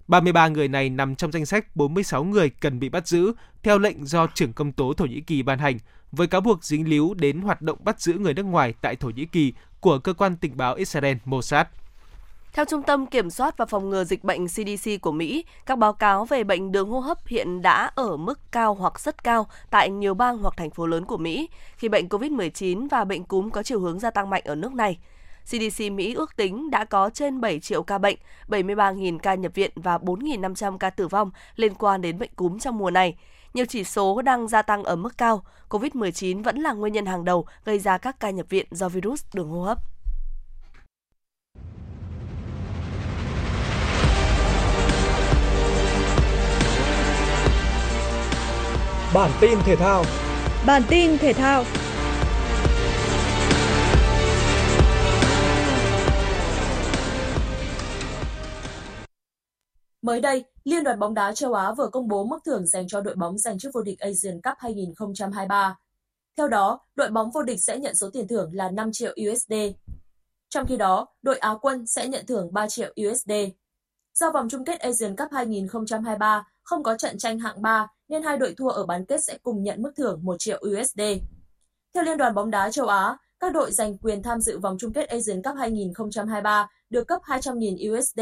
33 0.08 0.48
người 0.48 0.68
này 0.68 0.90
nằm 0.90 1.16
trong 1.16 1.32
danh 1.32 1.46
sách 1.46 1.76
46 1.76 2.24
người 2.24 2.50
cần 2.50 2.80
bị 2.80 2.90
bắt 2.90 3.08
giữ 3.08 3.34
theo 3.64 3.80
lệnh 3.80 4.06
do 4.06 4.28
trưởng 4.28 4.54
công 4.54 4.72
tố 4.72 4.94
Thổ 4.94 5.06
Nhĩ 5.06 5.22
Kỳ 5.22 5.44
ban 5.44 5.60
hành 5.60 5.78
với 6.12 6.28
cáo 6.28 6.42
buộc 6.42 6.64
dính 6.64 6.90
líu 6.90 7.14
đến 7.14 7.42
hoạt 7.42 7.62
động 7.62 7.78
bắt 7.84 8.02
giữ 8.02 8.14
người 8.14 8.34
nước 8.34 8.46
ngoài 8.46 8.74
tại 8.82 8.96
Thổ 8.96 9.10
Nhĩ 9.10 9.26
Kỳ 9.26 9.54
của 9.80 10.00
cơ 10.00 10.14
quan 10.14 10.36
tình 10.36 10.58
báo 10.58 10.76
Israel 10.76 11.18
Mossad. 11.26 11.68
Theo 12.54 12.66
Trung 12.66 12.84
tâm 12.84 13.06
Kiểm 13.06 13.30
soát 13.30 13.58
và 13.58 13.66
Phòng 13.66 13.90
ngừa 13.90 14.04
Dịch 14.04 14.24
bệnh 14.24 14.48
CDC 14.48 15.02
của 15.02 15.12
Mỹ, 15.12 15.46
các 15.66 15.78
báo 15.78 15.94
cáo 15.94 16.26
về 16.26 16.44
bệnh 16.44 16.72
đường 16.72 16.90
hô 16.90 17.00
hấp 17.00 17.28
hiện 17.28 17.62
đã 17.62 17.92
ở 17.96 18.18
mức 18.18 18.40
cao 18.52 18.74
hoặc 18.74 19.00
rất 19.00 19.24
cao 19.24 19.48
tại 19.70 19.90
nhiều 19.90 20.14
bang 20.14 20.38
hoặc 20.38 20.54
thành 20.58 20.70
phố 20.70 20.86
lớn 20.86 21.06
của 21.06 21.18
Mỹ, 21.18 21.50
khi 21.78 21.90
bệnh 21.90 22.08
COVID-19 22.08 22.88
và 22.90 23.04
bệnh 23.04 23.24
cúm 23.24 23.50
có 23.50 23.64
chiều 23.64 23.80
hướng 23.80 24.00
gia 24.00 24.10
tăng 24.10 24.30
mạnh 24.30 24.42
ở 24.46 24.56
nước 24.56 24.74
này. 24.74 24.98
CDC 25.46 25.92
Mỹ 25.92 26.14
ước 26.14 26.36
tính 26.36 26.72
đã 26.72 26.86
có 26.86 27.10
trên 27.14 27.42
7 27.42 27.60
triệu 27.60 27.84
ca 27.84 27.98
bệnh, 27.98 28.18
73.000 28.48 29.20
ca 29.20 29.36
nhập 29.36 29.52
viện 29.56 29.72
và 29.76 29.98
4.500 29.98 30.78
ca 30.78 30.90
tử 30.90 31.08
vong 31.08 31.32
liên 31.56 31.74
quan 31.76 32.02
đến 32.02 32.20
bệnh 32.20 32.32
cúm 32.36 32.60
trong 32.60 32.78
mùa 32.78 32.92
này. 32.92 33.16
Nhiều 33.54 33.66
chỉ 33.66 33.84
số 33.84 34.22
đang 34.22 34.48
gia 34.48 34.62
tăng 34.62 34.84
ở 34.84 34.96
mức 34.96 35.18
cao. 35.18 35.44
COVID-19 35.70 36.44
vẫn 36.44 36.58
là 36.58 36.74
nguyên 36.74 36.94
nhân 36.94 37.06
hàng 37.06 37.26
đầu 37.26 37.46
gây 37.66 37.80
ra 37.80 37.98
các 37.98 38.20
ca 38.20 38.30
nhập 38.30 38.46
viện 38.50 38.66
do 38.72 38.90
virus 38.90 39.24
đường 39.34 39.50
hô 39.50 39.62
hấp. 39.62 39.78
Bản 49.14 49.32
tin 49.42 49.60
thể 49.66 49.76
thao. 49.76 50.04
Bản 50.66 50.82
tin 50.90 51.18
thể 51.18 51.34
thao. 51.34 51.64
Mới 60.02 60.22
đây, 60.22 60.44
Liên 60.64 60.84
đoàn 60.84 61.00
bóng 61.00 61.14
đá 61.14 61.34
châu 61.34 61.54
Á 61.54 61.72
vừa 61.72 61.88
công 61.88 62.08
bố 62.08 62.24
mức 62.24 62.40
thưởng 62.46 62.68
dành 62.68 62.88
cho 62.88 63.02
đội 63.02 63.16
bóng 63.16 63.38
giành 63.38 63.60
chức 63.60 63.74
vô 63.74 63.82
địch 63.82 64.00
Asian 64.00 64.42
Cup 64.42 64.54
2023. 64.58 65.78
Theo 66.38 66.48
đó, 66.48 66.80
đội 66.96 67.10
bóng 67.10 67.32
vô 67.32 67.44
địch 67.44 67.60
sẽ 67.64 67.80
nhận 67.80 67.96
số 67.96 68.10
tiền 68.14 68.28
thưởng 68.28 68.50
là 68.54 68.72
5 68.72 68.90
triệu 68.94 69.16
USD. 69.32 69.54
Trong 70.50 70.68
khi 70.68 70.78
đó, 70.78 71.08
đội 71.22 71.38
Á 71.38 71.54
quân 71.62 71.88
sẽ 71.88 72.08
nhận 72.08 72.26
thưởng 72.26 72.54
3 72.54 72.68
triệu 72.68 72.94
USD. 73.08 73.32
Do 74.14 74.32
vòng 74.32 74.50
chung 74.50 74.66
kết 74.66 74.80
Asian 74.80 75.16
Cup 75.16 75.32
2023 75.32 76.48
không 76.64 76.84
có 76.84 76.98
trận 76.98 77.18
tranh 77.18 77.40
hạng 77.40 77.62
3 77.62 77.88
nên 78.08 78.24
hai 78.24 78.38
đội 78.38 78.54
thua 78.58 78.70
ở 78.70 78.86
bán 78.86 79.06
kết 79.06 79.24
sẽ 79.24 79.38
cùng 79.44 79.64
nhận 79.64 79.82
mức 79.82 79.92
thưởng 79.98 80.20
1 80.24 80.36
triệu 80.40 80.62
USD. 80.70 81.02
Theo 81.94 82.04
Liên 82.04 82.18
đoàn 82.18 82.36
bóng 82.36 82.52
đá 82.52 82.72
châu 82.72 82.88
Á, 82.88 83.18
các 83.40 83.54
đội 83.54 83.72
giành 83.72 83.98
quyền 83.98 84.24
tham 84.24 84.42
dự 84.42 84.60
vòng 84.60 84.78
chung 84.80 84.94
kết 84.94 85.10
Asian 85.10 85.42
Cup 85.44 85.56
2023 85.58 86.68
được 86.90 87.08
cấp 87.08 87.22
200.000 87.24 87.98
USD. 87.98 88.22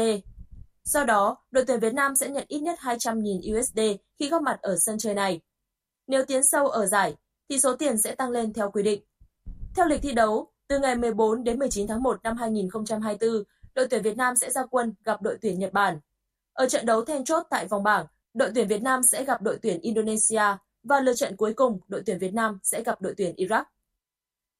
Do 0.84 1.04
đó, 1.04 1.36
đội 1.50 1.64
tuyển 1.64 1.80
Việt 1.80 1.94
Nam 1.94 2.16
sẽ 2.16 2.28
nhận 2.28 2.44
ít 2.48 2.60
nhất 2.60 2.78
200.000 2.82 3.58
USD 3.58 3.80
khi 4.18 4.28
góp 4.28 4.42
mặt 4.42 4.58
ở 4.62 4.76
sân 4.78 4.98
chơi 4.98 5.14
này. 5.14 5.40
Nếu 6.06 6.24
tiến 6.24 6.40
sâu 6.44 6.68
ở 6.68 6.86
giải, 6.86 7.16
thì 7.48 7.58
số 7.58 7.76
tiền 7.76 7.98
sẽ 7.98 8.14
tăng 8.14 8.30
lên 8.30 8.52
theo 8.52 8.70
quy 8.70 8.82
định. 8.82 9.02
Theo 9.76 9.86
lịch 9.86 10.02
thi 10.02 10.12
đấu, 10.12 10.52
từ 10.68 10.78
ngày 10.78 10.96
14 10.96 11.44
đến 11.44 11.58
19 11.58 11.86
tháng 11.86 12.02
1 12.02 12.22
năm 12.22 12.36
2024, 12.36 13.30
đội 13.74 13.88
tuyển 13.90 14.02
Việt 14.02 14.16
Nam 14.16 14.36
sẽ 14.36 14.50
ra 14.50 14.62
quân 14.70 14.94
gặp 15.04 15.22
đội 15.22 15.38
tuyển 15.42 15.58
Nhật 15.58 15.72
Bản. 15.72 15.98
Ở 16.52 16.68
trận 16.68 16.86
đấu 16.86 17.04
then 17.04 17.24
chốt 17.24 17.46
tại 17.50 17.66
vòng 17.66 17.82
bảng, 17.82 18.06
đội 18.34 18.50
tuyển 18.54 18.68
Việt 18.68 18.82
Nam 18.82 19.00
sẽ 19.02 19.24
gặp 19.24 19.42
đội 19.42 19.58
tuyển 19.62 19.80
Indonesia 19.80 20.42
và 20.82 21.00
lượt 21.00 21.14
trận 21.14 21.36
cuối 21.36 21.54
cùng 21.54 21.80
đội 21.88 22.02
tuyển 22.06 22.18
Việt 22.18 22.34
Nam 22.34 22.58
sẽ 22.62 22.82
gặp 22.82 23.00
đội 23.00 23.14
tuyển 23.16 23.34
Iraq. 23.36 23.64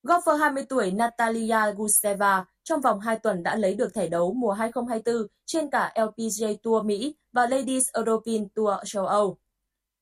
Golfer 0.02 0.36
20 0.36 0.64
tuổi 0.68 0.90
Natalia 0.90 1.74
Guseva 1.76 2.44
trong 2.62 2.80
vòng 2.80 3.00
2 3.00 3.18
tuần 3.18 3.42
đã 3.42 3.56
lấy 3.56 3.74
được 3.74 3.94
thẻ 3.94 4.08
đấu 4.08 4.32
mùa 4.32 4.52
2024 4.52 5.26
trên 5.46 5.70
cả 5.70 5.94
LPGA 5.96 6.48
Tour 6.62 6.84
Mỹ 6.84 7.14
và 7.32 7.46
Ladies 7.46 7.84
European 7.92 8.48
Tour 8.54 8.74
châu 8.84 9.06
Âu. 9.06 9.38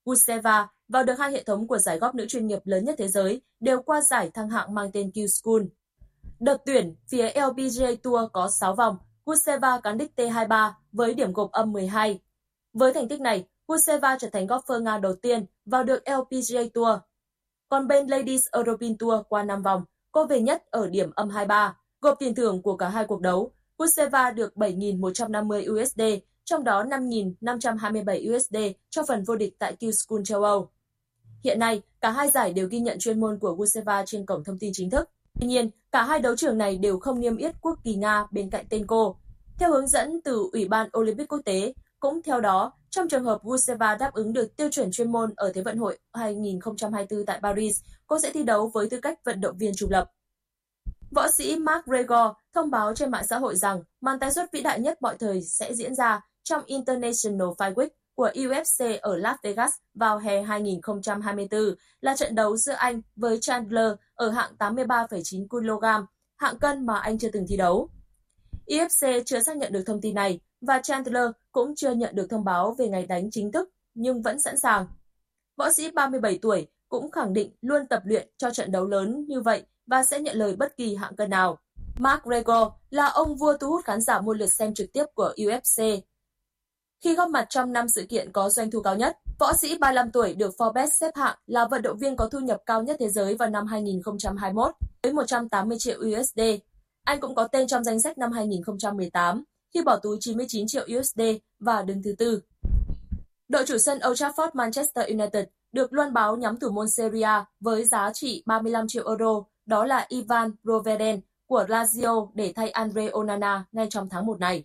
Guseva 0.04 0.68
vào 0.88 1.04
được 1.04 1.18
hai 1.18 1.32
hệ 1.32 1.42
thống 1.42 1.68
của 1.68 1.78
giải 1.78 1.98
golf 1.98 2.14
nữ 2.14 2.26
chuyên 2.28 2.46
nghiệp 2.46 2.58
lớn 2.64 2.84
nhất 2.84 2.94
thế 2.98 3.08
giới 3.08 3.42
đều 3.60 3.82
qua 3.82 4.00
giải 4.00 4.30
thăng 4.34 4.50
hạng 4.50 4.74
mang 4.74 4.90
tên 4.92 5.10
Q 5.14 5.26
School. 5.26 5.62
Đợt 6.40 6.56
tuyển, 6.66 6.96
phía 7.08 7.28
LPGA 7.28 7.90
Tour 8.02 8.30
có 8.32 8.50
6 8.60 8.74
vòng, 8.74 8.96
Guseva 9.26 9.80
cán 9.80 9.98
đích 9.98 10.12
T23 10.16 10.70
với 10.92 11.14
điểm 11.14 11.32
gộp 11.32 11.50
âm 11.50 11.72
12. 11.72 12.20
Với 12.72 12.92
thành 12.92 13.08
tích 13.08 13.20
này, 13.20 13.44
Guseva 13.68 14.16
trở 14.20 14.28
thành 14.32 14.46
golfer 14.46 14.82
Nga 14.82 14.98
đầu 14.98 15.14
tiên 15.14 15.46
vào 15.66 15.84
được 15.84 16.02
LPGA 16.06 16.60
Tour. 16.74 16.98
Còn 17.68 17.88
bên 17.88 18.06
Ladies 18.06 18.46
European 18.52 18.98
Tour 18.98 19.20
qua 19.28 19.42
5 19.42 19.62
vòng, 19.62 19.84
cô 20.12 20.26
về 20.26 20.40
nhất 20.40 20.62
ở 20.70 20.86
điểm 20.86 21.10
âm 21.14 21.30
23. 21.30 21.76
Gộp 22.00 22.18
tiền 22.18 22.34
thưởng 22.34 22.62
của 22.62 22.76
cả 22.76 22.88
hai 22.88 23.04
cuộc 23.04 23.20
đấu, 23.20 23.52
Kuseva 23.76 24.30
được 24.30 24.52
7.150 24.56 25.82
USD, 25.82 26.02
trong 26.44 26.64
đó 26.64 26.84
5.527 26.84 28.36
USD 28.36 28.56
cho 28.90 29.02
phần 29.08 29.24
vô 29.24 29.36
địch 29.36 29.54
tại 29.58 29.76
Q 29.80 29.90
School 29.90 30.20
châu 30.24 30.42
Âu. 30.42 30.70
Hiện 31.44 31.58
nay, 31.58 31.82
cả 32.00 32.10
hai 32.10 32.30
giải 32.30 32.52
đều 32.52 32.68
ghi 32.68 32.80
nhận 32.80 32.98
chuyên 32.98 33.20
môn 33.20 33.38
của 33.38 33.54
Guseva 33.54 34.02
trên 34.06 34.26
cổng 34.26 34.44
thông 34.44 34.58
tin 34.58 34.70
chính 34.74 34.90
thức. 34.90 35.10
Tuy 35.40 35.46
nhiên, 35.46 35.70
cả 35.92 36.02
hai 36.02 36.20
đấu 36.20 36.36
trường 36.36 36.58
này 36.58 36.78
đều 36.78 36.98
không 36.98 37.20
niêm 37.20 37.36
yết 37.36 37.54
quốc 37.60 37.78
kỳ 37.84 37.94
Nga 37.94 38.26
bên 38.30 38.50
cạnh 38.50 38.66
tên 38.70 38.86
cô. 38.86 39.16
Theo 39.58 39.72
hướng 39.72 39.88
dẫn 39.88 40.20
từ 40.24 40.48
Ủy 40.52 40.68
ban 40.68 40.88
Olympic 40.98 41.28
Quốc 41.28 41.40
tế, 41.44 41.72
cũng 42.00 42.22
theo 42.22 42.40
đó, 42.40 42.72
trong 42.90 43.08
trường 43.08 43.24
hợp 43.24 43.42
Guseva 43.42 43.94
đáp 43.94 44.10
ứng 44.14 44.32
được 44.32 44.56
tiêu 44.56 44.68
chuẩn 44.70 44.90
chuyên 44.90 45.12
môn 45.12 45.32
ở 45.36 45.52
Thế 45.54 45.62
vận 45.62 45.78
hội 45.78 45.98
2024 46.12 47.26
tại 47.26 47.40
Paris, 47.42 47.80
cô 48.06 48.18
sẽ 48.18 48.30
thi 48.32 48.42
đấu 48.42 48.70
với 48.74 48.88
tư 48.90 49.00
cách 49.00 49.18
vận 49.24 49.40
động 49.40 49.56
viên 49.58 49.72
trung 49.76 49.90
lập. 49.90 50.10
Võ 51.10 51.30
sĩ 51.30 51.56
Mark 51.56 51.84
Gregor 51.84 52.32
thông 52.54 52.70
báo 52.70 52.94
trên 52.94 53.10
mạng 53.10 53.26
xã 53.28 53.38
hội 53.38 53.56
rằng 53.56 53.82
màn 54.00 54.18
tái 54.18 54.32
xuất 54.32 54.52
vĩ 54.52 54.60
đại 54.60 54.80
nhất 54.80 55.02
mọi 55.02 55.16
thời 55.18 55.42
sẽ 55.42 55.74
diễn 55.74 55.94
ra 55.94 56.20
trong 56.44 56.62
International 56.66 57.48
Fight 57.48 57.74
Week 57.74 57.88
của 58.14 58.30
UFC 58.34 59.00
ở 59.00 59.16
Las 59.16 59.36
Vegas 59.42 59.72
vào 59.94 60.18
hè 60.18 60.42
2024 60.42 61.60
là 62.00 62.16
trận 62.16 62.34
đấu 62.34 62.56
giữa 62.56 62.72
anh 62.72 63.00
với 63.16 63.38
Chandler 63.40 63.92
ở 64.14 64.30
hạng 64.30 64.50
83,9 64.58 65.46
kg, 65.48 66.06
hạng 66.36 66.58
cân 66.58 66.86
mà 66.86 66.98
anh 66.98 67.18
chưa 67.18 67.30
từng 67.32 67.46
thi 67.48 67.56
đấu. 67.56 67.88
UFC 68.66 69.22
chưa 69.26 69.40
xác 69.40 69.56
nhận 69.56 69.72
được 69.72 69.82
thông 69.86 70.00
tin 70.00 70.14
này 70.14 70.40
và 70.60 70.78
Chandler 70.78 71.30
cũng 71.52 71.74
chưa 71.76 71.90
nhận 71.90 72.14
được 72.14 72.26
thông 72.30 72.44
báo 72.44 72.74
về 72.78 72.88
ngày 72.88 73.06
đánh 73.06 73.30
chính 73.30 73.52
thức 73.52 73.70
nhưng 73.94 74.22
vẫn 74.22 74.40
sẵn 74.40 74.58
sàng. 74.58 74.86
Võ 75.56 75.72
sĩ 75.72 75.90
37 75.90 76.38
tuổi 76.42 76.66
cũng 76.88 77.10
khẳng 77.10 77.32
định 77.32 77.52
luôn 77.62 77.86
tập 77.86 78.02
luyện 78.04 78.28
cho 78.38 78.50
trận 78.50 78.72
đấu 78.72 78.86
lớn 78.86 79.24
như 79.28 79.40
vậy 79.40 79.66
và 79.86 80.02
sẽ 80.02 80.20
nhận 80.20 80.36
lời 80.36 80.56
bất 80.56 80.76
kỳ 80.76 80.94
hạng 80.94 81.16
cân 81.16 81.30
nào. 81.30 81.58
Mark 81.98 82.22
Gregor 82.24 82.68
là 82.90 83.06
ông 83.06 83.36
vua 83.36 83.56
thu 83.56 83.70
hút 83.70 83.84
khán 83.84 84.00
giả 84.00 84.20
mua 84.20 84.34
lượt 84.34 84.46
xem 84.46 84.74
trực 84.74 84.92
tiếp 84.92 85.04
của 85.14 85.34
UFC. 85.36 86.00
Khi 87.04 87.14
góp 87.14 87.30
mặt 87.30 87.46
trong 87.50 87.72
năm 87.72 87.88
sự 87.88 88.06
kiện 88.08 88.32
có 88.32 88.50
doanh 88.50 88.70
thu 88.70 88.80
cao 88.82 88.96
nhất, 88.96 89.16
võ 89.38 89.52
sĩ 89.52 89.78
35 89.78 90.10
tuổi 90.10 90.34
được 90.34 90.54
Forbes 90.58 90.88
xếp 91.00 91.10
hạng 91.16 91.36
là 91.46 91.64
vận 91.64 91.82
động 91.82 91.98
viên 91.98 92.16
có 92.16 92.28
thu 92.28 92.38
nhập 92.38 92.60
cao 92.66 92.82
nhất 92.82 92.96
thế 93.00 93.08
giới 93.08 93.34
vào 93.34 93.50
năm 93.50 93.66
2021 93.66 94.74
với 95.02 95.12
180 95.12 95.78
triệu 95.80 95.98
USD. 95.98 96.40
Anh 97.04 97.20
cũng 97.20 97.34
có 97.34 97.48
tên 97.48 97.66
trong 97.66 97.84
danh 97.84 98.00
sách 98.00 98.18
năm 98.18 98.32
2018 98.32 99.44
khi 99.74 99.82
bỏ 99.82 99.96
túi 99.96 100.16
99 100.20 100.66
triệu 100.66 100.86
USD 100.98 101.20
và 101.58 101.82
đứng 101.82 102.02
thứ 102.02 102.14
tư. 102.18 102.40
Đội 103.48 103.64
chủ 103.66 103.78
sân 103.78 103.98
Old 104.08 104.22
Trafford 104.22 104.50
Manchester 104.54 105.08
United 105.08 105.44
được 105.72 105.92
loan 105.92 106.12
báo 106.12 106.36
nhắm 106.36 106.56
thủ 106.56 106.70
môn 106.70 106.88
Serie 106.88 107.22
A 107.22 107.44
với 107.60 107.84
giá 107.84 108.12
trị 108.14 108.42
35 108.46 108.88
triệu 108.88 109.08
euro, 109.08 109.44
đó 109.66 109.84
là 109.84 110.06
Ivan 110.08 110.50
Proveden 110.62 111.20
của 111.46 111.64
Lazio 111.68 112.30
để 112.34 112.52
thay 112.56 112.70
Andre 112.70 113.08
Onana 113.12 113.64
ngay 113.72 113.86
trong 113.90 114.08
tháng 114.08 114.26
1 114.26 114.40
này. 114.40 114.64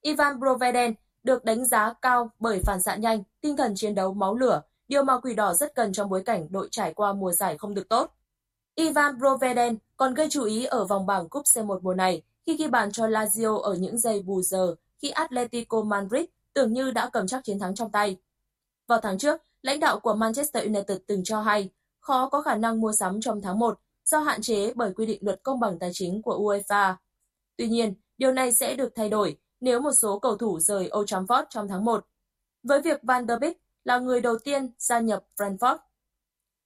Ivan 0.00 0.38
Proveden 0.38 0.94
được 1.22 1.44
đánh 1.44 1.64
giá 1.64 1.94
cao 2.02 2.30
bởi 2.38 2.60
phản 2.66 2.82
xạ 2.82 2.96
nhanh, 2.96 3.22
tinh 3.40 3.56
thần 3.56 3.72
chiến 3.76 3.94
đấu 3.94 4.14
máu 4.14 4.34
lửa, 4.34 4.62
điều 4.88 5.02
mà 5.02 5.20
Quỷ 5.20 5.34
Đỏ 5.34 5.54
rất 5.54 5.74
cần 5.74 5.92
trong 5.92 6.10
bối 6.10 6.22
cảnh 6.22 6.46
đội 6.50 6.68
trải 6.70 6.94
qua 6.94 7.12
mùa 7.12 7.32
giải 7.32 7.58
không 7.58 7.74
được 7.74 7.88
tốt. 7.88 8.10
Ivan 8.74 9.18
Proveden 9.18 9.76
còn 9.96 10.14
gây 10.14 10.28
chú 10.30 10.44
ý 10.44 10.64
ở 10.64 10.84
vòng 10.84 11.06
bảng 11.06 11.28
cúp 11.28 11.42
C1 11.42 11.80
mùa 11.80 11.94
này 11.94 12.22
khi 12.46 12.56
ghi 12.56 12.68
bàn 12.68 12.92
cho 12.92 13.06
Lazio 13.06 13.58
ở 13.58 13.74
những 13.74 13.98
giây 13.98 14.22
bù 14.22 14.42
giờ 14.42 14.74
khi 15.02 15.10
Atletico 15.10 15.82
Madrid 15.82 16.24
tưởng 16.54 16.72
như 16.72 16.90
đã 16.90 17.10
cầm 17.12 17.26
chắc 17.26 17.44
chiến 17.44 17.58
thắng 17.58 17.74
trong 17.74 17.90
tay. 17.90 18.16
Vào 18.86 19.00
tháng 19.00 19.18
trước, 19.18 19.40
lãnh 19.62 19.80
đạo 19.80 20.00
của 20.00 20.14
Manchester 20.14 20.64
United 20.64 20.98
từng 21.06 21.24
cho 21.24 21.40
hay 21.40 21.70
khó 22.00 22.28
có 22.28 22.42
khả 22.42 22.54
năng 22.54 22.80
mua 22.80 22.92
sắm 22.92 23.20
trong 23.20 23.40
tháng 23.42 23.58
1 23.58 23.78
do 24.04 24.18
hạn 24.20 24.42
chế 24.42 24.72
bởi 24.74 24.92
quy 24.94 25.06
định 25.06 25.18
luật 25.22 25.40
công 25.42 25.60
bằng 25.60 25.78
tài 25.78 25.90
chính 25.92 26.22
của 26.22 26.38
UEFA. 26.38 26.94
Tuy 27.56 27.68
nhiên, 27.68 27.94
điều 28.18 28.32
này 28.32 28.52
sẽ 28.52 28.74
được 28.76 28.92
thay 28.94 29.08
đổi 29.08 29.36
nếu 29.60 29.80
một 29.80 29.92
số 29.92 30.18
cầu 30.18 30.36
thủ 30.36 30.60
rời 30.60 30.90
Old 30.98 31.12
Trafford 31.12 31.44
trong 31.50 31.68
tháng 31.68 31.84
1, 31.84 32.06
với 32.62 32.82
việc 32.82 33.00
Van 33.02 33.26
der 33.26 33.40
Beek 33.40 33.56
là 33.84 33.98
người 33.98 34.20
đầu 34.20 34.38
tiên 34.38 34.70
gia 34.78 34.98
nhập 34.98 35.24
Frankfurt. 35.36 35.78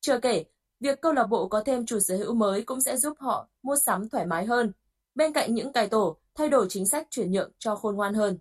Chưa 0.01 0.19
kể, 0.19 0.45
việc 0.81 1.01
câu 1.01 1.13
lạc 1.13 1.27
bộ 1.27 1.49
có 1.49 1.63
thêm 1.67 1.87
chủ 1.87 2.01
sở 2.01 2.17
hữu 2.17 2.35
mới 2.35 2.63
cũng 2.63 2.81
sẽ 2.81 2.97
giúp 2.97 3.17
họ 3.21 3.49
mua 3.63 3.77
sắm 3.77 4.09
thoải 4.09 4.27
mái 4.27 4.47
hơn, 4.47 4.73
bên 5.17 5.33
cạnh 5.33 5.55
những 5.55 5.73
cải 5.73 5.89
tổ 5.89 6.17
thay 6.39 6.49
đổi 6.49 6.67
chính 6.69 6.87
sách 6.87 7.07
chuyển 7.11 7.33
nhượng 7.33 7.51
cho 7.59 7.75
khôn 7.75 7.97
ngoan 7.97 8.15
hơn. 8.15 8.39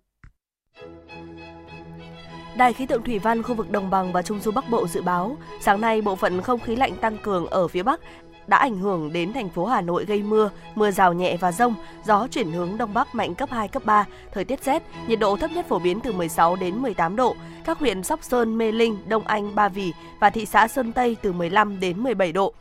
Đài 2.56 2.72
khí 2.72 2.86
tượng 2.86 3.02
thủy 3.02 3.18
văn 3.18 3.42
khu 3.42 3.54
vực 3.54 3.70
đồng 3.70 3.90
bằng 3.90 4.12
và 4.12 4.22
trung 4.22 4.40
du 4.40 4.50
Bắc 4.50 4.70
Bộ 4.70 4.86
dự 4.86 5.02
báo, 5.02 5.36
sáng 5.60 5.80
nay 5.80 6.02
bộ 6.02 6.16
phận 6.16 6.42
không 6.42 6.60
khí 6.60 6.76
lạnh 6.76 6.96
tăng 7.00 7.18
cường 7.22 7.46
ở 7.46 7.68
phía 7.68 7.82
Bắc 7.82 8.00
đã 8.46 8.56
ảnh 8.56 8.78
hưởng 8.78 9.12
đến 9.12 9.32
thành 9.32 9.48
phố 9.48 9.66
Hà 9.66 9.80
Nội 9.80 10.04
gây 10.04 10.22
mưa, 10.22 10.50
mưa 10.74 10.90
rào 10.90 11.12
nhẹ 11.12 11.36
và 11.40 11.52
rông, 11.52 11.74
gió 12.04 12.26
chuyển 12.30 12.52
hướng 12.52 12.78
đông 12.78 12.94
bắc 12.94 13.14
mạnh 13.14 13.34
cấp 13.34 13.48
2, 13.52 13.68
cấp 13.68 13.84
3, 13.84 14.06
thời 14.32 14.44
tiết 14.44 14.64
rét, 14.64 14.82
nhiệt 15.08 15.18
độ 15.18 15.36
thấp 15.36 15.50
nhất 15.50 15.66
phổ 15.68 15.78
biến 15.78 16.00
từ 16.00 16.12
16 16.12 16.56
đến 16.56 16.76
18 16.76 17.16
độ. 17.16 17.36
Các 17.64 17.78
huyện 17.78 18.02
Sóc 18.02 18.20
Sơn, 18.22 18.58
Mê 18.58 18.72
Linh, 18.72 18.98
Đông 19.08 19.26
Anh, 19.26 19.54
Ba 19.54 19.68
Vì 19.68 19.92
và 20.20 20.30
thị 20.30 20.46
xã 20.46 20.68
Sơn 20.68 20.92
Tây 20.92 21.16
từ 21.22 21.32
15 21.32 21.80
đến 21.80 22.02
17 22.02 22.32
độ. 22.32 22.54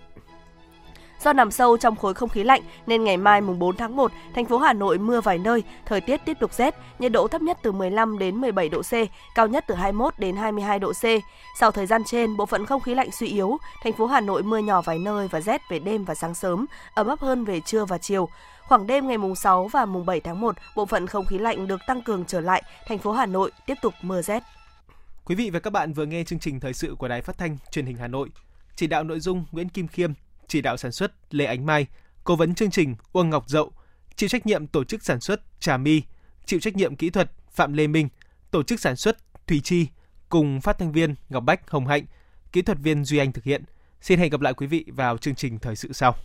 Do 1.25 1.33
nằm 1.33 1.51
sâu 1.51 1.77
trong 1.77 1.95
khối 1.95 2.13
không 2.13 2.29
khí 2.29 2.43
lạnh 2.43 2.61
nên 2.87 3.03
ngày 3.03 3.17
mai 3.17 3.41
mùng 3.41 3.59
4 3.59 3.77
tháng 3.77 3.95
1, 3.95 4.11
thành 4.35 4.45
phố 4.45 4.57
Hà 4.57 4.73
Nội 4.73 4.97
mưa 4.97 5.21
vài 5.21 5.37
nơi, 5.37 5.63
thời 5.85 6.01
tiết 6.01 6.17
tiếp 6.25 6.37
tục 6.39 6.53
rét, 6.53 6.75
nhiệt 6.99 7.11
độ 7.11 7.27
thấp 7.27 7.41
nhất 7.41 7.57
từ 7.63 7.71
15 7.71 8.17
đến 8.19 8.35
17 8.35 8.69
độ 8.69 8.81
C, 8.81 8.93
cao 9.35 9.47
nhất 9.47 9.65
từ 9.67 9.75
21 9.75 10.13
đến 10.19 10.35
22 10.35 10.79
độ 10.79 10.93
C. 10.93 11.03
Sau 11.59 11.71
thời 11.71 11.85
gian 11.85 12.01
trên, 12.05 12.37
bộ 12.37 12.45
phận 12.45 12.65
không 12.65 12.81
khí 12.81 12.95
lạnh 12.95 13.11
suy 13.11 13.27
yếu, 13.27 13.57
thành 13.83 13.93
phố 13.93 14.05
Hà 14.05 14.21
Nội 14.21 14.43
mưa 14.43 14.57
nhỏ 14.57 14.81
vài 14.81 14.99
nơi 14.99 15.27
và 15.27 15.41
rét 15.41 15.61
về 15.69 15.79
đêm 15.79 16.05
và 16.05 16.15
sáng 16.15 16.35
sớm, 16.35 16.65
ấm 16.93 17.07
áp 17.07 17.19
hơn 17.19 17.45
về 17.45 17.59
trưa 17.59 17.85
và 17.85 17.97
chiều. 17.97 18.29
Khoảng 18.67 18.87
đêm 18.87 19.07
ngày 19.07 19.17
mùng 19.17 19.35
6 19.35 19.67
và 19.67 19.85
mùng 19.85 20.05
7 20.05 20.19
tháng 20.19 20.41
1, 20.41 20.55
bộ 20.75 20.85
phận 20.85 21.07
không 21.07 21.25
khí 21.25 21.37
lạnh 21.37 21.67
được 21.67 21.81
tăng 21.87 22.01
cường 22.01 22.25
trở 22.25 22.41
lại, 22.41 22.63
thành 22.87 22.97
phố 22.97 23.11
Hà 23.11 23.25
Nội 23.25 23.51
tiếp 23.65 23.75
tục 23.81 23.93
mưa 24.01 24.21
rét. 24.21 24.43
Quý 25.25 25.35
vị 25.35 25.49
và 25.49 25.59
các 25.59 25.73
bạn 25.73 25.93
vừa 25.93 26.05
nghe 26.05 26.23
chương 26.23 26.39
trình 26.39 26.59
thời 26.59 26.73
sự 26.73 26.95
của 26.99 27.07
Đài 27.07 27.21
Phát 27.21 27.37
thanh 27.37 27.57
Truyền 27.71 27.85
hình 27.85 27.97
Hà 27.97 28.07
Nội. 28.07 28.29
Chỉ 28.75 28.87
đạo 28.87 29.03
nội 29.03 29.19
dung 29.19 29.45
Nguyễn 29.51 29.69
Kim 29.69 29.87
Khiêm, 29.87 30.13
chỉ 30.47 30.61
đạo 30.61 30.77
sản 30.77 30.91
xuất 30.91 31.33
Lê 31.33 31.45
Ánh 31.45 31.65
Mai, 31.65 31.87
cố 32.23 32.35
vấn 32.35 32.55
chương 32.55 32.71
trình 32.71 32.95
Uông 33.11 33.29
Ngọc 33.29 33.49
Dậu, 33.49 33.71
chịu 34.15 34.29
trách 34.29 34.45
nhiệm 34.45 34.67
tổ 34.67 34.83
chức 34.83 35.03
sản 35.03 35.19
xuất 35.19 35.41
Trà 35.59 35.77
My, 35.77 36.01
chịu 36.45 36.59
trách 36.59 36.75
nhiệm 36.75 36.95
kỹ 36.95 37.09
thuật 37.09 37.31
Phạm 37.51 37.73
Lê 37.73 37.87
Minh, 37.87 38.09
tổ 38.51 38.63
chức 38.63 38.79
sản 38.79 38.95
xuất 38.95 39.17
Thùy 39.47 39.61
Chi 39.63 39.87
cùng 40.29 40.61
phát 40.61 40.77
thanh 40.79 40.91
viên 40.91 41.15
Ngọc 41.29 41.43
Bách 41.43 41.71
Hồng 41.71 41.87
Hạnh, 41.87 42.05
kỹ 42.51 42.61
thuật 42.61 42.77
viên 42.79 43.05
Duy 43.05 43.17
Anh 43.17 43.31
thực 43.31 43.43
hiện. 43.43 43.63
Xin 44.01 44.19
hẹn 44.19 44.29
gặp 44.29 44.41
lại 44.41 44.53
quý 44.53 44.67
vị 44.67 44.85
vào 44.87 45.17
chương 45.17 45.35
trình 45.35 45.59
thời 45.59 45.75
sự 45.75 45.93
sau. 45.93 46.15